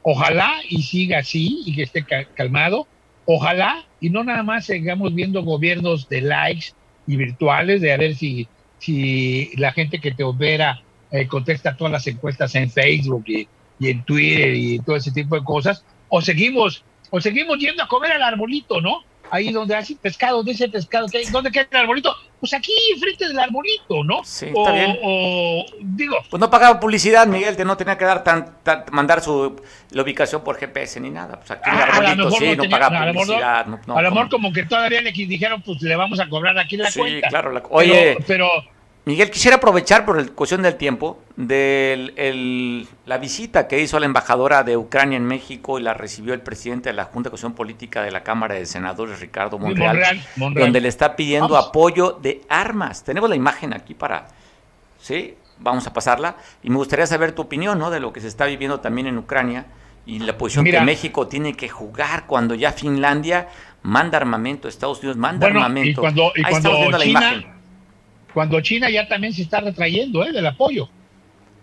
Ojalá 0.02 0.52
y 0.68 0.82
siga 0.82 1.18
así 1.18 1.62
y 1.64 1.74
que 1.74 1.82
esté 1.82 2.04
calmado. 2.34 2.86
Ojalá 3.24 3.84
y 4.00 4.10
no 4.10 4.24
nada 4.24 4.42
más 4.42 4.66
sigamos 4.66 5.14
viendo 5.14 5.42
gobiernos 5.42 6.08
de 6.08 6.20
likes 6.22 6.66
y 7.06 7.16
virtuales, 7.16 7.80
de 7.80 7.92
a 7.92 7.96
ver 7.96 8.14
si, 8.14 8.46
si 8.78 9.50
la 9.56 9.72
gente 9.72 10.00
que 10.00 10.12
te 10.12 10.22
opera 10.22 10.82
eh, 11.10 11.26
contesta 11.26 11.76
todas 11.76 11.92
las 11.92 12.06
encuestas 12.06 12.54
en 12.54 12.70
Facebook 12.70 13.24
y, 13.26 13.48
y 13.78 13.88
en 13.90 14.04
Twitter 14.04 14.54
y 14.54 14.78
todo 14.80 14.96
ese 14.96 15.12
tipo 15.12 15.36
de 15.36 15.44
cosas, 15.44 15.84
o 16.08 16.20
seguimos, 16.20 16.84
o 17.10 17.20
seguimos 17.20 17.58
yendo 17.58 17.82
a 17.82 17.88
comer 17.88 18.12
al 18.12 18.22
arbolito, 18.22 18.80
¿no? 18.80 19.02
Ahí 19.30 19.52
donde 19.52 19.74
hay 19.74 19.94
pescado, 19.94 20.42
de 20.42 20.52
ese 20.52 20.68
pescado, 20.68 21.08
que 21.08 21.22
¿dónde 21.30 21.50
queda 21.50 21.66
el 21.70 21.76
arbolito? 21.78 22.14
Pues 22.40 22.52
aquí, 22.52 22.72
frente 23.00 23.28
del 23.28 23.38
arbolito, 23.38 24.04
¿no? 24.04 24.22
Sí, 24.24 24.46
está 24.46 24.72
bien. 24.72 24.98
O, 25.02 25.64
digo. 25.80 26.16
Pues 26.28 26.40
no 26.40 26.50
pagaba 26.50 26.78
publicidad, 26.78 27.26
Miguel, 27.26 27.56
que 27.56 27.64
no 27.64 27.76
tenía 27.76 27.96
que 27.96 28.04
dar 28.04 28.22
tan, 28.22 28.56
mandar 28.92 29.22
su 29.22 29.60
la 29.90 30.02
ubicación 30.02 30.44
por 30.44 30.56
GPS 30.58 31.00
ni 31.00 31.10
nada. 31.10 31.38
Pues 31.38 31.50
aquí 31.52 31.70
el 31.70 31.76
ah, 31.76 31.84
arbolito 31.84 32.30
sí, 32.32 32.56
no, 32.56 32.64
pagaba 32.68 33.12
publicidad. 33.12 33.66
a 33.66 34.02
lo 34.02 34.10
mejor 34.10 34.28
como 34.28 34.52
que 34.52 34.64
todavía 34.64 35.00
le 35.00 35.12
dijeron, 35.12 35.62
pues 35.62 35.80
le 35.82 35.96
vamos 35.96 36.20
a 36.20 36.28
cobrar 36.28 36.58
aquí 36.58 36.76
la 36.76 36.90
cuenta. 36.92 37.26
Sí, 37.26 37.30
claro. 37.30 37.62
oye, 37.70 38.18
pero 38.26 38.48
Miguel, 39.06 39.30
quisiera 39.30 39.58
aprovechar 39.58 40.04
por 40.04 40.20
la 40.20 40.26
cuestión 40.32 40.62
del 40.62 40.74
tiempo 40.74 41.20
de 41.36 42.84
la 43.06 43.18
visita 43.18 43.68
que 43.68 43.80
hizo 43.80 44.00
la 44.00 44.06
embajadora 44.06 44.64
de 44.64 44.76
Ucrania 44.76 45.16
en 45.16 45.24
México 45.24 45.78
y 45.78 45.82
la 45.82 45.94
recibió 45.94 46.34
el 46.34 46.40
presidente 46.40 46.88
de 46.88 46.92
la 46.92 47.04
Junta 47.04 47.28
de 47.28 47.30
Cuestión 47.30 47.52
Política 47.52 48.02
de 48.02 48.10
la 48.10 48.24
Cámara 48.24 48.56
de 48.56 48.66
Senadores, 48.66 49.20
Ricardo 49.20 49.60
Monreal, 49.60 50.20
donde 50.34 50.80
le 50.80 50.88
está 50.88 51.14
pidiendo 51.14 51.56
apoyo 51.56 52.18
de 52.20 52.40
armas. 52.48 53.04
Tenemos 53.04 53.30
la 53.30 53.36
imagen 53.36 53.72
aquí 53.74 53.94
para, 53.94 54.26
¿sí? 55.00 55.36
Vamos 55.60 55.86
a 55.86 55.92
pasarla. 55.92 56.34
Y 56.64 56.70
me 56.70 56.76
gustaría 56.76 57.06
saber 57.06 57.30
tu 57.30 57.42
opinión, 57.42 57.78
¿no? 57.78 57.90
De 57.92 58.00
lo 58.00 58.12
que 58.12 58.20
se 58.20 58.26
está 58.26 58.46
viviendo 58.46 58.80
también 58.80 59.06
en 59.06 59.18
Ucrania 59.18 59.66
y 60.04 60.18
la 60.18 60.36
posición 60.36 60.64
que 60.64 60.80
México 60.80 61.28
tiene 61.28 61.54
que 61.54 61.68
jugar 61.68 62.26
cuando 62.26 62.56
ya 62.56 62.72
Finlandia 62.72 63.50
manda 63.82 64.18
armamento, 64.18 64.66
Estados 64.66 64.98
Unidos 64.98 65.16
manda 65.16 65.46
armamento. 65.46 66.00
Y 66.00 66.02
cuando, 66.02 66.32
y 66.34 66.42
cuando 66.42 66.90
la 66.90 67.04
imagen 67.04 67.55
cuando 68.36 68.60
China 68.60 68.90
ya 68.90 69.08
también 69.08 69.32
se 69.32 69.40
está 69.40 69.60
retrayendo 69.60 70.22
¿eh? 70.22 70.30
del 70.30 70.44
apoyo. 70.44 70.90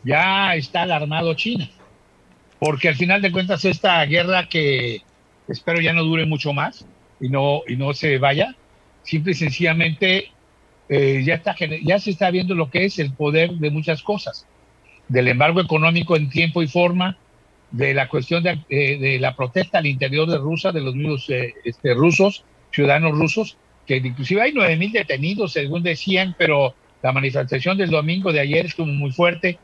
Ya 0.03 0.55
está 0.55 0.81
alarmado 0.81 1.35
China. 1.35 1.69
Porque 2.57 2.89
al 2.89 2.95
final 2.95 3.21
de 3.21 3.31
cuentas 3.31 3.63
esta 3.63 4.03
guerra 4.05 4.49
que 4.49 5.03
espero 5.47 5.79
ya 5.81 5.93
no 5.93 6.03
dure 6.03 6.25
mucho 6.25 6.51
más 6.51 6.83
y 7.21 7.29
no, 7.29 7.61
y 7.67 7.75
no 7.75 7.93
se 7.93 8.17
vaya, 8.17 8.55
simple 9.03 9.33
y 9.33 9.35
sencillamente 9.35 10.31
eh, 10.89 11.21
ya, 11.23 11.35
está, 11.35 11.55
ya 11.83 11.99
se 11.99 12.09
está 12.09 12.31
viendo 12.31 12.55
lo 12.55 12.71
que 12.71 12.85
es 12.85 12.97
el 12.97 13.13
poder 13.13 13.51
de 13.51 13.69
muchas 13.69 14.01
cosas. 14.01 14.47
Del 15.07 15.27
embargo 15.27 15.61
económico 15.61 16.15
en 16.15 16.31
tiempo 16.31 16.63
y 16.63 16.67
forma, 16.67 17.19
de 17.69 17.93
la 17.93 18.09
cuestión 18.09 18.41
de, 18.41 18.57
de 18.67 19.19
la 19.19 19.35
protesta 19.35 19.77
al 19.77 19.85
interior 19.85 20.27
de 20.27 20.39
Rusia, 20.39 20.71
de 20.71 20.81
los 20.81 20.95
mismos 20.95 21.29
eh, 21.29 21.53
este, 21.65 21.93
rusos, 21.93 22.43
ciudadanos 22.71 23.11
rusos, 23.11 23.57
que 23.85 23.97
inclusive 23.97 24.41
hay 24.41 24.51
9.000 24.53 24.91
detenidos, 24.91 25.53
según 25.53 25.83
decían, 25.83 26.35
pero 26.37 26.73
la 27.01 27.11
manifestación 27.11 27.77
del 27.77 27.89
domingo 27.89 28.31
de 28.31 28.39
ayer 28.39 28.65
es 28.65 28.75
como 28.75 28.93
muy 28.93 29.11
fuerte, 29.11 29.59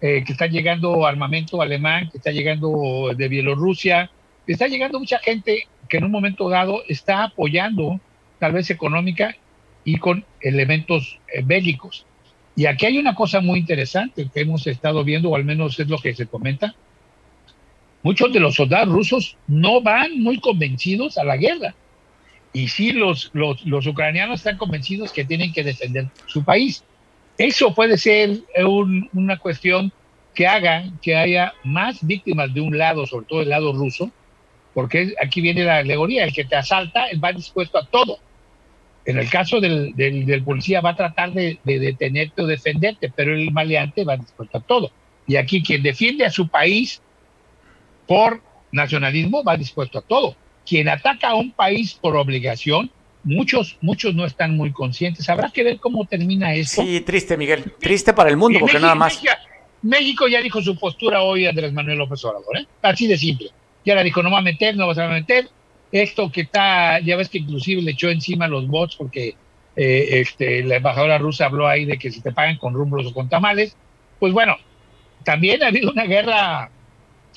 eh, 0.00 0.22
que 0.24 0.32
está 0.32 0.46
llegando 0.46 1.06
armamento 1.06 1.62
alemán, 1.62 2.10
que 2.10 2.18
está 2.18 2.30
llegando 2.30 3.10
de 3.16 3.28
Bielorrusia, 3.28 4.10
está 4.46 4.66
llegando 4.68 4.98
mucha 4.98 5.18
gente 5.18 5.66
que 5.88 5.96
en 5.96 6.04
un 6.04 6.10
momento 6.10 6.48
dado 6.48 6.82
está 6.88 7.24
apoyando, 7.24 8.00
tal 8.38 8.52
vez 8.52 8.70
económica 8.70 9.34
y 9.84 9.96
con 9.96 10.24
elementos 10.40 11.18
eh, 11.32 11.42
bélicos. 11.42 12.04
Y 12.56 12.66
aquí 12.66 12.86
hay 12.86 12.98
una 12.98 13.14
cosa 13.14 13.40
muy 13.40 13.58
interesante 13.58 14.28
que 14.32 14.40
hemos 14.40 14.66
estado 14.66 15.02
viendo, 15.04 15.30
o 15.30 15.36
al 15.36 15.44
menos 15.44 15.80
es 15.80 15.88
lo 15.88 15.98
que 15.98 16.14
se 16.14 16.26
comenta. 16.26 16.74
Muchos 18.02 18.32
de 18.32 18.40
los 18.40 18.54
soldados 18.54 18.94
rusos 18.94 19.36
no 19.46 19.80
van 19.80 20.20
muy 20.20 20.38
convencidos 20.38 21.16
a 21.16 21.24
la 21.24 21.38
guerra 21.38 21.74
y 22.54 22.68
sí 22.68 22.92
los, 22.92 23.30
los, 23.34 23.86
ucranianos 23.86 24.38
están 24.38 24.56
convencidos 24.56 25.12
que 25.12 25.24
tienen 25.24 25.52
que 25.52 25.64
defender 25.64 26.06
su 26.26 26.44
país. 26.44 26.84
Eso 27.36 27.74
puede 27.74 27.98
ser 27.98 28.38
una 29.12 29.38
cuestión 29.38 29.92
que 30.34 30.46
haga 30.46 30.84
que 31.02 31.16
haya 31.16 31.52
más 31.64 32.06
víctimas 32.06 32.54
de 32.54 32.60
un 32.60 32.78
lado, 32.78 33.06
sobre 33.06 33.26
todo 33.26 33.42
el 33.42 33.48
lado 33.48 33.72
ruso, 33.72 34.10
porque 34.72 35.14
aquí 35.20 35.40
viene 35.40 35.64
la 35.64 35.78
alegoría, 35.78 36.24
el 36.24 36.32
que 36.32 36.44
te 36.44 36.54
asalta, 36.54 37.06
va 37.22 37.32
dispuesto 37.32 37.76
a 37.76 37.86
todo. 37.86 38.18
En 39.04 39.18
el 39.18 39.28
caso 39.28 39.60
del, 39.60 39.92
del, 39.96 40.44
policía 40.44 40.80
va 40.80 40.90
a 40.90 40.96
tratar 40.96 41.32
de, 41.32 41.58
de, 41.64 41.78
detenerte 41.80 42.40
o 42.40 42.46
defenderte, 42.46 43.12
pero 43.14 43.34
el 43.34 43.50
maleante 43.50 44.04
va 44.04 44.16
dispuesto 44.16 44.58
a 44.58 44.60
todo. 44.60 44.92
Y 45.26 45.36
aquí 45.36 45.60
quien 45.60 45.82
defiende 45.82 46.24
a 46.24 46.30
su 46.30 46.46
país 46.46 47.02
por 48.06 48.40
nacionalismo 48.70 49.42
va 49.42 49.56
dispuesto 49.56 49.98
a 49.98 50.02
todo 50.02 50.36
quien 50.66 50.88
ataca 50.88 51.30
a 51.30 51.34
un 51.34 51.52
país 51.52 51.94
por 51.94 52.16
obligación, 52.16 52.90
muchos, 53.24 53.76
muchos 53.80 54.14
no 54.14 54.24
están 54.24 54.56
muy 54.56 54.72
conscientes. 54.72 55.28
Habrá 55.28 55.50
que 55.50 55.64
ver 55.64 55.78
cómo 55.78 56.04
termina 56.06 56.54
esto. 56.54 56.82
Sí, 56.82 57.00
triste, 57.00 57.36
Miguel. 57.36 57.72
Triste 57.80 58.12
para 58.12 58.30
el 58.30 58.36
mundo, 58.36 58.60
porque 58.60 58.78
nada 58.78 58.94
más. 58.94 59.20
México, 59.82 60.26
ya 60.28 60.40
dijo 60.40 60.62
su 60.62 60.78
postura 60.78 61.22
hoy 61.22 61.46
Andrés 61.46 61.72
Manuel 61.72 61.98
López 61.98 62.24
Obrador, 62.24 62.56
¿eh? 62.56 62.66
Así 62.80 63.06
de 63.06 63.18
simple. 63.18 63.50
Ya 63.84 63.94
la 63.94 64.02
dijo, 64.02 64.22
no 64.22 64.30
va 64.30 64.38
a 64.38 64.42
meter, 64.42 64.76
no 64.76 64.86
vas 64.86 64.96
a 64.96 65.08
meter. 65.08 65.48
Esto 65.92 66.32
que 66.32 66.42
está, 66.42 67.00
ya 67.00 67.16
ves 67.16 67.28
que 67.28 67.38
inclusive 67.38 67.82
le 67.82 67.90
echó 67.90 68.08
encima 68.08 68.48
los 68.48 68.66
bots 68.66 68.96
porque 68.96 69.36
eh, 69.76 70.08
este, 70.20 70.62
la 70.64 70.76
embajadora 70.76 71.18
rusa 71.18 71.46
habló 71.46 71.68
ahí 71.68 71.84
de 71.84 71.98
que 71.98 72.10
si 72.10 72.22
te 72.22 72.32
pagan 72.32 72.56
con 72.56 72.72
rumblos 72.72 73.06
o 73.06 73.12
con 73.12 73.28
tamales. 73.28 73.76
Pues 74.18 74.32
bueno, 74.32 74.56
también 75.22 75.62
ha 75.62 75.66
habido 75.66 75.90
una 75.90 76.04
guerra 76.04 76.70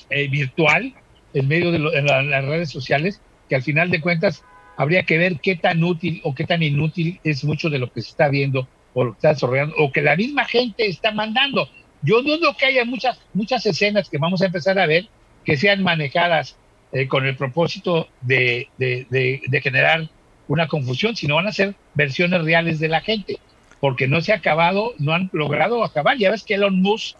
eh, 0.08 0.28
virtual 0.28 0.94
en 1.38 1.48
medio 1.48 1.70
de, 1.72 1.78
las 1.78 2.44
redes 2.44 2.70
sociales, 2.70 3.20
que 3.48 3.56
al 3.56 3.62
final 3.62 3.90
de 3.90 4.00
cuentas 4.00 4.44
habría 4.76 5.04
que 5.04 5.18
ver 5.18 5.40
qué 5.40 5.56
tan 5.56 5.82
útil 5.82 6.20
o 6.24 6.34
qué 6.34 6.44
tan 6.44 6.62
inútil 6.62 7.20
es 7.24 7.44
mucho 7.44 7.70
de 7.70 7.78
lo 7.78 7.92
que 7.92 8.02
se 8.02 8.10
está 8.10 8.28
viendo 8.28 8.68
o 8.94 9.04
lo 9.04 9.12
que 9.12 9.16
está 9.16 9.28
desarrollando 9.30 9.74
o 9.78 9.92
que 9.92 10.02
la 10.02 10.16
misma 10.16 10.44
gente 10.44 10.86
está 10.86 11.12
mandando. 11.12 11.68
Yo 12.02 12.22
dudo 12.22 12.56
que 12.56 12.66
haya 12.66 12.84
muchas, 12.84 13.20
muchas 13.34 13.66
escenas 13.66 14.08
que 14.08 14.18
vamos 14.18 14.40
a 14.42 14.46
empezar 14.46 14.78
a 14.78 14.86
ver 14.86 15.08
que 15.44 15.56
sean 15.56 15.82
manejadas 15.82 16.56
eh, 16.92 17.08
con 17.08 17.26
el 17.26 17.36
propósito 17.36 18.08
de, 18.22 18.68
de, 18.78 19.60
generar 19.62 20.08
una 20.46 20.68
confusión, 20.68 21.16
sino 21.16 21.34
van 21.34 21.46
a 21.46 21.52
ser 21.52 21.74
versiones 21.94 22.42
reales 22.42 22.78
de 22.78 22.88
la 22.88 23.00
gente, 23.00 23.38
porque 23.80 24.08
no 24.08 24.20
se 24.20 24.32
ha 24.32 24.36
acabado, 24.36 24.94
no 24.98 25.12
han 25.12 25.28
logrado 25.32 25.84
acabar. 25.84 26.16
Ya 26.16 26.30
ves 26.30 26.44
que 26.44 26.54
Elon 26.54 26.80
Musk 26.80 27.18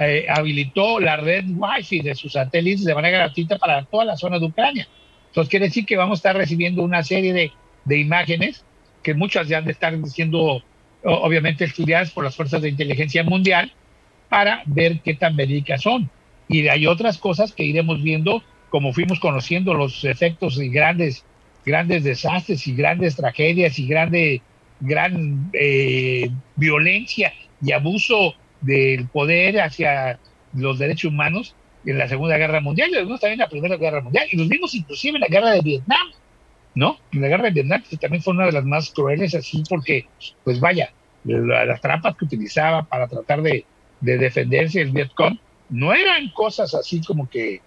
eh, 0.00 0.26
habilitó 0.28 0.98
la 0.98 1.16
red 1.16 1.44
Wi-Fi 1.46 2.00
de 2.00 2.14
sus 2.14 2.32
satélites 2.32 2.84
de 2.84 2.94
manera 2.94 3.18
gratuita 3.18 3.58
para 3.58 3.84
toda 3.84 4.04
la 4.04 4.16
zona 4.16 4.38
de 4.38 4.46
Ucrania. 4.46 4.88
Entonces 5.28 5.50
quiere 5.50 5.66
decir 5.66 5.86
que 5.86 5.96
vamos 5.96 6.18
a 6.18 6.20
estar 6.20 6.36
recibiendo 6.36 6.82
una 6.82 7.02
serie 7.02 7.32
de, 7.32 7.52
de 7.84 7.98
imágenes 7.98 8.64
que 9.02 9.14
muchas 9.14 9.46
ya 9.46 9.58
han 9.58 9.64
de 9.66 9.72
estar 9.72 9.94
siendo 10.08 10.62
obviamente 11.02 11.64
estudiadas 11.64 12.10
por 12.10 12.24
las 12.24 12.36
fuerzas 12.36 12.62
de 12.62 12.68
inteligencia 12.68 13.22
mundial 13.24 13.72
para 14.28 14.62
ver 14.66 15.00
qué 15.00 15.14
tan 15.14 15.36
verídicas 15.36 15.82
son. 15.82 16.10
Y 16.48 16.68
hay 16.68 16.86
otras 16.86 17.18
cosas 17.18 17.52
que 17.52 17.64
iremos 17.64 18.02
viendo, 18.02 18.42
como 18.70 18.92
fuimos 18.92 19.20
conociendo 19.20 19.74
los 19.74 20.04
efectos 20.04 20.60
y 20.60 20.68
grandes, 20.68 21.24
grandes 21.64 22.04
desastres 22.04 22.66
y 22.66 22.74
grandes 22.74 23.16
tragedias 23.16 23.78
y 23.78 23.86
grande, 23.86 24.42
gran 24.80 25.50
eh, 25.52 26.30
violencia 26.56 27.32
y 27.62 27.72
abuso 27.72 28.34
del 28.60 29.08
poder 29.08 29.60
hacia 29.60 30.18
los 30.54 30.78
derechos 30.78 31.10
humanos 31.10 31.54
en 31.84 31.98
la 31.98 32.08
Segunda 32.08 32.36
Guerra 32.36 32.60
Mundial 32.60 32.90
y 32.90 32.96
algunos 32.96 33.20
también 33.20 33.40
en 33.40 33.44
la 33.44 33.48
Primera 33.48 33.76
Guerra 33.76 34.00
Mundial 34.00 34.26
y 34.30 34.36
los 34.36 34.48
vimos 34.48 34.74
inclusive 34.74 35.16
en 35.16 35.22
la 35.22 35.28
Guerra 35.28 35.50
de 35.50 35.60
Vietnam, 35.60 36.08
¿no? 36.74 36.98
En 37.12 37.22
la 37.22 37.28
Guerra 37.28 37.44
de 37.44 37.50
Vietnam 37.50 37.82
que 37.88 37.96
también 37.96 38.22
fue 38.22 38.34
una 38.34 38.46
de 38.46 38.52
las 38.52 38.64
más 38.64 38.90
crueles 38.90 39.34
así 39.34 39.62
porque, 39.68 40.06
pues 40.44 40.60
vaya, 40.60 40.92
las 41.24 41.80
trampas 41.80 42.16
que 42.16 42.24
utilizaba 42.24 42.82
para 42.82 43.06
tratar 43.08 43.42
de, 43.42 43.64
defenderse 44.00 44.80
el 44.80 44.92
Vietcong 44.92 45.38
no 45.68 45.92
eran 45.92 46.30
cosas 46.30 46.74
así 46.74 47.02
como 47.02 47.28
que 47.28 47.60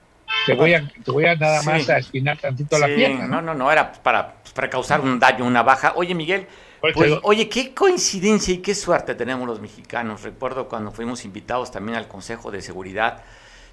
te 0.46 0.56
voy 0.56 0.74
a, 0.74 0.88
te 0.88 1.12
voy 1.12 1.26
a 1.26 1.36
nada 1.36 1.62
más 1.64 1.90
a 1.90 2.00
espinar 2.00 2.38
tantito 2.38 2.78
la 2.78 2.88
pierna. 2.88 3.28
No, 3.28 3.42
no, 3.42 3.54
no, 3.54 3.72
era 3.72 3.94
para, 3.94 4.36
para 4.54 4.70
causar 4.70 5.00
un 5.00 5.20
daño, 5.20 5.46
una 5.46 5.64
baja. 5.64 5.94
Oye, 5.96 6.16
Miguel, 6.16 6.48
pues, 6.94 7.14
oye, 7.24 7.48
qué 7.48 7.74
coincidencia 7.74 8.54
y 8.54 8.58
qué 8.58 8.76
suerte 8.76 9.16
tenemos 9.16 9.48
los 9.48 9.62
mexicanos. 9.62 10.24
Recuerdo 10.24 10.68
cuando 10.68 10.92
fuimos 10.92 11.24
invitados 11.24 11.72
también 11.72 11.98
al 11.98 12.10
Consejo 12.10 12.52
de 12.52 12.62
Seguridad, 12.62 13.24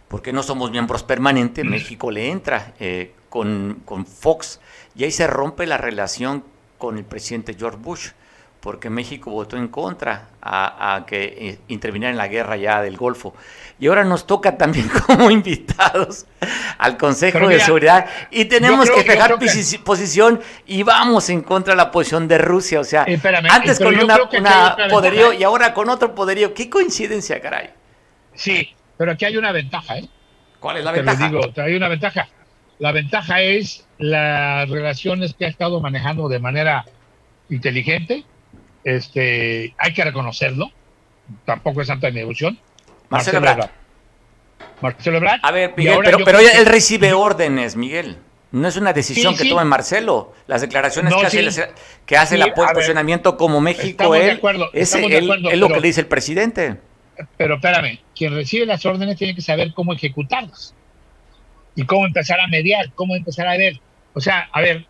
porque 0.07 0.33
no 0.33 0.45
somos 0.45 0.71
miembros 0.71 1.03
permanentes, 1.03 1.65
México 1.65 2.13
le 2.13 2.31
entra 2.31 2.75
eh, 2.79 3.13
con, 3.29 3.83
con 3.85 4.07
Fox 4.07 4.61
y 4.95 5.05
ahí 5.05 5.11
se 5.11 5.27
rompe 5.27 5.67
la 5.67 5.77
relación 5.77 6.45
con 6.79 6.99
el 6.99 7.05
presidente 7.05 7.55
George 7.59 7.79
Bush 7.81 8.11
porque 8.61 8.91
México 8.91 9.31
votó 9.31 9.57
en 9.57 9.69
contra 9.69 10.29
a, 10.43 11.05
que 11.07 11.25
eh, 11.25 11.59
interviniera 11.69 12.11
en 12.11 12.19
la 12.19 12.29
guerra 12.29 12.57
ya 12.57 12.83
del 12.83 12.97
Golfo. 12.97 13.35
Y 13.79 13.87
ahora 13.87 14.05
nos 14.05 14.27
toca 14.27 14.59
también 14.59 14.89
como 15.07 15.31
invitados 15.31 16.27
al 16.77 16.99
Consejo 16.99 17.49
de 17.49 17.59
Seguridad 17.61 18.07
y 18.31 18.45
tenemos 18.45 18.91
que 18.91 19.03
fijar 19.03 19.39
posición 19.85 20.41
y 20.67 20.83
vamos 20.83 21.31
en 21.31 21.41
contra 21.43 21.73
de 21.73 21.79
la 21.79 21.91
posición 21.91 22.29
de 22.29 22.39
Rusia. 22.39 22.81
O 22.81 22.85
sea, 22.85 23.07
antes 23.51 23.79
con 23.79 23.99
una, 23.99 24.77
poderío 24.91 25.33
y 25.33 25.43
ahora 25.43 25.73
con 25.73 25.89
otro 25.89 26.15
poderío. 26.15 26.53
Qué 26.53 26.69
coincidencia, 26.69 27.41
caray. 27.41 27.71
Sí, 28.35 28.75
pero 28.99 29.13
aquí 29.13 29.25
hay 29.25 29.37
una 29.39 29.53
ventaja, 29.53 29.99
¿eh? 29.99 30.09
¿Cuál 30.61 30.77
es 30.77 30.85
la 30.85 30.93
ventaja? 30.93 31.29
digo, 31.29 31.41
hay 31.57 31.75
una 31.75 31.89
ventaja. 31.89 32.29
La 32.79 32.93
ventaja 32.93 33.41
es 33.41 33.87
las 33.99 34.69
relaciones 34.69 35.35
que 35.35 35.47
ha 35.47 35.49
estado 35.49 35.81
manejando 35.81 36.29
de 36.29 36.39
manera 36.39 36.85
inteligente, 37.51 38.25
este, 38.85 39.75
hay 39.79 39.93
que 39.95 40.05
reconocerlo, 40.05 40.71
tampoco 41.45 41.81
es 41.81 41.89
santa 41.89 42.11
devoción. 42.11 42.59
Marcelo, 43.09 43.39
Ebrard. 43.39 43.71
Marcelo 44.81 45.17
Ebrard. 45.19 45.41
A 45.43 45.51
ver, 45.51 45.75
pero, 45.75 46.19
pero 46.25 46.39
él 46.39 46.67
recibe 46.67 47.13
órdenes, 47.13 47.77
Miguel. 47.77 48.19
No 48.53 48.67
es 48.67 48.77
una 48.77 48.93
decisión 48.93 49.37
que 49.37 49.49
tome 49.49 49.65
Marcelo. 49.65 50.33
Las 50.47 50.61
declaraciones 50.61 51.15
que, 51.15 51.27
hace, 51.27 51.69
que 52.05 52.17
hace 52.17 52.35
el 52.35 52.53
posicionamiento 52.53 53.37
como 53.37 53.61
México, 53.61 54.15
él, 54.15 54.41
es, 54.73 54.95
lo 55.59 55.69
que 55.69 55.81
le 55.81 55.87
dice 55.87 56.01
el 56.01 56.07
presidente. 56.07 56.77
Pero 57.37 57.57
espérame, 57.57 58.01
quien 58.17 58.35
recibe 58.35 58.67
las 58.67 58.85
órdenes 58.85 59.17
tiene 59.17 59.35
que 59.35 59.43
saber 59.43 59.73
cómo 59.73 59.93
ejecutarlas 59.93 60.75
y 61.77 61.85
cómo 61.85 62.07
empezar 62.07 62.41
a 62.41 62.49
mediar, 62.49 62.91
cómo 62.95 63.15
empezar 63.15 63.47
a 63.47 63.57
ver. 63.57 63.79
O 64.15 64.21
sea, 64.21 64.49
a 64.53 64.61
ver, 64.61 64.87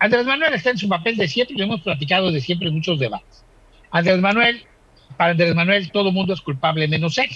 Andrés 0.00 0.24
Manuel 0.24 0.54
está 0.54 0.70
en 0.70 0.78
su 0.78 0.88
papel 0.88 1.16
de 1.16 1.28
siempre, 1.28 1.56
lo 1.56 1.64
hemos 1.64 1.82
platicado 1.82 2.32
de 2.32 2.40
siempre 2.40 2.68
en 2.68 2.74
muchos 2.74 2.98
debates. 2.98 3.44
Andrés 3.90 4.18
Manuel, 4.18 4.64
para 5.16 5.32
Andrés 5.32 5.54
Manuel 5.54 5.92
todo 5.92 6.08
el 6.08 6.14
mundo 6.14 6.32
es 6.32 6.40
culpable 6.40 6.88
menos 6.88 7.18
él. 7.18 7.28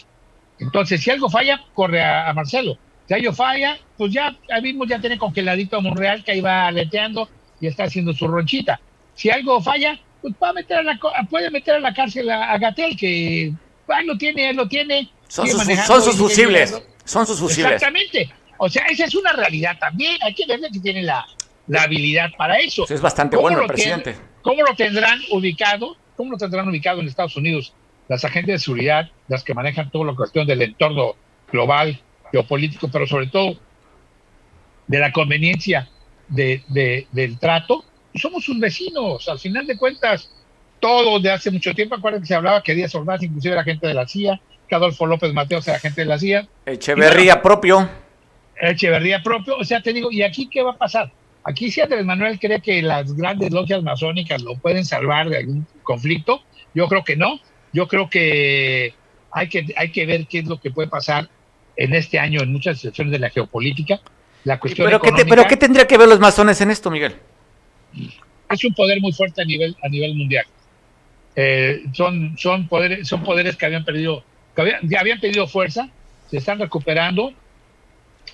Entonces, 0.58 1.02
si 1.02 1.10
algo 1.10 1.28
falla, 1.28 1.62
corre 1.74 2.02
a, 2.02 2.32
Marcelo. 2.32 2.78
Si 3.06 3.12
algo 3.12 3.34
falla, 3.34 3.76
pues 3.98 4.14
ya, 4.14 4.34
mismo 4.62 4.86
ya 4.86 4.98
tiene 4.98 5.18
congeladito 5.18 5.76
a 5.76 5.80
Monreal 5.80 6.24
que 6.24 6.32
ahí 6.32 6.40
va 6.40 6.68
aleteando 6.68 7.28
y 7.60 7.66
está 7.66 7.84
haciendo 7.84 8.14
su 8.14 8.26
ronchita. 8.26 8.80
Si 9.14 9.28
algo 9.28 9.60
falla, 9.60 10.00
pues 10.22 10.34
puede 10.38 10.54
meter 10.54 10.78
a 10.78 10.82
la, 10.82 10.98
puede 11.28 11.50
meter 11.50 11.74
a 11.74 11.80
la 11.80 11.92
cárcel 11.92 12.30
a, 12.30 12.56
Gatel, 12.56 12.96
que 12.96 13.52
ahí 13.88 14.06
lo 14.06 14.16
tiene, 14.16 14.48
él 14.48 14.56
lo 14.56 14.66
tiene. 14.66 15.10
Son 15.28 15.46
sus, 15.46 15.62
son 15.86 16.02
sus 16.02 16.16
fusibles. 16.16 16.82
Son 17.04 17.26
sus 17.26 17.38
fusibles. 17.38 17.74
Exactamente. 17.74 18.30
O 18.56 18.70
sea, 18.70 18.86
esa 18.86 19.04
es 19.04 19.14
una 19.14 19.32
realidad 19.32 19.76
también. 19.78 20.16
Hay 20.22 20.32
que 20.32 20.46
ver 20.46 20.60
que 20.72 20.80
tiene 20.80 21.02
la, 21.02 21.26
la 21.66 21.82
habilidad 21.82 22.30
para 22.36 22.58
eso. 22.58 22.84
es 22.88 23.00
bastante 23.00 23.36
bueno 23.36 23.62
el 23.62 23.66
presidente. 23.66 24.16
¿Cómo 24.42 24.62
lo 24.62 24.74
tendrán 24.74 25.20
ubicado? 25.30 25.96
¿Cómo 26.16 26.32
lo 26.32 26.36
tendrán 26.36 26.68
ubicado 26.68 27.00
en 27.00 27.08
Estados 27.08 27.36
Unidos? 27.36 27.74
Las 28.08 28.24
agentes 28.24 28.54
de 28.54 28.58
seguridad, 28.58 29.10
las 29.28 29.42
que 29.42 29.54
manejan 29.54 29.90
toda 29.90 30.06
la 30.06 30.14
cuestión 30.14 30.46
del 30.46 30.60
entorno 30.62 31.14
global, 31.50 31.98
geopolítico, 32.30 32.88
pero 32.90 33.06
sobre 33.06 33.28
todo 33.28 33.56
de 34.86 34.98
la 34.98 35.12
conveniencia 35.12 35.88
de, 36.28 37.06
del 37.10 37.38
trato. 37.38 37.84
Somos 38.14 38.44
sus 38.44 38.58
vecinos, 38.58 39.28
al 39.28 39.38
final 39.38 39.66
de 39.66 39.76
cuentas, 39.76 40.30
todo 40.78 41.18
de 41.18 41.30
hace 41.30 41.50
mucho 41.50 41.74
tiempo, 41.74 41.94
acuérdense 41.94 42.24
que 42.24 42.28
se 42.28 42.34
hablaba 42.34 42.62
que 42.62 42.74
Díaz 42.74 42.94
Ordaz 42.94 43.22
inclusive 43.22 43.54
era 43.54 43.64
gente 43.64 43.86
de 43.86 43.94
la 43.94 44.06
CIA, 44.06 44.40
que 44.68 44.74
Adolfo 44.74 45.06
López 45.06 45.32
Mateos 45.32 45.66
era 45.66 45.78
agente 45.78 46.02
de 46.02 46.06
la 46.06 46.18
CIA. 46.18 46.46
Echeverría 46.66 47.42
propio. 47.42 47.88
Echeverría 48.60 49.22
propio, 49.22 49.56
o 49.56 49.64
sea, 49.64 49.80
te 49.80 49.92
digo, 49.92 50.12
¿y 50.12 50.22
aquí 50.22 50.48
qué 50.48 50.62
va 50.62 50.72
a 50.72 50.76
pasar? 50.76 51.10
Aquí 51.44 51.70
si 51.70 51.82
Andrés 51.82 52.04
Manuel 52.06 52.38
cree 52.38 52.60
que 52.60 52.80
las 52.80 53.14
grandes 53.14 53.52
logias 53.52 53.82
masónicas 53.82 54.42
lo 54.42 54.56
pueden 54.56 54.84
salvar 54.84 55.28
de 55.28 55.38
algún 55.38 55.66
conflicto, 55.82 56.42
yo 56.74 56.88
creo 56.88 57.04
que 57.04 57.16
no. 57.16 57.38
Yo 57.72 57.86
creo 57.86 58.08
que 58.08 58.94
hay 59.30 59.48
que, 59.48 59.66
hay 59.76 59.90
que 59.90 60.06
ver 60.06 60.26
qué 60.26 60.38
es 60.38 60.46
lo 60.46 60.58
que 60.58 60.70
puede 60.70 60.88
pasar 60.88 61.28
en 61.76 61.94
este 61.94 62.18
año 62.18 62.40
en 62.40 62.50
muchas 62.50 62.78
situaciones 62.78 63.12
de 63.12 63.18
la 63.18 63.30
geopolítica. 63.30 64.00
La 64.44 64.58
cuestión 64.58 64.86
¿Pero, 64.86 65.00
qué 65.00 65.24
¿Pero 65.24 65.44
qué 65.46 65.56
tendría 65.56 65.86
que 65.86 65.98
ver 65.98 66.08
los 66.08 66.20
masones 66.20 66.60
en 66.60 66.70
esto, 66.70 66.90
Miguel? 66.90 67.14
Es 68.50 68.64
un 68.64 68.74
poder 68.74 69.00
muy 69.00 69.12
fuerte 69.12 69.42
a 69.42 69.44
nivel, 69.44 69.76
a 69.82 69.88
nivel 69.88 70.14
mundial. 70.14 70.46
Eh, 71.36 71.82
son, 71.92 72.36
son, 72.38 72.68
poderes, 72.68 73.08
son 73.08 73.22
poderes 73.22 73.56
que 73.56 73.66
habían 73.66 73.84
perdido, 73.84 74.24
que 74.54 74.78
ya 74.82 75.00
habían 75.00 75.20
perdido 75.20 75.46
fuerza, 75.46 75.90
se 76.30 76.38
están 76.38 76.58
recuperando 76.58 77.32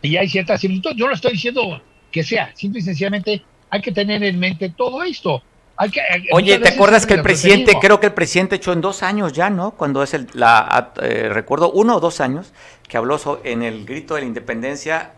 y 0.03 0.17
hay 0.17 0.29
ciertas 0.29 0.61
similitudes. 0.61 0.97
Yo 0.97 1.07
no 1.07 1.15
estoy 1.15 1.33
diciendo 1.33 1.81
que 2.11 2.23
sea. 2.23 2.51
Simple 2.55 2.81
y 2.81 2.83
sencillamente 2.83 3.43
hay 3.71 3.81
que 3.81 3.93
tener 3.93 4.23
en 4.23 4.39
mente 4.39 4.71
todo 4.71 5.03
esto. 5.03 5.43
Hay 5.77 5.91
que, 5.91 6.01
eh, 6.01 6.29
Oye, 6.33 6.59
¿te 6.59 6.69
acuerdas 6.69 7.07
que 7.07 7.15
el 7.15 7.23
presidente, 7.23 7.75
creo 7.81 8.01
que 8.01 8.07
el 8.07 8.13
presidente 8.13 8.57
echó 8.57 8.73
en 8.73 8.83
dos 8.83 9.03
años 9.03 9.33
ya, 9.33 9.49
¿no? 9.49 9.71
Cuando 9.71 10.03
es 10.03 10.13
el, 10.13 10.27
la, 10.35 10.93
eh, 11.01 11.31
recuerdo, 11.33 11.71
uno 11.73 11.97
o 11.97 12.01
dos 12.01 12.21
años, 12.21 12.53
que 12.87 12.99
habló 12.99 13.19
en 13.45 13.63
el 13.63 13.87
grito 13.87 14.15
de 14.15 14.21
la 14.21 14.27
independencia, 14.27 15.13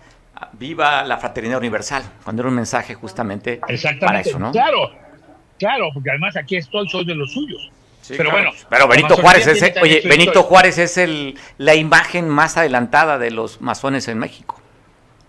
viva 0.52 1.02
la 1.02 1.18
fraternidad 1.18 1.58
universal, 1.58 2.04
cuando 2.22 2.42
era 2.42 2.48
un 2.48 2.54
mensaje 2.54 2.94
justamente 2.94 3.60
para 4.00 4.20
eso, 4.20 4.38
¿no? 4.38 4.52
Claro, 4.52 4.92
claro, 5.58 5.88
porque 5.92 6.10
además 6.10 6.36
aquí 6.36 6.56
estoy, 6.56 6.88
soy 6.88 7.04
de 7.06 7.14
los 7.16 7.32
suyos. 7.32 7.70
pero 8.16 8.30
bueno, 8.30 8.50
pero 8.68 8.86
Benito 8.86 9.16
Juárez 9.16 9.46
es, 9.48 9.76
oye, 9.80 10.02
Benito 10.04 10.44
Juárez 10.44 10.78
es 10.78 10.96
el, 10.96 11.36
la 11.58 11.74
imagen 11.74 12.28
más 12.28 12.56
adelantada 12.56 13.18
de 13.18 13.32
los 13.32 13.60
masones 13.60 14.06
en 14.06 14.18
México 14.18 14.61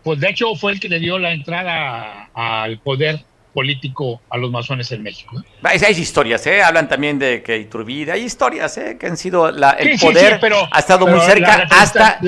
pues 0.03 0.19
de 0.19 0.29
hecho 0.29 0.55
fue 0.55 0.73
el 0.73 0.79
que 0.79 0.89
le 0.89 0.99
dio 0.99 1.17
la 1.17 1.31
entrada 1.31 2.29
al 2.33 2.79
poder 2.79 3.23
político 3.53 4.21
a 4.29 4.37
los 4.37 4.51
masones 4.51 4.91
en 4.91 5.03
México. 5.03 5.41
Hay, 5.61 5.79
historias, 5.91 6.45
¿eh? 6.47 6.63
hablan 6.63 6.89
también 6.89 7.19
de 7.19 7.43
que 7.43 7.57
Iturbide, 7.57 8.11
hay 8.11 8.23
historias 8.23 8.77
¿eh? 8.77 8.97
que 8.99 9.05
han 9.07 9.15
sido, 9.15 9.51
la, 9.51 9.71
el 9.71 9.97
poder 9.99 10.39
ha 10.71 10.79
estado 10.79 11.07
muy 11.07 11.19
cerca 11.21 11.67
hasta... 11.69 12.19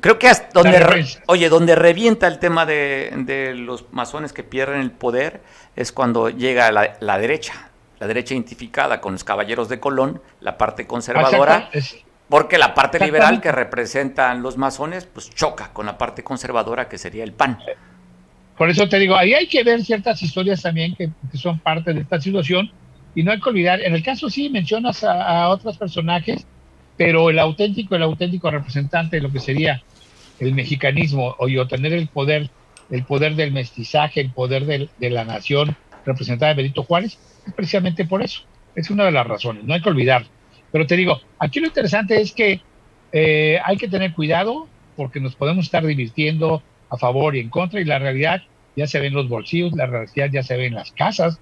creo 0.00 0.18
que 0.18 0.28
hasta 0.28 0.48
donde, 0.62 1.06
oye, 1.26 1.48
donde 1.48 1.74
revienta 1.74 2.26
el 2.26 2.38
tema 2.38 2.64
de, 2.66 3.52
los 3.54 3.92
masones 3.92 4.32
que 4.32 4.42
pierden 4.42 4.80
el 4.80 4.90
poder 4.90 5.42
es 5.76 5.92
cuando 5.92 6.30
llega 6.30 6.72
la, 6.72 6.96
la 7.00 7.18
derecha, 7.18 7.70
la 8.00 8.06
derecha 8.06 8.34
identificada 8.34 9.00
con 9.00 9.12
los 9.12 9.24
caballeros 9.24 9.68
de 9.68 9.78
Colón, 9.78 10.22
la 10.40 10.56
parte 10.56 10.86
conservadora, 10.86 11.70
porque 12.34 12.58
la 12.58 12.74
parte 12.74 12.98
liberal 12.98 13.40
que 13.40 13.52
representan 13.52 14.42
los 14.42 14.56
masones, 14.56 15.04
pues 15.06 15.30
choca 15.32 15.72
con 15.72 15.86
la 15.86 15.96
parte 15.96 16.24
conservadora 16.24 16.88
que 16.88 16.98
sería 16.98 17.22
el 17.22 17.32
PAN. 17.32 17.60
Por 18.58 18.68
eso 18.68 18.88
te 18.88 18.98
digo, 18.98 19.14
ahí 19.14 19.34
hay 19.34 19.46
que 19.46 19.62
ver 19.62 19.84
ciertas 19.84 20.20
historias 20.20 20.60
también 20.60 20.96
que, 20.96 21.10
son 21.34 21.60
parte 21.60 21.94
de 21.94 22.00
esta 22.00 22.20
situación 22.20 22.72
y 23.14 23.22
no 23.22 23.30
hay 23.30 23.38
que 23.40 23.48
olvidar, 23.48 23.80
en 23.80 23.94
el 23.94 24.02
caso 24.02 24.28
sí 24.28 24.50
mencionas 24.50 25.04
a, 25.04 25.48
otros 25.48 25.78
personajes, 25.78 26.44
pero 26.96 27.30
el 27.30 27.38
auténtico, 27.38 27.94
el 27.94 28.02
auténtico 28.02 28.50
representante 28.50 29.18
de 29.18 29.22
lo 29.22 29.30
que 29.30 29.38
sería 29.38 29.84
el 30.40 30.54
mexicanismo 30.54 31.36
o 31.38 31.68
tener 31.68 31.92
el 31.92 32.08
poder, 32.08 32.50
el 32.90 33.04
poder 33.04 33.36
del 33.36 33.52
mestizaje, 33.52 34.20
el 34.20 34.30
poder 34.30 34.66
de 34.66 35.10
la 35.10 35.24
nación 35.24 35.76
representada 36.04 36.50
de 36.52 36.62
Benito 36.62 36.82
Juárez, 36.82 37.16
es 37.46 37.52
precisamente 37.52 38.04
por 38.04 38.24
eso. 38.24 38.40
Es 38.74 38.90
una 38.90 39.04
de 39.04 39.12
las 39.12 39.24
razones, 39.24 39.62
no 39.62 39.72
hay 39.72 39.82
que 39.82 39.88
olvidar. 39.88 40.26
Pero 40.74 40.88
te 40.88 40.96
digo, 40.96 41.20
aquí 41.38 41.60
lo 41.60 41.68
interesante 41.68 42.20
es 42.20 42.32
que 42.32 42.60
eh, 43.12 43.60
hay 43.64 43.76
que 43.76 43.86
tener 43.86 44.12
cuidado 44.12 44.66
porque 44.96 45.20
nos 45.20 45.36
podemos 45.36 45.66
estar 45.66 45.86
divirtiendo 45.86 46.64
a 46.90 46.96
favor 46.96 47.36
y 47.36 47.38
en 47.38 47.48
contra 47.48 47.80
y 47.80 47.84
la 47.84 48.00
realidad 48.00 48.42
ya 48.74 48.88
se 48.88 48.98
ve 48.98 49.06
en 49.06 49.14
los 49.14 49.28
bolsillos, 49.28 49.72
la 49.74 49.86
realidad 49.86 50.30
ya 50.32 50.42
se 50.42 50.56
ve 50.56 50.66
en 50.66 50.74
las 50.74 50.90
casas. 50.90 51.38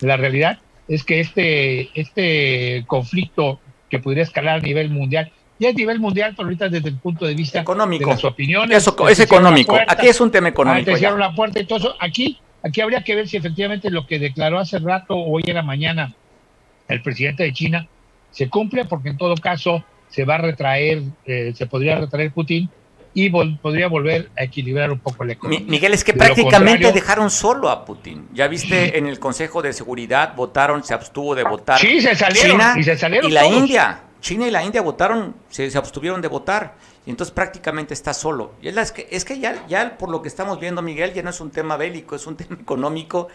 La 0.00 0.18
realidad 0.18 0.58
es 0.86 1.02
que 1.02 1.20
este, 1.20 1.98
este 1.98 2.84
conflicto 2.86 3.58
que 3.88 4.00
podría 4.00 4.22
escalar 4.22 4.58
a 4.58 4.60
nivel 4.60 4.90
mundial, 4.90 5.32
ya 5.58 5.70
es 5.70 5.74
nivel 5.74 5.98
mundial, 5.98 6.34
pero 6.36 6.48
ahorita 6.48 6.68
desde 6.68 6.90
el 6.90 6.98
punto 6.98 7.24
de 7.24 7.32
vista 7.32 7.62
económico. 7.62 8.10
de 8.10 8.16
las 8.16 8.24
opiniones. 8.26 8.76
Eso 8.76 9.08
es 9.08 9.18
económico. 9.18 9.78
aquí 9.88 10.08
es 10.08 10.20
un 10.20 10.30
tema 10.30 10.50
económico. 10.50 10.90
la 10.90 11.34
puerta 11.34 11.58
y 11.58 11.64
todo 11.64 11.78
eso. 11.78 11.94
Aquí, 12.00 12.38
aquí 12.62 12.82
habría 12.82 13.02
que 13.02 13.14
ver 13.14 13.28
si 13.28 13.38
efectivamente 13.38 13.88
lo 13.88 14.06
que 14.06 14.18
declaró 14.18 14.58
hace 14.58 14.78
rato, 14.78 15.16
hoy 15.16 15.42
en 15.46 15.54
la 15.54 15.62
mañana, 15.62 16.12
el 16.86 17.00
presidente 17.00 17.44
de 17.44 17.54
China, 17.54 17.88
se 18.34 18.50
cumple 18.50 18.84
porque 18.84 19.10
en 19.10 19.16
todo 19.16 19.34
caso 19.36 19.84
se 20.10 20.24
va 20.24 20.34
a 20.34 20.38
retraer, 20.38 21.02
eh, 21.24 21.52
se 21.56 21.66
podría 21.66 21.98
retraer 21.98 22.32
Putin 22.32 22.68
y 23.14 23.30
podría 23.30 23.86
volver 23.86 24.28
a 24.36 24.42
equilibrar 24.42 24.90
un 24.90 24.98
poco 24.98 25.24
la 25.24 25.34
economía. 25.34 25.64
Miguel, 25.68 25.94
es 25.94 26.02
que 26.02 26.12
prácticamente 26.12 26.90
dejaron 26.90 27.30
solo 27.30 27.70
a 27.70 27.84
Putin. 27.84 28.28
Ya 28.34 28.48
viste, 28.48 28.98
en 28.98 29.06
el 29.06 29.20
Consejo 29.20 29.62
de 29.62 29.72
Seguridad 29.72 30.34
votaron, 30.34 30.82
se 30.82 30.94
abstuvo 30.94 31.36
de 31.36 31.44
votar 31.44 31.78
sí, 31.78 32.00
se 32.00 32.16
salieron, 32.16 32.52
China 32.52 32.74
y, 32.76 32.82
se 32.82 32.96
salieron 32.96 33.30
y 33.30 33.32
la 33.32 33.46
India. 33.46 34.00
China 34.20 34.48
y 34.48 34.50
la 34.50 34.64
India 34.64 34.82
votaron, 34.82 35.36
se, 35.48 35.70
se 35.70 35.78
abstuvieron 35.78 36.20
de 36.20 36.28
votar 36.28 36.74
y 37.06 37.10
entonces 37.10 37.32
prácticamente 37.34 37.92
está 37.92 38.14
solo. 38.14 38.54
Y 38.62 38.68
es, 38.68 38.92
que, 38.92 39.06
es 39.10 39.24
que 39.24 39.38
ya, 39.38 39.66
ya 39.68 39.98
por 39.98 40.08
lo 40.08 40.22
que 40.22 40.28
estamos 40.28 40.58
viendo, 40.58 40.80
Miguel, 40.80 41.12
ya 41.12 41.22
no 41.22 41.30
es 41.30 41.40
un 41.40 41.50
tema 41.50 41.76
bélico, 41.76 42.16
es 42.16 42.26
un 42.26 42.36
tema 42.38 42.56
económico. 42.60 43.28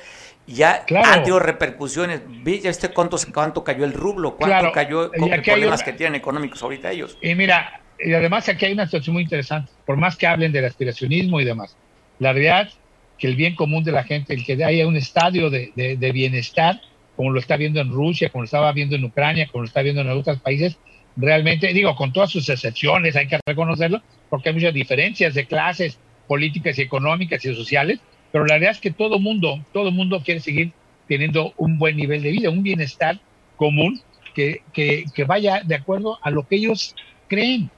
Ya 0.48 0.84
ha 1.04 1.14
tenido 1.16 1.40
repercusiones. 1.40 2.22
¿Ya 2.44 2.70
este 2.70 2.90
cuánto, 2.90 3.18
cuánto 3.34 3.64
cayó 3.64 3.86
el 3.86 3.94
rublo? 3.94 4.36
¿Cuánto 4.36 4.72
cayó 4.72 5.12
con 5.12 5.30
problemas 5.30 5.84
que 5.84 5.94
tienen 5.94 6.16
económicos 6.16 6.62
ahorita 6.64 6.92
ellos? 6.92 7.18
Y 7.22 7.36
mira, 7.36 7.82
y 8.00 8.14
además 8.14 8.50
aquí 8.50 8.66
hay 8.66 8.74
una 8.74 8.86
situación 8.86 9.14
muy 9.14 9.24
interesante. 9.24 9.72
Por 9.86 9.98
más 9.98 10.16
que 10.16 10.26
hablen 10.26 10.52
del 10.52 10.66
aspiracionismo 10.66 11.40
y 11.40 11.46
demás, 11.46 11.76
la 12.18 12.34
realidad 12.34 12.70
que 13.18 13.28
el 13.28 13.36
bien 13.36 13.54
común 13.56 13.84
de 13.84 13.92
la 13.92 14.04
gente, 14.04 14.34
el 14.34 14.46
que 14.46 14.64
haya 14.64 14.88
un 14.88 14.96
estadio 14.96 15.50
de, 15.50 15.72
de 15.76 16.12
bienestar, 16.12 16.82
como 17.16 17.32
lo 17.32 17.40
está 17.40 17.58
viendo 17.58 17.82
en 17.82 17.92
Rusia, 17.92 18.30
como 18.30 18.44
lo 18.44 18.46
estaba 18.46 18.72
viendo 18.72 18.96
en 18.96 19.04
Ucrania, 19.04 19.48
como 19.52 19.64
lo 19.64 19.68
está 19.68 19.82
viendo 19.82 20.02
en 20.02 20.10
otros 20.10 20.40
países, 20.40 20.78
realmente, 21.18 21.74
digo, 21.74 21.96
con 21.96 22.14
todas 22.14 22.30
sus 22.30 22.48
excepciones, 22.50 23.16
hay 23.16 23.28
que 23.28 23.40
reconocerlo, 23.46 24.02
porque 24.30 24.50
hay 24.50 24.56
muchas 24.56 24.74
diferencias 24.74 25.34
de 25.34 25.46
clases 25.46 26.00
políticas 26.28 26.78
y 26.80 26.84
económicas 26.84 27.44
y 27.44 27.54
sociales, 27.54 28.00
pero 28.32 28.46
la 28.46 28.56
realidad 28.56 28.72
es 28.72 28.80
que 28.80 28.92
todo 28.92 29.20
mundo, 29.20 29.64
todo 29.74 29.92
mundo 29.92 30.22
quiere 30.24 30.40
seguir 30.40 30.72
teniendo 31.08 31.54
un 31.58 31.78
buen 31.78 31.98
nivel 31.98 32.22
de 32.22 32.32
vida, 32.32 32.50
un 32.50 32.64
bienestar 32.64 33.20
común 33.56 34.02
que, 34.34 34.62
que, 34.74 35.06
que 35.14 35.24
vaya 35.24 35.62
de 35.64 35.76
acuerdo 35.76 36.20
a 36.22 36.30
lo 36.30 36.48
que 36.48 36.58
ellos 36.58 36.96
creen. 37.28 37.70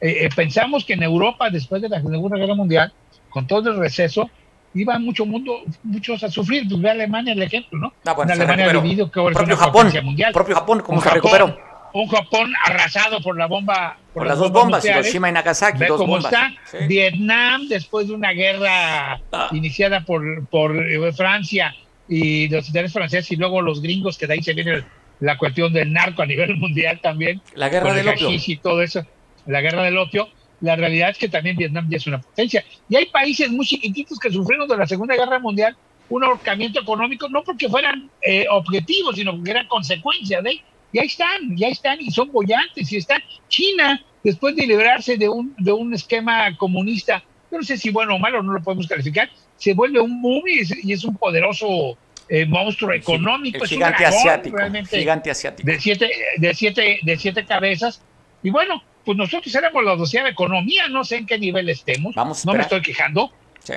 Eh, 0.00 0.24
eh, 0.24 0.28
pensamos 0.34 0.84
que 0.84 0.92
en 0.92 1.02
Europa, 1.02 1.50
después 1.50 1.82
de 1.82 1.88
la 1.88 2.00
Segunda 2.00 2.38
Guerra 2.38 2.54
Mundial, 2.54 2.92
con 3.30 3.46
todo 3.46 3.70
el 3.70 3.78
receso, 3.78 4.30
iba 4.74 4.98
mucho 4.98 5.26
mundo, 5.26 5.62
muchos 5.82 6.22
a 6.22 6.30
sufrir. 6.30 6.68
Pues 6.68 6.80
ve 6.80 6.90
Alemania 6.90 7.32
el 7.32 7.42
ejemplo, 7.42 7.78
¿no? 7.78 7.92
Ah, 8.04 8.12
bueno, 8.12 8.32
Alemania 8.32 8.70
ha 8.70 8.80
vivido 8.80 9.10
que 9.10 9.18
ahora 9.18 9.34
propio 9.34 9.56
Japón, 9.56 9.92
mundial. 10.04 10.32
propio 10.32 10.54
Japón, 10.54 10.82
¿cómo 10.84 11.00
se 11.00 11.10
recuperó? 11.10 11.56
un 11.92 12.08
Japón 12.08 12.52
arrasado 12.64 13.20
por 13.20 13.38
la 13.38 13.46
bomba. 13.46 13.96
Por, 14.16 14.26
las, 14.26 14.38
dos 14.38 14.50
bombas, 14.50 14.82
Hiroshima 14.82 15.28
y 15.28 15.32
Nagasaki. 15.32 15.84
Dos 15.84 15.98
cómo 15.98 16.16
está? 16.16 16.50
Vietnam, 16.88 17.68
después 17.68 18.08
de 18.08 18.14
una 18.14 18.32
guerra 18.32 19.20
ah. 19.30 19.50
iniciada 19.52 20.06
por, 20.06 20.46
por 20.46 20.74
eh, 20.74 21.12
Francia 21.12 21.74
y 22.08 22.48
los 22.48 22.66
intereses 22.66 22.94
franceses 22.94 23.30
y 23.32 23.36
luego 23.36 23.60
los 23.60 23.82
gringos, 23.82 24.16
que 24.16 24.26
de 24.26 24.32
ahí 24.32 24.42
se 24.42 24.54
viene 24.54 24.84
la 25.20 25.36
cuestión 25.36 25.70
del 25.70 25.92
narco 25.92 26.22
a 26.22 26.26
nivel 26.26 26.56
mundial 26.58 26.98
también. 27.02 27.42
La 27.54 27.68
guerra 27.68 27.92
del 27.92 28.08
opio. 28.08 28.30
Y 28.30 28.56
todo 28.56 28.80
eso, 28.80 29.04
la 29.44 29.60
guerra 29.60 29.82
del 29.82 29.98
opio. 29.98 30.30
La 30.62 30.76
realidad 30.76 31.10
es 31.10 31.18
que 31.18 31.28
también 31.28 31.54
Vietnam 31.58 31.86
ya 31.90 31.98
es 31.98 32.06
una 32.06 32.18
potencia. 32.18 32.64
Y 32.88 32.96
hay 32.96 33.04
países 33.04 33.50
muy 33.50 33.66
chiquititos 33.66 34.18
que 34.18 34.30
sufrieron 34.30 34.66
de 34.66 34.78
la 34.78 34.86
Segunda 34.86 35.14
Guerra 35.14 35.38
Mundial 35.38 35.76
un 36.08 36.24
ahorcamiento 36.24 36.80
económico, 36.80 37.28
no 37.28 37.42
porque 37.42 37.68
fueran 37.68 38.10
eh, 38.22 38.46
objetivos, 38.50 39.16
sino 39.16 39.36
porque 39.36 39.50
eran 39.50 39.66
consecuencia 39.66 40.40
de 40.40 40.62
ya 40.92 41.02
están, 41.02 41.56
ya 41.56 41.68
están 41.68 42.00
y 42.00 42.10
son 42.10 42.30
bollantes 42.32 42.90
y 42.92 42.96
están. 42.96 43.22
China, 43.48 44.02
después 44.22 44.56
de 44.56 44.66
liberarse 44.66 45.16
de 45.16 45.28
un, 45.28 45.54
de 45.58 45.72
un 45.72 45.94
esquema 45.94 46.56
comunista, 46.56 47.22
no 47.50 47.62
sé 47.62 47.76
si 47.76 47.90
bueno 47.90 48.16
o 48.16 48.18
malo, 48.18 48.42
no 48.42 48.52
lo 48.52 48.62
podemos 48.62 48.86
calificar, 48.86 49.30
se 49.56 49.74
vuelve 49.74 50.00
un 50.00 50.20
boom 50.20 50.42
y 50.46 50.92
es, 50.92 51.04
un 51.04 51.16
poderoso 51.16 51.96
eh, 52.28 52.44
monstruo 52.46 52.92
económico. 52.92 53.64
gigante 53.64 54.04
asiático. 54.04 54.56
Gigante 54.90 55.30
asiático. 55.30 55.66
De 55.66 55.80
siete, 55.80 56.10
de, 56.36 56.54
siete, 56.54 56.98
de 57.02 57.16
siete 57.16 57.44
cabezas. 57.44 58.02
Y 58.42 58.50
bueno, 58.50 58.82
pues 59.04 59.16
nosotros 59.16 59.54
éramos 59.54 59.84
la 59.84 59.96
doceava 59.96 60.28
economía, 60.28 60.88
no 60.88 61.04
sé 61.04 61.16
en 61.16 61.26
qué 61.26 61.38
nivel 61.38 61.68
estemos. 61.68 62.14
Vamos 62.14 62.44
no 62.44 62.52
me 62.52 62.62
estoy 62.62 62.82
quejando, 62.82 63.32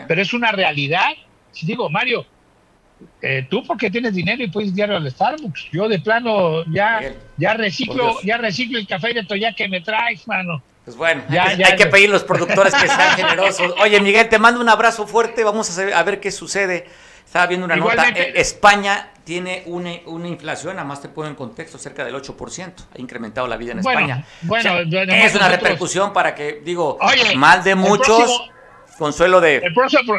pero 0.07 0.21
es 0.21 0.33
una 0.33 0.51
realidad. 0.51 1.09
Si 1.51 1.65
digo, 1.65 1.89
Mario, 1.89 2.25
eh, 3.21 3.47
tú 3.49 3.63
porque 3.65 3.89
tienes 3.89 4.13
dinero 4.13 4.43
y 4.43 4.47
puedes 4.47 4.75
ir 4.77 4.83
al 4.83 5.09
Starbucks. 5.09 5.69
Yo 5.71 5.87
de 5.87 5.99
plano 5.99 6.63
ya, 6.71 7.01
ya 7.37 7.53
reciclo, 7.53 8.21
ya 8.23 8.37
reciclo 8.37 8.77
el 8.77 8.87
café 8.87 9.13
de 9.13 9.23
Toya 9.23 9.53
que 9.53 9.67
me 9.67 9.81
traes, 9.81 10.27
mano. 10.27 10.61
Pues 10.85 10.97
bueno, 10.97 11.21
hay, 11.29 11.75
que, 11.75 11.85
pedir 11.85 12.09
a 12.09 12.13
los 12.13 12.23
productores 12.23 12.73
que 12.73 12.87
sean 12.87 13.15
generosos. 13.15 13.75
Oye, 13.81 13.99
Miguel, 14.01 14.27
te 14.27 14.39
mando 14.39 14.59
un 14.59 14.69
abrazo 14.69 15.05
fuerte. 15.05 15.43
Vamos 15.43 15.77
a, 15.77 16.03
ver 16.03 16.19
qué 16.19 16.31
sucede. 16.31 16.87
Estaba 17.23 17.45
viendo 17.45 17.65
una 17.65 17.75
nota. 17.75 18.09
Eh, 18.09 18.33
España 18.35 19.11
tiene 19.23 19.61
una, 19.67 19.91
una, 20.07 20.27
inflación, 20.27 20.79
además 20.79 20.99
te 21.01 21.09
pongo 21.09 21.27
en 21.27 21.35
contexto, 21.35 21.77
cerca 21.77 22.03
del 22.03 22.15
8%. 22.15 22.73
Ha 22.95 22.99
incrementado 22.99 23.45
la 23.45 23.57
vida 23.57 23.73
en 23.73 23.79
España. 23.79 24.25
Bueno, 24.41 24.79
es 24.79 25.35
una 25.35 25.49
repercusión 25.49 26.11
para 26.11 26.33
que, 26.33 26.61
digo, 26.65 26.97
mal 27.35 27.63
de 27.63 27.75
muchos, 27.75 28.49
consuelo 28.97 29.39
de. 29.41 29.57
El 29.57 29.73
próximo, 29.73 30.15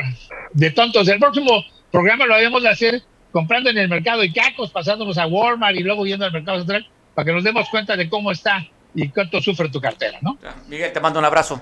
de 0.52 0.70
tontos. 0.70 1.08
El 1.08 1.18
próximo 1.18 1.64
programa 1.90 2.26
lo 2.26 2.34
habíamos 2.34 2.62
de 2.62 2.68
hacer 2.68 3.02
comprando 3.32 3.70
en 3.70 3.78
el 3.78 3.88
mercado 3.88 4.24
y 4.24 4.32
cacos, 4.32 4.70
pasándonos 4.70 5.18
a 5.18 5.26
Walmart 5.26 5.76
y 5.76 5.82
luego 5.82 6.04
yendo 6.06 6.24
al 6.24 6.32
mercado 6.32 6.58
central 6.58 6.88
para 7.14 7.26
que 7.26 7.32
nos 7.32 7.44
demos 7.44 7.68
cuenta 7.68 7.96
de 7.96 8.08
cómo 8.08 8.32
está 8.32 8.66
y 8.94 9.08
cuánto 9.08 9.40
sufre 9.40 9.68
tu 9.68 9.80
cartera, 9.80 10.18
¿no? 10.20 10.38
Miguel, 10.68 10.92
te 10.92 11.00
mando 11.00 11.18
un 11.18 11.24
abrazo. 11.24 11.60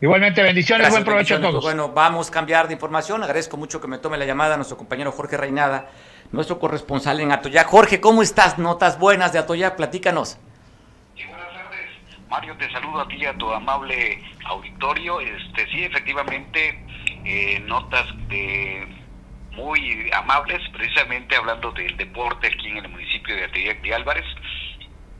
Igualmente, 0.00 0.42
bendiciones, 0.42 0.90
buen 0.90 1.04
provecho 1.04 1.36
a 1.36 1.40
todos. 1.40 1.64
Bueno, 1.64 1.88
vamos 1.88 2.28
a 2.28 2.32
cambiar 2.32 2.68
de 2.68 2.74
información. 2.74 3.22
Agradezco 3.24 3.56
mucho 3.56 3.80
que 3.80 3.88
me 3.88 3.98
tome 3.98 4.16
la 4.16 4.24
llamada 4.24 4.56
nuestro 4.56 4.76
compañero 4.76 5.10
Jorge 5.10 5.36
Reinada, 5.36 5.90
nuestro 6.30 6.60
corresponsal 6.60 7.18
en 7.18 7.32
Atoyac. 7.32 7.66
Jorge, 7.66 8.00
¿cómo 8.00 8.22
estás? 8.22 8.58
Notas 8.58 8.98
buenas 8.98 9.32
de 9.32 9.40
Atoyac, 9.40 9.74
platícanos. 9.74 10.38
Sí, 11.16 11.24
buenas 11.24 11.48
tardes. 11.48 11.90
Mario, 12.28 12.56
te 12.58 12.70
saludo 12.70 13.00
a 13.00 13.08
ti 13.08 13.16
y 13.16 13.24
a 13.24 13.36
tu 13.36 13.50
amable 13.50 14.22
auditorio. 14.44 15.18
Este, 15.20 15.66
sí, 15.68 15.82
efectivamente, 15.82 16.84
eh, 17.24 17.58
notas 17.66 18.06
de 18.28 18.97
muy 19.58 20.08
amables, 20.12 20.62
precisamente 20.72 21.34
hablando 21.34 21.72
del 21.72 21.96
deporte 21.96 22.46
aquí 22.46 22.68
en 22.68 22.76
el 22.76 22.88
municipio 22.88 23.34
de 23.34 23.44
Atillac 23.44 23.82
de 23.82 23.92
Álvarez. 23.92 24.24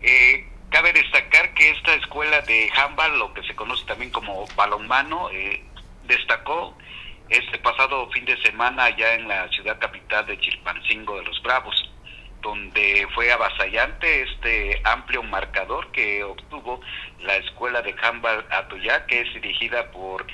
Eh, 0.00 0.46
cabe 0.70 0.92
destacar 0.92 1.52
que 1.54 1.70
esta 1.70 1.94
escuela 1.94 2.40
de 2.42 2.70
handball, 2.76 3.18
lo 3.18 3.34
que 3.34 3.42
se 3.42 3.56
conoce 3.56 3.84
también 3.86 4.12
como 4.12 4.46
balonmano, 4.54 5.28
eh, 5.30 5.64
destacó 6.04 6.78
este 7.28 7.58
pasado 7.58 8.08
fin 8.10 8.24
de 8.26 8.40
semana 8.42 8.84
allá 8.84 9.14
en 9.14 9.26
la 9.26 9.48
ciudad 9.48 9.76
capital 9.80 10.24
de 10.26 10.38
Chilpancingo 10.38 11.16
de 11.16 11.24
los 11.24 11.42
Bravos, 11.42 11.90
donde 12.40 13.08
fue 13.16 13.32
avasallante 13.32 14.22
este 14.22 14.80
amplio 14.84 15.24
marcador 15.24 15.90
que 15.90 16.22
obtuvo 16.22 16.80
la 17.22 17.34
escuela 17.36 17.82
de 17.82 17.94
handball 18.00 18.46
Atoyac, 18.50 19.06
que 19.06 19.22
es 19.22 19.34
dirigida 19.34 19.90
por 19.90 20.24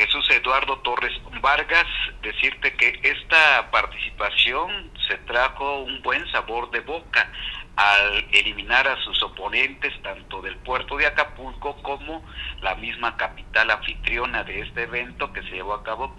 Jesús 0.00 0.30
Eduardo 0.30 0.78
Torres 0.78 1.12
Vargas, 1.42 1.86
decirte 2.22 2.72
que 2.72 2.98
esta 3.02 3.70
participación 3.70 4.90
se 5.06 5.18
trajo 5.18 5.80
un 5.80 6.00
buen 6.00 6.26
sabor 6.32 6.70
de 6.70 6.80
boca 6.80 7.30
al 7.76 8.26
eliminar 8.32 8.88
a 8.88 8.96
sus 9.02 9.22
oponentes 9.22 9.92
tanto 10.02 10.40
del 10.40 10.56
puerto 10.56 10.96
de 10.96 11.06
Acapulco 11.06 11.76
como 11.82 12.24
la 12.62 12.76
misma 12.76 13.14
capital 13.18 13.70
anfitriona 13.70 14.42
de 14.42 14.62
este 14.62 14.84
evento 14.84 15.30
que 15.34 15.42
se 15.42 15.50
llevó 15.50 15.74
a 15.74 15.84
cabo 15.84 16.16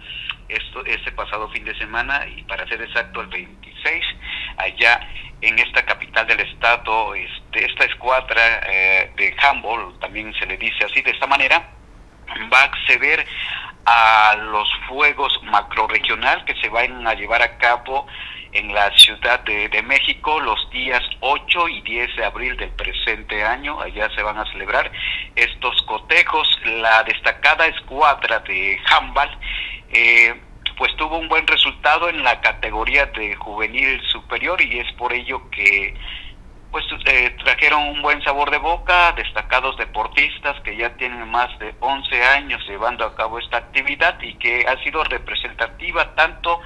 esto 0.48 0.84
este 0.84 1.10
pasado 1.10 1.48
fin 1.50 1.64
de 1.64 1.76
semana 1.76 2.24
y 2.28 2.44
para 2.44 2.68
ser 2.68 2.80
exacto 2.82 3.20
el 3.20 3.26
26 3.26 4.04
allá 4.58 5.08
en 5.40 5.58
esta 5.58 5.84
capital 5.84 6.28
del 6.28 6.38
estado 6.38 7.16
este, 7.16 7.66
esta 7.66 7.84
escuadra 7.86 8.60
eh, 8.64 9.12
de 9.16 9.34
handball 9.42 9.98
también 9.98 10.32
se 10.34 10.46
le 10.46 10.56
dice 10.56 10.84
así 10.84 11.02
de 11.02 11.10
esta 11.10 11.26
manera 11.26 11.81
va 12.52 12.60
a 12.60 12.64
acceder 12.64 13.26
a 13.84 14.36
los 14.36 14.68
fuegos 14.88 15.38
macroregional 15.44 16.44
que 16.44 16.54
se 16.56 16.68
van 16.68 17.06
a 17.06 17.14
llevar 17.14 17.42
a 17.42 17.58
cabo 17.58 18.06
en 18.52 18.72
la 18.74 18.90
Ciudad 18.96 19.40
de, 19.40 19.82
México 19.82 20.38
los 20.40 20.70
días 20.70 21.02
8 21.20 21.68
y 21.68 21.80
10 21.82 22.16
de 22.16 22.24
abril 22.24 22.56
del 22.56 22.70
presente 22.70 23.42
año. 23.44 23.80
Allá 23.80 24.08
se 24.14 24.22
van 24.22 24.38
a 24.38 24.44
celebrar 24.52 24.92
estos 25.34 25.82
cotejos. 25.82 26.46
La 26.64 27.02
destacada 27.02 27.66
escuadra 27.66 28.40
de 28.40 28.78
handball 28.90 29.30
eh, 29.90 30.34
pues 30.76 30.94
tuvo 30.96 31.18
un 31.18 31.28
buen 31.28 31.46
resultado 31.46 32.08
en 32.08 32.22
la 32.22 32.40
categoría 32.40 33.06
de 33.06 33.34
juvenil 33.36 34.00
superior 34.10 34.60
y 34.60 34.80
es 34.80 34.92
por 34.92 35.12
ello 35.12 35.50
que 35.50 35.94
pues 36.72 36.84
eh, 37.04 37.36
trajeron 37.44 37.82
un 37.82 38.00
buen 38.02 38.22
sabor 38.24 38.50
de 38.50 38.56
boca, 38.56 39.12
destacados 39.12 39.76
deportistas 39.76 40.58
que 40.62 40.74
ya 40.74 40.96
tienen 40.96 41.30
más 41.30 41.56
de 41.58 41.74
11 41.78 42.24
años 42.24 42.66
llevando 42.66 43.04
a 43.04 43.14
cabo 43.14 43.38
esta 43.38 43.58
actividad 43.58 44.18
y 44.22 44.34
que 44.34 44.64
ha 44.66 44.82
sido 44.82 45.04
representativa 45.04 46.14
tanto 46.14 46.60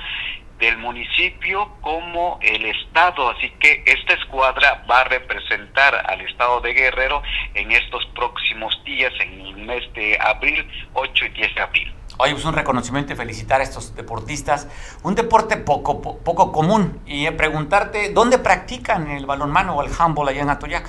del 0.59 0.79
municipio 0.79 1.77
como 1.81 2.39
el 2.41 2.65
estado, 2.65 3.31
así 3.31 3.51
que 3.59 3.83
esta 3.85 4.15
escuadra 4.15 4.85
va 4.91 5.01
a 5.01 5.05
representar 5.05 6.03
al 6.09 6.21
estado 6.23 6.61
de 6.61 6.73
Guerrero 6.73 7.23
en 7.55 7.73
estos 7.73 8.07
próximos 8.15 8.81
días, 8.85 9.13
en 9.21 9.41
el 9.41 9.57
mes 9.57 9.93
de 9.93 10.17
abril, 10.21 10.67
8 10.95 11.27
y 11.27 11.29
10 11.31 11.55
de 11.55 11.61
abril. 11.61 11.95
Hoy 12.19 12.31
es 12.31 12.45
un 12.47 12.55
reconocimiento 12.55 13.13
y 13.13 13.17
felicitar 13.17 13.61
a 13.61 13.65
estos 13.65 13.95
deportistas. 13.95 14.69
Un 15.03 15.15
deporte 15.15 15.59
poco, 15.59 16.01
poco 16.01 16.51
común. 16.51 16.99
Y 17.05 17.31
preguntarte, 17.33 18.11
¿dónde 18.11 18.39
practican 18.39 19.11
el 19.11 19.27
balonmano 19.27 19.77
o 19.77 19.83
el 19.83 19.93
handball 19.99 20.29
allá 20.29 20.41
en 20.41 20.49
Atoyac? 20.49 20.89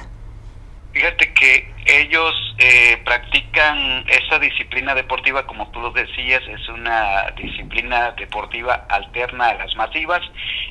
Fíjate 0.93 1.34
que 1.34 1.73
ellos 1.86 2.34
eh, 2.59 2.97
practican 3.03 4.05
esta 4.07 4.39
disciplina 4.39 4.95
deportiva, 4.95 5.45
como 5.45 5.69
tú 5.71 5.82
lo 5.82 5.91
decías, 5.91 6.41
es 6.47 6.69
una 6.69 7.30
disciplina 7.38 8.11
deportiva 8.11 8.86
alterna 8.89 9.49
a 9.49 9.53
las 9.55 9.75
masivas. 9.75 10.21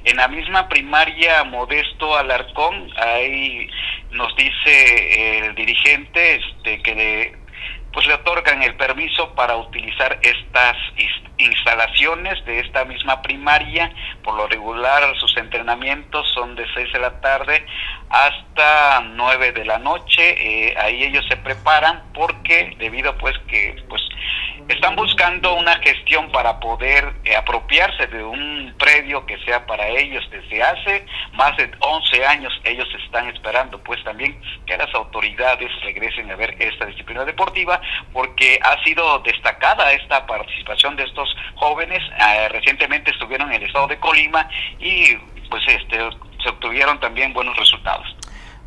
En 0.05 0.17
la 0.17 0.27
misma 0.27 0.69
primaria 0.69 1.45
Modesto 1.45 2.17
Alarcón 2.17 2.91
hay 2.97 3.71
nos 4.11 4.35
dice 4.37 5.39
el 5.39 5.55
dirigente 5.55 6.37
este, 6.37 6.83
que 6.83 6.95
de 6.95 7.46
pues 7.97 8.07
le 8.09 8.13
otorgan 8.13 8.63
el 8.63 8.77
permiso 8.77 9.35
para 9.35 9.57
utilizar 9.57 10.19
estas 10.21 10.77
instalaciones 11.39 12.45
de 12.45 12.61
esta 12.61 12.85
misma 12.85 13.23
primaria. 13.23 13.93
Por 14.23 14.35
lo 14.35 14.47
regular 14.47 15.03
sus 15.19 15.37
entrenamientos 15.37 16.27
son 16.33 16.55
de 16.57 16.67
6 16.75 16.93
de 16.93 16.99
la 16.99 17.21
tarde 17.21 17.65
hasta 18.09 19.01
9 19.01 19.53
de 19.53 19.65
la 19.65 19.79
noche. 19.79 20.69
Eh, 20.69 20.75
ahí 20.79 21.05
ellos 21.05 21.25
se 21.29 21.37
preparan 21.37 22.03
porque 22.15 22.75
debido 22.79 23.17
pues 23.19 23.37
que 23.49 23.83
pues 23.89 24.03
están 24.69 24.97
buscando 24.97 25.55
una 25.55 25.77
gestión 25.77 26.31
para 26.33 26.59
poder 26.59 27.13
eh, 27.25 27.37
apropiarse 27.37 28.07
de 28.09 28.25
un 28.25 28.75
predio 28.79 29.25
que 29.25 29.39
sea 29.45 29.65
para 29.65 29.87
ellos 29.89 30.29
desde 30.31 30.63
hace 30.63 31.07
más 31.35 31.57
de 31.57 31.71
11 31.79 32.27
años. 32.27 32.53
Ellos 32.65 32.89
están 33.05 33.29
esperando 33.29 33.79
pues 33.83 34.03
también 34.05 34.41
que 34.67 34.77
las 34.77 34.93
autoridades 34.95 35.71
regresen 35.83 36.31
a 36.31 36.37
ver 36.37 36.57
esta 36.59 36.87
disciplina 36.87 37.25
deportiva 37.25 37.81
porque 38.13 38.59
ha 38.63 38.83
sido 38.83 39.21
destacada 39.21 39.93
esta 39.93 40.27
participación 40.27 40.97
de 40.97 41.05
estos 41.05 41.26
jóvenes. 41.57 42.03
Eh, 42.03 42.49
recientemente 42.49 43.11
estuvieron 43.11 43.53
en 43.53 43.63
el 43.63 43.67
estado 43.67 43.87
de 43.89 43.99
Colima 43.99 44.49
y 44.79 45.15
pues 45.49 45.63
este 45.69 45.99
se 46.43 46.49
obtuvieron 46.49 47.01
también 47.01 47.33
buenos 47.33 47.57
resultados. 47.57 48.07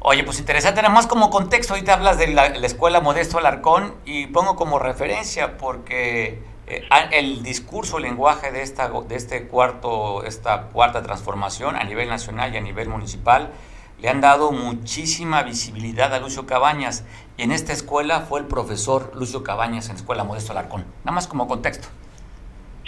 Oye, 0.02 0.24
pues 0.24 0.40
interesante, 0.40 0.82
nada 0.82 0.94
más 0.94 1.08
como 1.08 1.30
contexto, 1.30 1.74
ahorita 1.74 1.94
hablas 1.94 2.18
de 2.18 2.28
la, 2.28 2.46
escuela 2.46 3.02
Modesto 3.02 3.38
Alarcón 3.38 3.96
y 4.06 4.28
pongo 4.28 4.56
como 4.56 4.80
referencia 4.80 5.58
porque 5.58 6.42
eh, 6.68 6.88
el 7.12 7.44
discurso, 7.44 7.98
el 7.98 8.04
lenguaje 8.04 8.52
de 8.52 8.62
esta, 8.62 8.90
de 8.90 9.16
este 9.16 9.48
cuarto, 9.48 10.24
esta 10.24 10.68
cuarta 10.68 11.04
transformación 11.04 11.76
a 11.76 11.84
nivel 11.84 12.08
nacional 12.08 12.54
y 12.54 12.58
a 12.58 12.62
nivel 12.62 12.88
municipal 12.88 13.52
le 14.02 14.08
han 14.08 14.22
dado 14.22 14.54
muchísima 14.54 15.44
visibilidad 15.44 16.14
a 16.14 16.20
Lucio 16.20 16.46
Cabañas 16.46 17.04
y 17.36 17.44
en 17.44 17.52
esta 17.52 17.74
escuela 17.74 18.22
fue 18.22 18.40
el 18.40 18.46
profesor 18.46 19.12
Lucio 19.16 19.44
Cabañas 19.44 19.88
en 19.88 19.96
la 19.96 20.00
escuela 20.00 20.24
Modesto 20.24 20.54
Alarcón, 20.54 20.86
nada 21.04 21.12
más 21.14 21.28
como 21.28 21.50
contexto. 21.50 21.90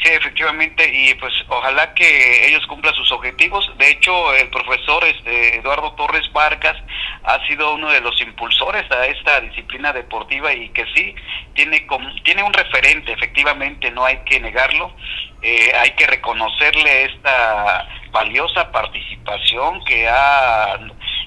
Sí, 0.03 0.09
efectivamente, 0.09 0.89
y 0.91 1.13
pues 1.15 1.31
ojalá 1.47 1.93
que 1.93 2.47
ellos 2.47 2.65
cumplan 2.65 2.95
sus 2.95 3.11
objetivos. 3.11 3.71
De 3.77 3.91
hecho, 3.91 4.33
el 4.33 4.49
profesor 4.49 5.03
este, 5.03 5.57
Eduardo 5.57 5.93
Torres 5.93 6.27
Vargas 6.33 6.75
ha 7.23 7.45
sido 7.45 7.75
uno 7.75 7.91
de 7.91 8.01
los 8.01 8.19
impulsores 8.19 8.89
a 8.91 9.05
esta 9.05 9.39
disciplina 9.41 9.93
deportiva 9.93 10.51
y 10.53 10.69
que 10.69 10.85
sí 10.95 11.13
tiene 11.53 11.85
tiene 12.23 12.41
un 12.41 12.51
referente, 12.51 13.11
efectivamente, 13.11 13.91
no 13.91 14.03
hay 14.03 14.17
que 14.25 14.39
negarlo. 14.39 14.95
Eh, 15.43 15.71
hay 15.75 15.91
que 15.91 16.07
reconocerle 16.07 17.03
esta 17.03 17.87
valiosa 18.09 18.71
participación 18.71 19.83
que 19.85 20.07
ha, 20.09 20.79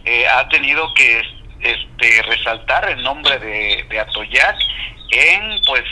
eh, 0.04 0.26
ha 0.26 0.48
tenido 0.48 0.92
que 0.94 1.22
este, 1.60 2.22
resaltar 2.22 2.90
el 2.90 3.04
nombre 3.04 3.38
de, 3.38 3.84
de 3.88 4.00
Atoyac 4.00 4.56
en 5.12 5.60
pues 5.64 5.84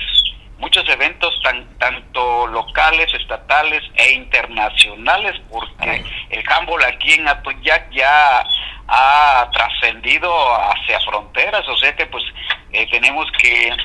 muchos 0.63 0.89
eventos 0.89 1.39
tan, 1.43 1.67
tanto 1.79 2.47
locales, 2.47 3.13
estatales 3.15 3.83
e 3.97 4.13
internacionales, 4.13 5.35
porque 5.51 6.05
el 6.31 6.45
handball 6.49 6.85
aquí 6.85 7.15
en 7.15 7.27
Atoyac 7.27 7.91
ya 7.91 8.47
ha 8.87 9.51
trascendido 9.53 10.33
hacia 10.55 11.01
fronteras, 11.01 11.69
o 11.69 11.77
sea 11.77 11.95
que 11.97 12.07
pues 12.07 12.23
eh, 12.73 12.87
tenemos 12.93 13.27
que 13.33 13.77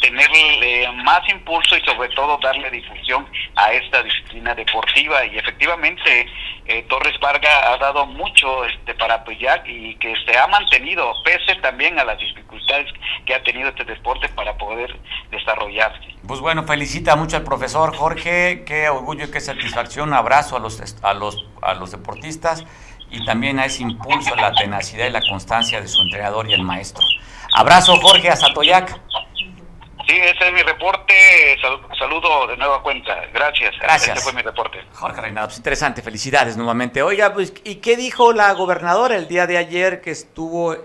tenerle 0.00 0.90
más 1.04 1.20
impulso 1.28 1.76
y 1.76 1.80
sobre 1.82 2.08
todo 2.10 2.38
darle 2.38 2.70
difusión 2.70 3.26
a 3.56 3.72
esta 3.72 4.02
disciplina 4.02 4.54
deportiva 4.54 5.24
y 5.26 5.38
efectivamente 5.38 6.26
eh, 6.66 6.82
Torres 6.88 7.18
Vargas 7.20 7.52
ha 7.66 7.76
dado 7.76 8.06
mucho 8.06 8.64
este 8.64 8.94
para 8.94 9.14
apoyar 9.16 9.62
y 9.66 9.94
que 9.96 10.14
se 10.24 10.38
ha 10.38 10.46
mantenido 10.46 11.12
pese 11.24 11.54
también 11.60 11.98
a 11.98 12.04
las 12.04 12.18
dificultades 12.18 12.86
que 13.26 13.34
ha 13.34 13.42
tenido 13.42 13.68
este 13.68 13.84
deporte 13.84 14.28
para 14.30 14.56
poder 14.56 14.98
desarrollarse. 15.30 16.14
Pues 16.26 16.40
bueno, 16.40 16.64
felicita 16.64 17.16
mucho 17.16 17.36
al 17.36 17.44
profesor 17.44 17.94
Jorge, 17.94 18.64
qué 18.66 18.88
orgullo 18.88 19.26
y 19.26 19.30
qué 19.30 19.40
satisfacción, 19.40 20.12
abrazo 20.14 20.56
a 20.56 20.60
los 20.60 20.80
a 21.02 21.14
los 21.14 21.44
a 21.62 21.74
los 21.74 21.90
deportistas 21.90 22.64
y 23.10 23.24
también 23.24 23.58
a 23.58 23.66
ese 23.66 23.82
impulso, 23.82 24.34
la 24.36 24.52
tenacidad 24.52 25.06
y 25.06 25.10
la 25.10 25.22
constancia 25.28 25.80
de 25.80 25.88
su 25.88 26.00
entrenador 26.02 26.48
y 26.48 26.54
el 26.54 26.62
maestro. 26.62 27.04
Abrazo 27.52 27.96
Jorge 28.00 28.30
a 28.30 28.36
Satoyac. 28.36 29.00
Sí, 30.10 30.16
ese 30.16 30.48
es 30.48 30.52
mi 30.52 30.62
reporte. 30.62 31.14
saludo 31.96 32.48
de 32.48 32.56
nueva 32.56 32.82
cuenta. 32.82 33.14
Gracias. 33.32 33.76
Gracias. 33.80 34.08
Este 34.08 34.20
fue 34.20 34.32
mi 34.32 34.42
reporte. 34.42 34.78
Jorge 34.92 35.20
Reinado, 35.20 35.46
pues 35.46 35.58
interesante. 35.58 36.02
Felicidades 36.02 36.56
nuevamente. 36.56 37.00
Oiga, 37.00 37.32
pues, 37.32 37.52
¿y 37.62 37.76
qué 37.76 37.96
dijo 37.96 38.32
la 38.32 38.52
gobernadora 38.54 39.14
el 39.16 39.28
día 39.28 39.46
de 39.46 39.56
ayer 39.56 40.00
que 40.00 40.10
estuvo 40.10 40.76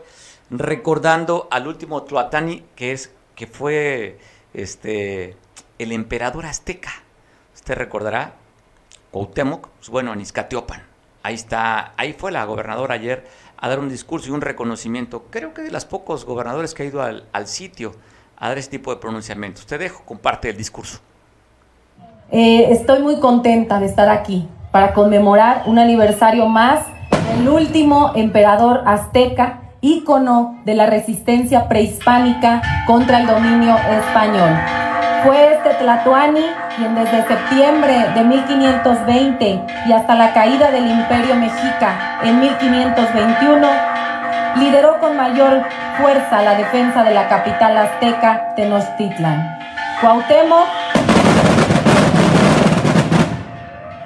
recordando 0.52 1.48
al 1.50 1.66
último 1.66 2.04
Tluatani, 2.04 2.66
que 2.76 2.92
es 2.92 3.16
que 3.36 3.48
fue 3.48 4.20
este 4.54 5.36
el 5.80 5.92
emperador 5.92 6.46
azteca? 6.46 6.94
Usted 7.56 7.74
recordará, 7.74 8.36
Cuauhtémoc, 9.10 9.70
pues, 9.70 9.90
bueno, 9.90 10.14
en 10.14 10.22
Izcatiopan. 10.22 10.86
Ahí 11.24 11.34
está, 11.34 11.94
ahí 11.98 12.14
fue 12.14 12.32
la 12.32 12.46
gobernadora 12.46 12.94
ayer 12.94 13.28
a 13.58 13.70
dar 13.70 13.80
un 13.80 13.90
discurso 13.90 14.28
y 14.28 14.34
un 14.34 14.42
reconocimiento. 14.42 15.24
Creo 15.32 15.56
que 15.56 15.64
de 15.64 15.72
los 15.72 15.86
pocos 15.86 16.26
gobernadores 16.26 16.76
que 16.76 16.84
ha 16.84 16.86
ido 16.86 17.02
al, 17.02 17.28
al 17.34 17.48
sitio 17.48 17.96
a 18.38 18.50
dar 18.50 18.58
ese 18.58 18.70
tipo 18.70 18.94
de 18.94 18.98
pronunciamientos. 18.98 19.66
Te 19.66 19.78
dejo, 19.78 20.04
comparte 20.06 20.50
el 20.50 20.58
discurso. 20.58 21.00
Eh, 22.32 22.68
estoy 22.72 23.02
muy 23.02 23.20
contenta 23.20 23.80
de 23.80 23.86
estar 23.86 24.10
aquí 24.10 24.48
para 24.72 24.94
conmemorar 24.94 25.64
un 25.68 25.80
aniversario 25.80 26.48
más 26.48 26.82
del 27.38 27.48
último 27.48 28.12
emperador 28.16 28.82
azteca, 28.86 29.62
ícono 29.82 30.60
de 30.66 30.74
la 30.74 30.86
resistencia 30.86 31.70
prehispánica 31.70 32.62
contra 32.88 33.20
el 33.20 33.28
dominio 33.28 33.76
español. 33.78 34.50
Fue 35.24 35.54
este 35.54 35.74
Tlatoani 35.76 36.46
quien 36.76 36.94
desde 36.94 37.28
septiembre 37.28 38.06
de 38.16 38.24
1520 38.24 39.62
y 39.88 39.92
hasta 39.92 40.16
la 40.16 40.34
caída 40.34 40.72
del 40.72 40.90
imperio 40.90 41.36
mexica 41.36 42.20
en 42.24 42.40
1521 42.40 43.68
lideró 44.58 45.00
con 45.00 45.16
mayor 45.18 45.64
fuerza 45.98 46.42
la 46.42 46.56
defensa 46.56 47.04
de 47.04 47.14
la 47.14 47.28
capital 47.28 47.78
azteca, 47.78 48.54
Tenochtitlan. 48.56 49.58
Cuauhtémoc. 50.02 50.68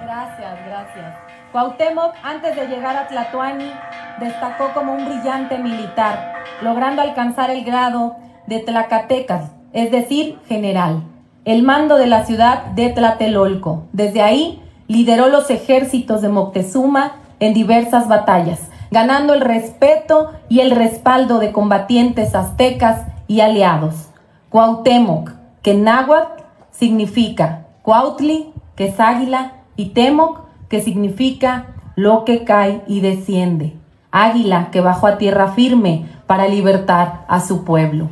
Gracias, 0.06 0.54
gracias. 0.68 1.16
Cuauhtémoc, 1.52 2.16
antes 2.24 2.56
de 2.56 2.68
llegar 2.68 2.96
a 2.96 3.08
Tlatoani, 3.08 3.72
destacó 4.20 4.72
como 4.74 4.94
un 4.94 5.06
brillante 5.06 5.58
militar, 5.58 6.34
logrando 6.62 7.02
alcanzar 7.02 7.50
el 7.50 7.64
grado 7.64 8.18
de 8.46 8.60
Tlacatecas, 8.60 9.52
es 9.74 9.92
decir, 9.92 10.40
general, 10.48 11.04
el 11.46 11.64
mando 11.64 11.98
de 11.98 12.08
la 12.08 12.26
ciudad 12.26 12.66
de 12.76 12.90
Tlatelolco. 12.90 13.88
Desde 13.94 14.22
ahí 14.22 14.62
lideró 14.88 15.28
los 15.28 15.50
ejércitos 15.50 16.22
de 16.22 16.30
Moctezuma 16.30 17.14
en 17.40 17.54
diversas 17.54 18.08
batallas 18.08 18.70
ganando 18.92 19.34
el 19.34 19.42
respeto 19.42 20.32
y 20.50 20.62
el 20.62 20.72
respaldo 20.72 21.40
de 21.40 21.52
combatientes 21.52 22.36
aztecas 22.36 23.06
y 23.28 23.42
aliados. 23.42 24.10
Cuauhtémoc, 24.50 25.32
que 25.62 25.74
náhuatl 25.74 26.44
significa 26.72 27.66
Cuautli, 27.84 28.54
que 28.76 28.88
es 28.88 29.00
águila, 29.00 29.54
y 29.76 29.88
Temoc, 29.88 30.42
que 30.68 30.82
significa 30.82 31.68
lo 31.96 32.26
que 32.26 32.44
cae 32.44 32.82
y 32.88 33.02
desciende. 33.02 33.74
Águila 34.12 34.70
que 34.72 34.82
bajó 34.82 35.08
a 35.08 35.18
tierra 35.18 35.54
firme 35.54 36.06
para 36.28 36.48
libertar 36.48 37.26
a 37.28 37.40
su 37.40 37.64
pueblo. 37.64 38.10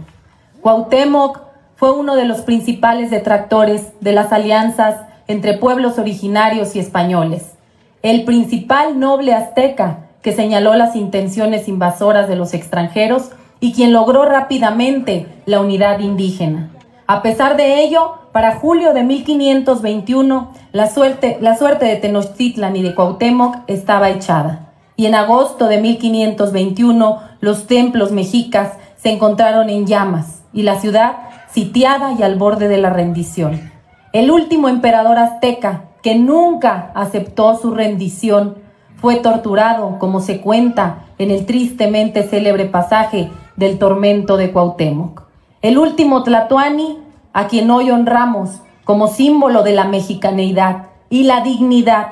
Cuauhtémoc 0.61 1.41
fue 1.75 1.91
uno 1.91 2.15
de 2.15 2.25
los 2.25 2.41
principales 2.41 3.11
detractores 3.11 3.93
de 4.01 4.13
las 4.13 4.31
alianzas 4.31 5.01
entre 5.27 5.57
pueblos 5.57 5.99
originarios 5.99 6.75
y 6.75 6.79
españoles. 6.79 7.53
El 8.01 8.23
principal 8.25 8.99
noble 8.99 9.33
azteca 9.33 10.06
que 10.27 10.33
señaló 10.33 10.75
las 10.75 10.97
intenciones 10.97 11.69
invasoras 11.69 12.27
de 12.27 12.35
los 12.35 12.53
extranjeros 12.53 13.29
y 13.61 13.71
quien 13.71 13.93
logró 13.93 14.25
rápidamente 14.25 15.25
la 15.45 15.61
unidad 15.61 15.99
indígena. 15.99 16.69
A 17.07 17.21
pesar 17.21 17.55
de 17.55 17.81
ello, 17.81 18.15
para 18.33 18.57
julio 18.57 18.93
de 18.93 19.03
1521, 19.03 20.51
la 20.73 20.89
suerte, 20.89 21.37
la 21.39 21.55
suerte 21.55 21.85
de 21.85 21.95
Tenochtitlan 21.95 22.75
y 22.75 22.81
de 22.81 22.93
Cuauhtémoc 22.93 23.59
estaba 23.67 24.09
echada. 24.09 24.73
Y 24.97 25.05
en 25.05 25.15
agosto 25.15 25.69
de 25.69 25.77
1521, 25.77 27.19
los 27.39 27.65
templos 27.65 28.11
mexicas 28.11 28.73
se 28.97 29.11
encontraron 29.11 29.69
en 29.69 29.87
llamas 29.87 30.41
y 30.51 30.63
la 30.63 30.77
ciudad 30.77 31.19
sitiada 31.53 32.15
y 32.19 32.23
al 32.23 32.35
borde 32.35 32.67
de 32.67 32.79
la 32.79 32.89
rendición. 32.89 33.71
El 34.11 34.29
último 34.29 34.67
emperador 34.67 35.19
azteca, 35.19 35.83
que 36.03 36.15
nunca 36.15 36.91
aceptó 36.95 37.57
su 37.57 37.73
rendición, 37.73 38.66
fue 38.99 39.17
torturado, 39.17 39.99
como 39.99 40.21
se 40.21 40.41
cuenta 40.41 41.05
en 41.17 41.29
el 41.31 41.45
tristemente 41.45 42.23
célebre 42.23 42.65
pasaje 42.65 43.29
del 43.55 43.77
tormento 43.77 44.35
de 44.37 44.51
Cuauhtémoc. 44.51 45.23
El 45.61 45.77
último 45.77 46.23
Tlatoani, 46.23 46.97
a 47.33 47.47
quien 47.47 47.69
hoy 47.71 47.91
honramos 47.91 48.61
como 48.83 49.07
símbolo 49.07 49.63
de 49.63 49.71
la 49.73 49.85
mexicaneidad 49.85 50.87
y 51.09 51.23
la 51.23 51.41
dignidad, 51.41 52.09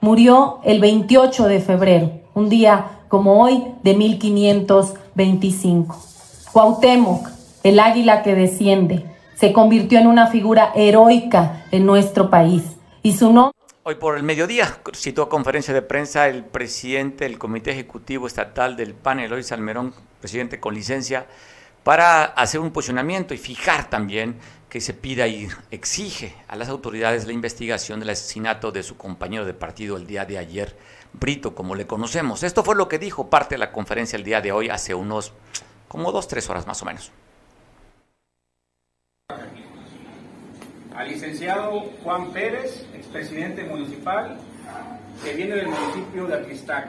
murió 0.00 0.60
el 0.64 0.80
28 0.80 1.48
de 1.48 1.60
febrero, 1.60 2.12
un 2.34 2.48
día 2.48 2.86
como 3.08 3.42
hoy 3.42 3.64
de 3.82 3.94
1525. 3.94 5.96
Cuauhtémoc, 6.52 7.28
el 7.62 7.80
águila 7.80 8.22
que 8.22 8.34
desciende, 8.34 9.04
se 9.34 9.52
convirtió 9.52 9.98
en 9.98 10.06
una 10.06 10.28
figura 10.28 10.72
heroica 10.74 11.64
en 11.70 11.84
nuestro 11.86 12.30
país 12.30 12.62
y 13.02 13.12
su 13.12 13.30
nombre 13.32 13.55
Hoy 13.88 13.94
por 13.94 14.16
el 14.16 14.24
mediodía 14.24 14.80
citó 14.96 15.22
a 15.22 15.28
conferencia 15.28 15.72
de 15.72 15.80
prensa 15.80 16.26
el 16.26 16.44
presidente 16.44 17.22
del 17.22 17.38
Comité 17.38 17.70
Ejecutivo 17.70 18.26
Estatal 18.26 18.76
del 18.76 18.94
PAN, 18.94 19.20
Eloy 19.20 19.44
Salmerón, 19.44 19.94
presidente 20.18 20.58
con 20.58 20.74
licencia, 20.74 21.28
para 21.84 22.24
hacer 22.24 22.58
un 22.58 22.72
posicionamiento 22.72 23.32
y 23.32 23.38
fijar 23.38 23.88
también 23.88 24.40
que 24.68 24.80
se 24.80 24.92
pida 24.92 25.28
y 25.28 25.46
exige 25.70 26.34
a 26.48 26.56
las 26.56 26.68
autoridades 26.68 27.28
la 27.28 27.32
investigación 27.32 28.00
del 28.00 28.10
asesinato 28.10 28.72
de 28.72 28.82
su 28.82 28.96
compañero 28.96 29.44
de 29.44 29.54
partido 29.54 29.96
el 29.96 30.08
día 30.08 30.24
de 30.24 30.38
ayer, 30.38 30.76
Brito, 31.12 31.54
como 31.54 31.76
le 31.76 31.86
conocemos. 31.86 32.42
Esto 32.42 32.64
fue 32.64 32.74
lo 32.74 32.88
que 32.88 32.98
dijo 32.98 33.30
parte 33.30 33.54
de 33.54 33.60
la 33.60 33.70
conferencia 33.70 34.16
el 34.16 34.24
día 34.24 34.40
de 34.40 34.50
hoy, 34.50 34.68
hace 34.68 34.96
unos 34.96 35.32
como 35.86 36.10
dos, 36.10 36.26
tres 36.26 36.50
horas 36.50 36.66
más 36.66 36.82
o 36.82 36.86
menos. 36.86 37.12
Al 40.96 41.08
licenciado 41.08 41.90
Juan 42.02 42.32
Pérez, 42.32 42.86
expresidente 42.94 43.64
municipal, 43.64 44.38
que 45.22 45.34
viene 45.34 45.56
del 45.56 45.66
municipio 45.66 46.26
de 46.26 46.34
Aquistac. 46.36 46.88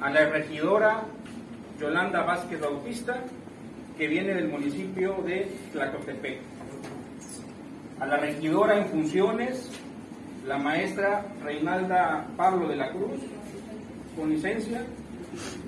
A 0.00 0.08
la 0.10 0.26
regidora 0.26 1.02
Yolanda 1.80 2.22
Vázquez 2.22 2.60
Bautista, 2.60 3.16
que 3.98 4.06
viene 4.06 4.34
del 4.34 4.48
municipio 4.48 5.16
de 5.26 5.50
Tlacotepec. 5.72 6.38
A 7.98 8.06
la 8.06 8.18
regidora 8.18 8.78
en 8.78 8.86
funciones, 8.86 9.68
la 10.46 10.58
maestra 10.58 11.26
Reinalda 11.42 12.24
Pablo 12.36 12.68
de 12.68 12.76
la 12.76 12.90
Cruz, 12.90 13.20
con 14.16 14.30
licencia, 14.30 14.82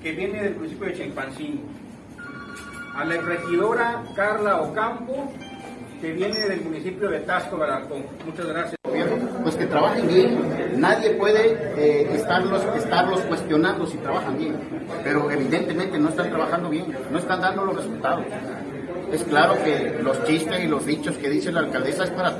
que 0.01 0.13
viene 0.13 0.41
del 0.41 0.55
municipio 0.55 0.87
de 0.87 0.93
Chimpancingo. 0.93 1.63
A 2.95 3.03
la 3.03 3.19
regidora 3.19 4.05
Carla 4.15 4.61
Ocampo, 4.61 5.33
que 6.01 6.11
viene 6.13 6.39
del 6.39 6.61
municipio 6.61 7.09
de 7.09 7.19
Tasco, 7.19 7.57
Balarcón. 7.57 8.05
Muchas 8.25 8.47
gracias. 8.47 8.75
Pues 9.43 9.55
que 9.55 9.65
trabajen 9.65 10.07
bien. 10.07 10.79
Nadie 10.79 11.11
puede 11.11 11.57
eh, 11.77 12.09
estarlos, 12.13 12.63
estarlos 12.77 13.21
cuestionando 13.21 13.85
si 13.85 13.97
trabajan 13.97 14.37
bien, 14.37 14.55
pero 15.03 15.29
evidentemente 15.31 15.97
no 15.97 16.09
están 16.09 16.29
trabajando 16.29 16.69
bien, 16.69 16.85
no 17.11 17.19
están 17.19 17.41
dando 17.41 17.65
los 17.65 17.75
resultados. 17.75 18.25
Es 19.11 19.23
claro 19.23 19.55
que 19.63 19.97
los 20.01 20.23
chistes 20.25 20.63
y 20.63 20.67
los 20.67 20.85
dichos 20.85 21.17
que 21.17 21.29
dice 21.29 21.51
la 21.51 21.61
alcaldesa 21.61 22.03
es 22.03 22.11
para 22.11 22.33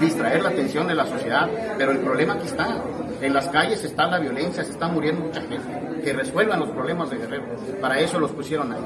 distraer 0.00 0.42
la 0.42 0.48
atención 0.48 0.86
de 0.86 0.94
la 0.94 1.06
sociedad, 1.06 1.48
pero 1.76 1.92
el 1.92 1.98
problema 1.98 2.34
aquí 2.34 2.46
está. 2.46 2.82
En 3.20 3.34
las 3.34 3.48
calles 3.48 3.84
está 3.84 4.06
la 4.06 4.18
violencia, 4.18 4.64
se 4.64 4.72
está 4.72 4.88
muriendo 4.88 5.22
mucha 5.22 5.40
gente. 5.42 6.02
Que 6.02 6.12
resuelvan 6.12 6.60
los 6.60 6.70
problemas 6.70 7.10
de 7.10 7.18
Guerrero. 7.18 7.44
Para 7.80 7.98
eso 8.00 8.18
los 8.18 8.30
pusieron 8.32 8.72
ahí. 8.72 8.80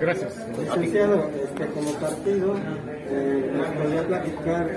Gracias. 0.00 0.34
Licenciado, 0.58 1.30
este, 1.44 1.66
como 1.66 1.92
partido, 1.94 2.54
eh, 3.10 4.04
platicar 4.06 4.70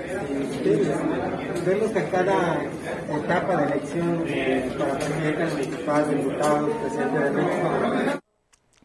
vemos 1.64 1.90
que 1.90 2.04
cada 2.08 2.62
etapa 2.62 3.56
de 3.56 3.64
elección 3.72 4.24
eh, 4.26 4.74
para 4.78 4.98
presidente 4.98 5.44
municipal, 5.46 6.04
presidente 6.82 7.18
de 7.18 7.30
México, 7.30 8.20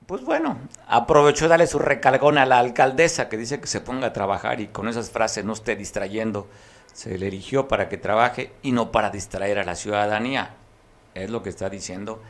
Pues 0.06 0.24
bueno, 0.24 0.58
aprovechó 0.88 1.47
darle 1.47 1.68
su 1.68 1.80
recalgón 1.80 2.38
a 2.38 2.45
la 2.45 2.60
alcaldesa 2.60 3.30
que 3.30 3.38
dice 3.38 3.60
que 3.60 3.68
se 3.68 3.82
ponga 3.82 4.08
a 4.08 4.14
trabajar 4.14 4.62
y 4.62 4.68
con 4.68 4.88
esas 4.88 5.12
frases 5.12 5.43
no 5.45 5.54
esté 5.54 5.76
distrayendo. 5.76 6.47
Se 6.93 7.18
le 7.18 7.28
eligió 7.28 7.68
para 7.68 7.88
que 7.89 7.97
trabaje 7.97 8.52
y 8.62 8.72
no 8.72 8.91
para 8.91 9.10
distraer 9.10 9.60
a 9.60 9.64
la 9.64 9.76
ciudadanía. 9.76 10.56
Es 11.14 11.30
lo 11.30 11.43
que 11.43 11.50
está 11.50 11.70
diciendo 11.70 12.22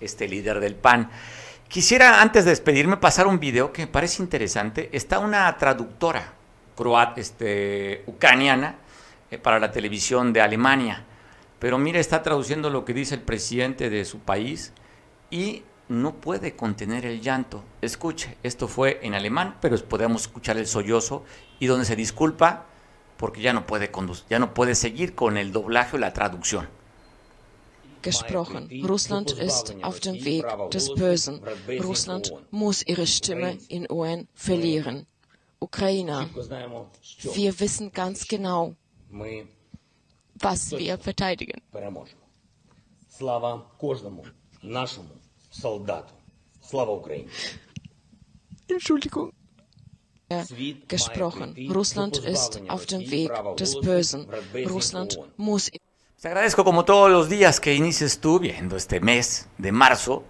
este 0.00 0.28
líder 0.28 0.60
del 0.60 0.74
PAN. 0.74 1.10
Quisiera 1.68 2.20
antes 2.20 2.44
de 2.44 2.50
despedirme 2.50 2.98
pasar 2.98 3.26
un 3.26 3.40
video 3.40 3.72
que 3.72 3.82
me 3.82 3.88
parece 3.88 4.22
interesante. 4.22 4.90
Está 4.92 5.18
una 5.18 5.56
traductora 5.56 6.43
croata, 6.76 7.20
este, 7.20 8.02
ucraniana 8.06 8.76
eh, 9.30 9.38
para 9.38 9.58
la 9.58 9.70
televisión 9.70 10.32
de 10.32 10.40
Alemania. 10.40 11.04
Pero 11.58 11.78
mire, 11.78 12.00
está 12.00 12.22
traduciendo 12.22 12.70
lo 12.70 12.84
que 12.84 12.94
dice 12.94 13.14
el 13.14 13.22
presidente 13.22 13.90
de 13.90 14.04
su 14.04 14.18
país 14.18 14.72
y 15.30 15.62
no 15.88 16.14
puede 16.14 16.56
contener 16.56 17.06
el 17.06 17.20
llanto. 17.20 17.62
Escuche, 17.80 18.36
esto 18.42 18.68
fue 18.68 19.00
en 19.02 19.14
alemán, 19.14 19.56
pero 19.60 19.76
podemos 19.78 20.22
escuchar 20.22 20.56
el 20.56 20.66
sollozo 20.66 21.24
y 21.58 21.66
donde 21.66 21.84
se 21.84 21.96
disculpa 21.96 22.66
porque 23.16 23.40
ya 23.40 23.52
no 23.52 23.66
puede 23.66 23.90
conducir, 23.90 24.24
ya 24.28 24.38
no 24.38 24.54
puede 24.54 24.74
seguir 24.74 25.14
con 25.14 25.36
el 25.36 25.52
doblaje 25.52 25.96
o 25.96 25.98
la 25.98 26.12
traducción. 26.12 26.68
gesprochen. 28.04 28.68
Russland 28.82 29.30
ist 29.32 29.74
auf 29.82 29.98
dem 30.00 30.24
Weg 30.24 30.44
des 30.70 30.94
Bösen. 30.94 31.40
Russland 31.80 32.32
muss 32.50 32.82
ihre 32.86 33.06
Stimme 33.06 33.58
in 33.68 33.86
UN 33.90 34.28
verlieren. 34.34 35.06
Ukrainer. 35.64 36.28
Wir 37.34 37.60
wissen 37.60 37.90
ganz 37.92 38.26
genau, 38.28 38.74
was 40.34 40.70
wir 40.72 40.98
verteidigen. 40.98 41.60
Entschuldigung. 48.68 49.32
Gesprochen. 50.88 51.54
Russland 51.70 52.16
ist 52.18 52.60
auf 52.68 52.86
dem 52.86 53.10
Weg 53.10 53.30
des 53.56 53.80
Bösen. 53.80 54.26
Russland 54.66 55.18
muss. 55.36 55.70
Te 56.20 56.28
agradezco 56.28 56.64
como 56.64 56.84
todos 56.84 57.10
los 57.10 57.28
días 57.28 57.60
que 57.60 57.74
inicies 57.74 58.18
tú 58.18 58.38
viendo 58.38 58.76
este 58.76 58.98
mes 58.98 59.46
de 59.58 59.70
marzo, 59.72 60.24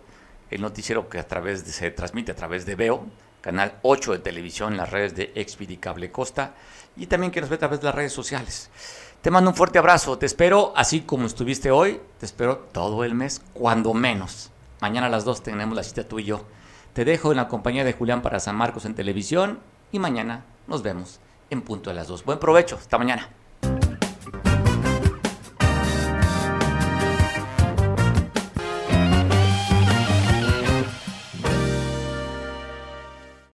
el 0.51 0.61
noticiero 0.61 1.09
que 1.09 1.21
a 1.21 1.27
través 1.29 1.65
de, 1.65 1.71
se 1.71 1.93
transmite 1.93 2.33
a 2.33 2.35
través 2.35 2.67
de 2.67 2.75
Veo. 2.75 3.07
Canal 3.45 3.75
8 3.83 4.13
de 4.13 4.19
televisión 4.21 4.79
las 4.79 4.89
redes 4.89 5.15
de 5.15 5.31
Expedi 5.35 5.77
Cable 5.77 6.11
Costa 6.11 6.55
y 6.97 7.09
también 7.09 7.31
que 7.31 7.43
nos 7.43 7.51
ve 7.51 7.57
a 7.57 7.59
través 7.59 7.79
de 7.79 7.85
las 7.85 7.95
redes 7.95 8.13
sociales. 8.15 8.71
Te 9.21 9.31
mando 9.31 9.51
un 9.51 9.57
fuerte 9.57 9.79
abrazo, 9.79 10.17
te 10.17 10.25
espero 10.25 10.73
así 10.75 11.03
como 11.03 11.27
estuviste 11.27 11.71
hoy, 11.71 12.01
te 12.19 12.25
espero 12.25 12.57
todo 12.73 13.05
el 13.05 13.15
mes, 13.15 13.43
cuando 13.53 13.93
menos. 13.93 14.51
Mañana 14.81 15.09
a 15.09 15.11
las 15.11 15.27
2 15.27 15.43
tenemos 15.43 15.77
la 15.77 15.83
cita 15.83 16.09
tú 16.09 16.21
y 16.21 16.25
yo. 16.25 16.47
Te 16.95 17.05
dejo 17.05 17.33
en 17.33 17.37
la 17.37 17.49
compañía 17.49 17.85
de 17.85 17.93
Julián 17.93 18.23
para 18.23 18.41
San 18.41 18.57
Marcos 18.57 18.87
en 18.87 18.95
televisión 18.95 19.61
y 19.93 19.99
mañana 19.99 20.47
nos 20.67 20.83
vemos 20.83 21.21
en 21.51 21.61
punto 21.61 21.91
de 21.91 21.97
las 21.97 22.09
2. 22.09 22.25
Buen 22.25 22.39
provecho, 22.39 22.77
hasta 22.77 22.97
mañana. 22.97 23.29